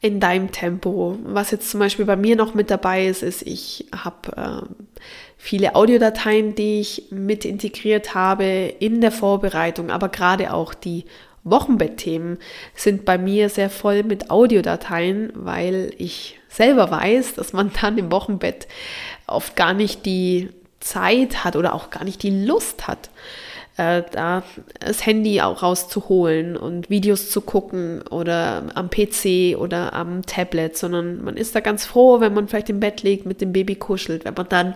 in 0.00 0.18
deinem 0.18 0.50
Tempo. 0.50 1.18
Was 1.24 1.50
jetzt 1.50 1.70
zum 1.70 1.80
Beispiel 1.80 2.06
bei 2.06 2.16
mir 2.16 2.36
noch 2.36 2.54
mit 2.54 2.70
dabei 2.70 3.06
ist, 3.06 3.22
ist, 3.22 3.42
ich 3.42 3.86
habe 3.94 4.36
äh, 4.36 5.00
viele 5.36 5.74
Audiodateien, 5.74 6.54
die 6.54 6.80
ich 6.80 7.04
mit 7.10 7.44
integriert 7.44 8.14
habe 8.14 8.44
in 8.44 9.00
der 9.00 9.12
Vorbereitung, 9.12 9.90
aber 9.90 10.08
gerade 10.08 10.52
auch 10.52 10.74
die 10.74 11.04
Wochenbettthemen 11.44 12.38
sind 12.74 13.04
bei 13.04 13.18
mir 13.18 13.48
sehr 13.48 13.70
voll 13.70 14.02
mit 14.02 14.30
Audiodateien, 14.30 15.30
weil 15.34 15.92
ich 15.98 16.38
selber 16.48 16.90
weiß, 16.90 17.34
dass 17.34 17.52
man 17.52 17.70
dann 17.80 17.98
im 17.98 18.10
Wochenbett 18.12 18.68
oft 19.26 19.56
gar 19.56 19.72
nicht 19.74 20.06
die 20.06 20.50
Zeit 20.80 21.44
hat 21.44 21.56
oder 21.56 21.74
auch 21.74 21.90
gar 21.90 22.04
nicht 22.04 22.22
die 22.22 22.44
Lust 22.44 22.88
hat, 22.88 23.10
äh, 23.76 24.02
da 24.10 24.42
das 24.80 25.04
Handy 25.04 25.40
auch 25.40 25.62
rauszuholen 25.62 26.56
und 26.56 26.90
Videos 26.90 27.30
zu 27.30 27.40
gucken 27.42 28.02
oder 28.08 28.64
am 28.74 28.90
PC 28.90 29.56
oder 29.58 29.92
am 29.92 30.24
Tablet, 30.24 30.76
sondern 30.76 31.22
man 31.22 31.36
ist 31.36 31.54
da 31.54 31.60
ganz 31.60 31.84
froh, 31.84 32.20
wenn 32.20 32.34
man 32.34 32.48
vielleicht 32.48 32.70
im 32.70 32.80
Bett 32.80 33.02
liegt, 33.02 33.26
mit 33.26 33.40
dem 33.40 33.52
Baby 33.52 33.76
kuschelt, 33.76 34.24
wenn 34.24 34.34
man 34.34 34.48
dann 34.48 34.74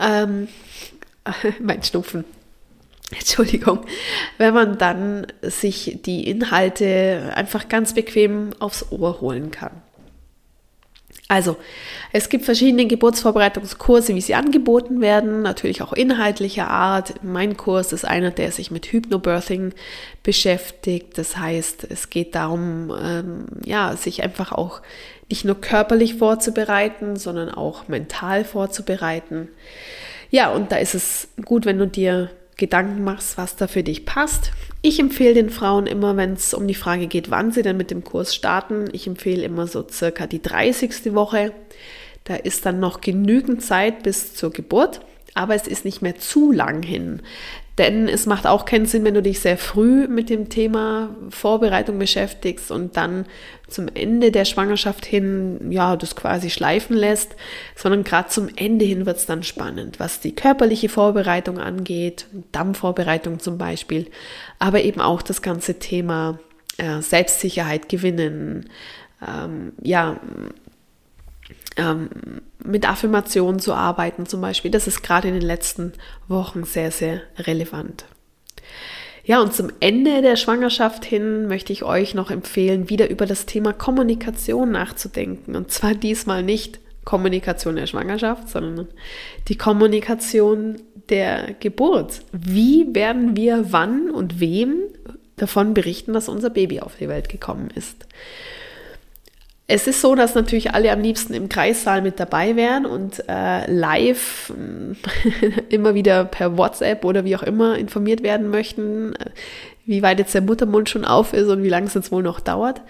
ähm, 0.00 0.48
mein 1.60 1.82
Schnupfen 1.82 2.24
Entschuldigung, 3.18 3.80
wenn 4.38 4.54
man 4.54 4.78
dann 4.78 5.26
sich 5.42 5.98
die 6.04 6.28
Inhalte 6.28 7.32
einfach 7.34 7.68
ganz 7.68 7.94
bequem 7.94 8.50
aufs 8.58 8.90
Ohr 8.90 9.20
holen 9.20 9.50
kann. 9.50 9.82
Also, 11.28 11.56
es 12.12 12.28
gibt 12.28 12.44
verschiedene 12.44 12.84
Geburtsvorbereitungskurse, 12.86 14.14
wie 14.14 14.20
sie 14.20 14.34
angeboten 14.34 15.00
werden, 15.00 15.40
natürlich 15.40 15.80
auch 15.80 15.94
inhaltlicher 15.94 16.68
Art. 16.68 17.22
Mein 17.22 17.56
Kurs 17.56 17.94
ist 17.94 18.04
einer, 18.04 18.30
der 18.30 18.52
sich 18.52 18.70
mit 18.70 18.92
Hypnobirthing 18.92 19.72
beschäftigt. 20.22 21.16
Das 21.16 21.38
heißt, 21.38 21.86
es 21.88 22.10
geht 22.10 22.34
darum, 22.34 22.92
ähm, 23.02 23.46
ja, 23.64 23.96
sich 23.96 24.22
einfach 24.22 24.52
auch 24.52 24.82
nicht 25.30 25.46
nur 25.46 25.58
körperlich 25.58 26.16
vorzubereiten, 26.16 27.16
sondern 27.16 27.48
auch 27.48 27.88
mental 27.88 28.44
vorzubereiten. 28.44 29.48
Ja, 30.28 30.50
und 30.50 30.70
da 30.70 30.76
ist 30.76 30.94
es 30.94 31.28
gut, 31.46 31.64
wenn 31.64 31.78
du 31.78 31.86
dir 31.86 32.30
Gedanken 32.56 33.04
machst, 33.04 33.38
was 33.38 33.56
da 33.56 33.66
für 33.66 33.82
dich 33.82 34.04
passt. 34.04 34.52
Ich 34.82 34.98
empfehle 34.98 35.34
den 35.34 35.50
Frauen 35.50 35.86
immer, 35.86 36.16
wenn 36.16 36.34
es 36.34 36.54
um 36.54 36.66
die 36.66 36.74
Frage 36.74 37.06
geht, 37.06 37.30
wann 37.30 37.52
sie 37.52 37.62
denn 37.62 37.76
mit 37.76 37.90
dem 37.90 38.04
Kurs 38.04 38.34
starten, 38.34 38.88
ich 38.92 39.06
empfehle 39.06 39.42
immer 39.42 39.66
so 39.66 39.86
circa 39.88 40.26
die 40.26 40.42
30. 40.42 41.14
Woche. 41.14 41.52
Da 42.24 42.36
ist 42.36 42.66
dann 42.66 42.78
noch 42.78 43.00
genügend 43.00 43.62
Zeit 43.62 44.02
bis 44.02 44.34
zur 44.34 44.52
Geburt, 44.52 45.00
aber 45.34 45.54
es 45.54 45.66
ist 45.66 45.84
nicht 45.84 46.02
mehr 46.02 46.18
zu 46.18 46.52
lang 46.52 46.82
hin. 46.82 47.22
Denn 47.78 48.06
es 48.06 48.26
macht 48.26 48.46
auch 48.46 48.66
keinen 48.66 48.84
Sinn, 48.84 49.04
wenn 49.04 49.14
du 49.14 49.22
dich 49.22 49.40
sehr 49.40 49.56
früh 49.56 50.06
mit 50.06 50.28
dem 50.28 50.50
Thema 50.50 51.16
Vorbereitung 51.30 51.98
beschäftigst 51.98 52.70
und 52.70 52.96
dann 52.98 53.24
zum 53.66 53.88
Ende 53.94 54.30
der 54.30 54.44
Schwangerschaft 54.44 55.06
hin, 55.06 55.70
ja, 55.70 55.96
das 55.96 56.14
quasi 56.14 56.50
schleifen 56.50 56.94
lässt, 56.94 57.34
sondern 57.74 58.04
gerade 58.04 58.28
zum 58.28 58.48
Ende 58.56 58.84
hin 58.84 59.06
wird 59.06 59.16
es 59.16 59.26
dann 59.26 59.42
spannend, 59.42 59.98
was 59.98 60.20
die 60.20 60.34
körperliche 60.34 60.90
Vorbereitung 60.90 61.58
angeht, 61.58 62.26
Dammvorbereitung 62.52 63.40
zum 63.40 63.56
Beispiel, 63.56 64.08
aber 64.58 64.82
eben 64.82 65.00
auch 65.00 65.22
das 65.22 65.40
ganze 65.40 65.78
Thema 65.78 66.38
äh, 66.76 67.00
Selbstsicherheit 67.00 67.88
gewinnen, 67.88 68.68
ähm, 69.26 69.72
ja, 69.80 70.20
ähm, 71.76 72.08
mit 72.64 72.88
Affirmationen 72.88 73.60
zu 73.60 73.74
arbeiten 73.74 74.26
zum 74.26 74.40
Beispiel. 74.40 74.70
Das 74.70 74.86
ist 74.86 75.02
gerade 75.02 75.28
in 75.28 75.34
den 75.34 75.42
letzten 75.42 75.92
Wochen 76.28 76.64
sehr, 76.64 76.90
sehr 76.90 77.22
relevant. 77.38 78.04
Ja, 79.24 79.40
und 79.40 79.54
zum 79.54 79.70
Ende 79.78 80.20
der 80.20 80.36
Schwangerschaft 80.36 81.04
hin 81.04 81.46
möchte 81.46 81.72
ich 81.72 81.84
euch 81.84 82.14
noch 82.14 82.30
empfehlen, 82.30 82.90
wieder 82.90 83.08
über 83.08 83.24
das 83.24 83.46
Thema 83.46 83.72
Kommunikation 83.72 84.72
nachzudenken. 84.72 85.54
Und 85.54 85.70
zwar 85.70 85.94
diesmal 85.94 86.42
nicht 86.42 86.80
Kommunikation 87.04 87.76
der 87.76 87.86
Schwangerschaft, 87.86 88.48
sondern 88.48 88.88
die 89.48 89.56
Kommunikation 89.56 90.80
der 91.08 91.54
Geburt. 91.58 92.22
Wie 92.32 92.94
werden 92.94 93.36
wir 93.36 93.72
wann 93.72 94.10
und 94.10 94.40
wem 94.40 94.74
davon 95.36 95.74
berichten, 95.74 96.12
dass 96.12 96.28
unser 96.28 96.50
Baby 96.50 96.80
auf 96.80 96.96
die 96.96 97.08
Welt 97.08 97.28
gekommen 97.28 97.70
ist? 97.74 98.06
Es 99.68 99.86
ist 99.86 100.00
so, 100.00 100.14
dass 100.14 100.34
natürlich 100.34 100.74
alle 100.74 100.90
am 100.92 101.00
liebsten 101.00 101.34
im 101.34 101.48
Kreissaal 101.48 102.02
mit 102.02 102.20
dabei 102.20 102.56
wären 102.56 102.84
und 102.84 103.22
äh, 103.28 103.70
live 103.70 104.52
immer 105.68 105.94
wieder 105.94 106.24
per 106.24 106.58
WhatsApp 106.58 107.04
oder 107.04 107.24
wie 107.24 107.36
auch 107.36 107.42
immer 107.42 107.78
informiert 107.78 108.22
werden 108.22 108.48
möchten, 108.48 109.14
äh, 109.14 109.30
wie 109.86 110.02
weit 110.02 110.18
jetzt 110.18 110.34
der 110.34 110.42
Muttermund 110.42 110.88
schon 110.88 111.04
auf 111.04 111.32
ist 111.32 111.48
und 111.48 111.62
wie 111.62 111.68
lange 111.68 111.86
es 111.86 111.94
jetzt 111.94 112.12
wohl 112.12 112.22
noch 112.22 112.40
dauert. 112.40 112.82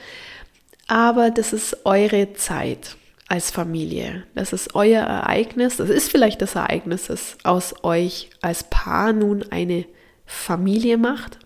Aber 0.89 1.31
das 1.31 1.53
ist 1.53 1.85
eure 1.85 2.35
Zeit. 2.35 2.97
als 3.29 3.51
Familie. 3.51 4.25
Das 4.35 4.53
ist 4.53 4.75
euer 4.75 5.01
Ereignis. 5.01 5.79
Das 5.79 5.89
ist 5.89 6.11
vielleicht 6.11 6.43
das 6.43 6.55
Ereignis, 6.55 7.07
das 7.07 7.39
aus 7.45 7.83
euch 7.83 8.29
als 8.43 8.65
Paar 8.65 9.15
nun 9.15 9.43
eine 9.51 9.87
Familie 10.27 10.99
macht. 10.99 11.39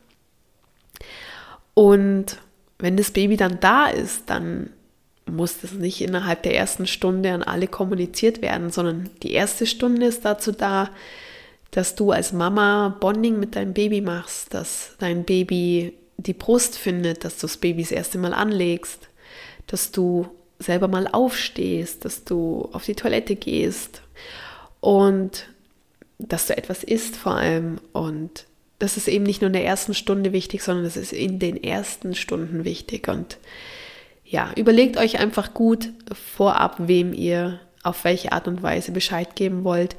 Und 1.75 2.39
wenn 2.81 2.97
das 2.97 3.13
Baby 3.13 3.37
dann 3.37 3.61
da 3.61 3.87
ist, 3.87 4.29
dann 4.31 4.71
muss 5.27 5.61
das 5.61 5.73
nicht 5.73 6.01
innerhalb 6.01 6.43
der 6.43 6.57
ersten 6.57 6.87
Stunde 6.87 7.33
an 7.33 7.43
alle 7.43 7.67
kommuniziert 7.67 8.43
werden, 8.43 8.71
sondern 8.71 9.11
die 9.23 9.33
erste 9.33 9.67
Stunde 9.67 10.07
ist 10.07 10.25
dazu 10.25 10.53
da, 10.53 10.91
dass 11.73 11.95
du 11.95 12.13
als 12.13 12.33
Mama 12.33 12.97
Bonding 13.01 13.39
mit 13.39 13.57
deinem 13.57 13.75
Baby 13.75 14.01
machst, 14.01 14.55
dass 14.55 14.95
dein 14.99 15.25
Baby 15.25 15.93
die 16.17 16.33
Brust 16.33 16.79
findet, 16.79 17.25
dass 17.25 17.37
du 17.37 17.43
das 17.43 17.57
Baby 17.57 17.83
das 17.83 17.93
erste 17.93 18.19
Mal 18.19 18.33
anlegst, 18.33 19.09
dass 19.67 19.91
du 19.91 20.29
selber 20.59 20.89
mal 20.89 21.09
aufstehst, 21.09 22.05
dass 22.05 22.25
du 22.25 22.69
auf 22.73 22.85
die 22.85 22.95
Toilette 22.95 23.37
gehst 23.37 24.03
und 24.81 25.49
dass 26.19 26.47
du 26.47 26.57
etwas 26.57 26.83
isst 26.83 27.17
vor 27.17 27.35
allem. 27.35 27.79
Und 27.93 28.47
das 28.79 28.97
ist 28.97 29.09
eben 29.09 29.25
nicht 29.25 29.43
nur 29.43 29.49
in 29.49 29.55
der 29.55 29.65
ersten 29.65 29.93
Stunde 29.93 30.33
wichtig, 30.33 30.63
sondern 30.63 30.85
das 30.85 30.97
ist 30.97 31.13
in 31.13 31.39
den 31.39 31.63
ersten 31.63 32.15
Stunden 32.15 32.65
wichtig. 32.65 33.09
Und 33.09 33.37
ja, 34.29 34.51
überlegt 34.57 34.97
euch 34.97 35.19
einfach 35.19 35.55
gut 35.55 35.91
vorab, 36.37 36.77
wem 36.79 37.13
ihr 37.13 37.61
auf 37.83 38.05
welche 38.05 38.33
Art 38.33 38.49
und 38.49 38.63
Weise 38.63 38.93
Bescheid 38.93 39.37
geben 39.37 39.65
wollt. 39.65 39.97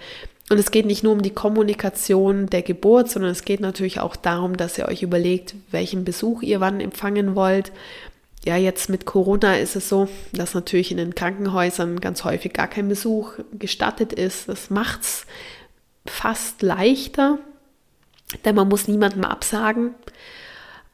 Und 0.50 0.58
es 0.58 0.72
geht 0.72 0.86
nicht 0.86 1.04
nur 1.04 1.14
um 1.14 1.22
die 1.22 1.34
Kommunikation 1.34 2.48
der 2.48 2.62
Geburt, 2.62 3.10
sondern 3.10 3.32
es 3.32 3.44
geht 3.44 3.60
natürlich 3.60 4.00
auch 4.00 4.16
darum, 4.16 4.56
dass 4.56 4.78
ihr 4.78 4.88
euch 4.88 5.04
überlegt, 5.04 5.56
welchen 5.72 6.06
Besuch 6.06 6.42
ihr 6.42 6.60
wann 6.60 6.80
empfangen 6.80 7.36
wollt 7.36 7.72
ja, 8.48 8.56
jetzt 8.56 8.90
mit 8.90 9.06
Corona 9.06 9.58
ist 9.58 9.76
es 9.76 9.90
so, 9.90 10.08
dass 10.32 10.54
natürlich 10.54 10.92
in 10.92 10.98
den 10.98 11.16
Krankenhäusern 11.16 12.00
ganz 12.00 12.24
häufig 12.24 12.54
gar 12.54 12.70
kein 12.70 12.88
Besuch 12.88 13.34
gestattet 13.52 14.14
ist. 14.14 14.48
Das 14.48 14.70
macht 14.70 15.02
es 15.02 15.26
fast 16.06 16.62
leichter, 16.62 17.40
denn 18.46 18.56
man 18.56 18.70
muss 18.70 18.88
niemandem 18.88 19.26
absagen. 19.26 19.96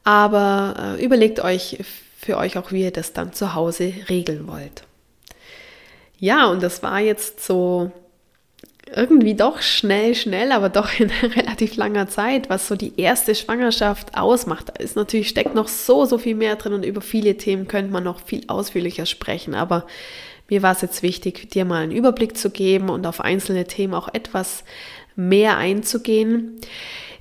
Aber 0.03 0.97
äh, 0.97 1.05
überlegt 1.05 1.41
euch 1.41 1.77
für 2.23 2.37
euch 2.37 2.57
auch, 2.57 2.71
wie 2.71 2.83
ihr 2.83 2.91
das 2.91 3.13
dann 3.13 3.33
zu 3.33 3.53
Hause 3.53 3.93
regeln 4.09 4.47
wollt. 4.47 4.83
Ja, 6.19 6.47
und 6.47 6.63
das 6.63 6.81
war 6.83 6.99
jetzt 6.99 7.45
so 7.45 7.91
irgendwie 8.95 9.33
doch 9.33 9.61
schnell, 9.61 10.13
schnell, 10.15 10.51
aber 10.51 10.69
doch 10.69 10.99
in 10.99 11.09
relativ 11.35 11.75
langer 11.75 12.07
Zeit, 12.07 12.49
was 12.49 12.67
so 12.67 12.75
die 12.75 12.99
erste 12.99 13.35
Schwangerschaft 13.35 14.17
ausmacht. 14.17 14.69
Da 14.69 14.83
ist 14.83 14.95
natürlich, 14.95 15.29
steckt 15.29 15.55
noch 15.55 15.67
so, 15.67 16.05
so 16.05 16.17
viel 16.17 16.35
mehr 16.35 16.55
drin 16.55 16.73
und 16.73 16.85
über 16.85 17.01
viele 17.01 17.37
Themen 17.37 17.67
könnte 17.67 17.91
man 17.91 18.03
noch 18.03 18.21
viel 18.21 18.43
ausführlicher 18.47 19.05
sprechen. 19.05 19.55
Aber 19.55 19.85
mir 20.49 20.61
war 20.61 20.73
es 20.73 20.81
jetzt 20.81 21.03
wichtig, 21.03 21.49
dir 21.49 21.65
mal 21.65 21.83
einen 21.83 21.91
Überblick 21.91 22.37
zu 22.37 22.49
geben 22.49 22.89
und 22.89 23.05
auf 23.05 23.21
einzelne 23.21 23.65
Themen 23.65 23.93
auch 23.93 24.13
etwas 24.13 24.63
mehr 25.15 25.57
einzugehen. 25.57 26.59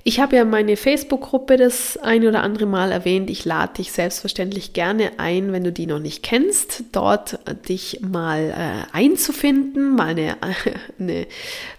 Ich 0.05 0.19
habe 0.19 0.35
ja 0.35 0.43
meine 0.43 0.75
Facebook-Gruppe 0.75 1.55
das 1.55 1.95
ein 1.95 2.27
oder 2.27 2.43
andere 2.43 2.65
Mal 2.65 2.91
erwähnt. 2.91 3.29
Ich 3.29 3.45
lade 3.45 3.75
dich 3.75 3.93
selbstverständlich 3.93 4.73
gerne 4.73 5.11
ein, 5.17 5.53
wenn 5.53 5.63
du 5.63 5.71
die 5.71 5.87
noch 5.87 5.99
nicht 5.99 6.23
kennst, 6.23 6.83
dort 6.91 7.39
dich 7.69 8.01
mal 8.01 8.49
äh, 8.49 8.95
einzufinden, 8.95 9.95
mal 9.95 10.09
eine, 10.09 10.35
eine 10.99 11.25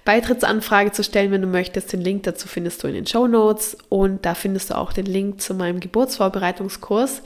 Beitrittsanfrage 0.07 0.93
zu 0.93 1.05
stellen, 1.05 1.33
wenn 1.33 1.43
du 1.43 1.49
möchtest. 1.49 1.93
Den 1.93 2.01
Link 2.01 2.23
dazu 2.23 2.49
findest 2.49 2.83
du 2.83 2.89
in 2.89 2.95
den 2.95 3.07
Show 3.07 3.27
Notes 3.27 3.77
und 3.91 4.25
da 4.25 4.35
findest 4.35 4.71
du 4.71 4.79
auch 4.79 4.95
den 4.95 5.07
Link 5.07 5.43
zu 5.43 5.53
meinem 5.53 5.81
Geburtsvorbereitungskurs, 5.81 7.21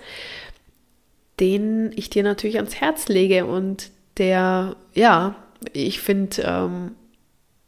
den 1.38 1.92
ich 1.94 2.10
dir 2.10 2.24
natürlich 2.24 2.56
ans 2.56 2.74
Herz 2.74 3.06
lege 3.06 3.46
und 3.46 3.90
der, 4.16 4.74
ja, 4.94 5.36
ich 5.72 6.00
finde, 6.00 6.42
ähm, 6.42 6.90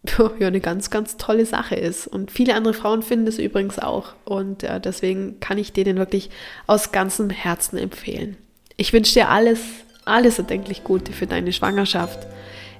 ja 0.38 0.46
eine 0.46 0.60
ganz, 0.60 0.90
ganz 0.90 1.16
tolle 1.16 1.46
Sache 1.46 1.74
ist. 1.74 2.06
Und 2.06 2.30
viele 2.30 2.54
andere 2.54 2.74
Frauen 2.74 3.02
finden 3.02 3.26
es 3.26 3.38
übrigens 3.38 3.78
auch. 3.78 4.14
Und 4.24 4.62
äh, 4.62 4.80
deswegen 4.80 5.40
kann 5.40 5.58
ich 5.58 5.72
dir 5.72 5.84
den 5.84 5.98
wirklich 5.98 6.30
aus 6.66 6.92
ganzem 6.92 7.30
Herzen 7.30 7.78
empfehlen. 7.78 8.36
Ich 8.76 8.92
wünsche 8.92 9.14
dir 9.14 9.28
alles, 9.28 9.60
alles 10.04 10.38
erdenklich 10.38 10.84
Gute 10.84 11.12
für 11.12 11.26
deine 11.26 11.52
Schwangerschaft, 11.52 12.26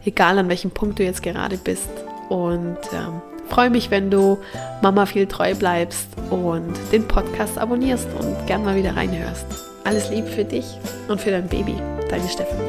egal 0.05 0.39
an 0.39 0.49
welchem 0.49 0.71
Punkt 0.71 0.99
du 0.99 1.05
jetzt 1.05 1.23
gerade 1.23 1.59
bist. 1.59 1.91
Und 2.29 2.79
ähm, 2.93 3.21
freue 3.49 3.71
mich, 3.71 3.91
wenn 3.91 4.11
du 4.11 4.39
Mama 4.81 5.05
viel 5.05 5.27
treu 5.27 5.55
bleibst 5.55 6.09
und 6.31 6.73
den 6.93 7.07
Podcast 7.07 7.59
abonnierst 7.59 8.09
und 8.19 8.47
gern 8.47 8.65
mal 8.65 8.77
wieder 8.77 8.97
reinhörst. 8.97 9.47
Alles 9.85 10.11
Liebe 10.11 10.29
für 10.29 10.45
dich 10.45 10.65
und 11.09 11.21
für 11.21 11.31
dein 11.31 11.49
Baby, 11.49 11.75
deine 12.09 12.29
Stefanie. 12.29 12.61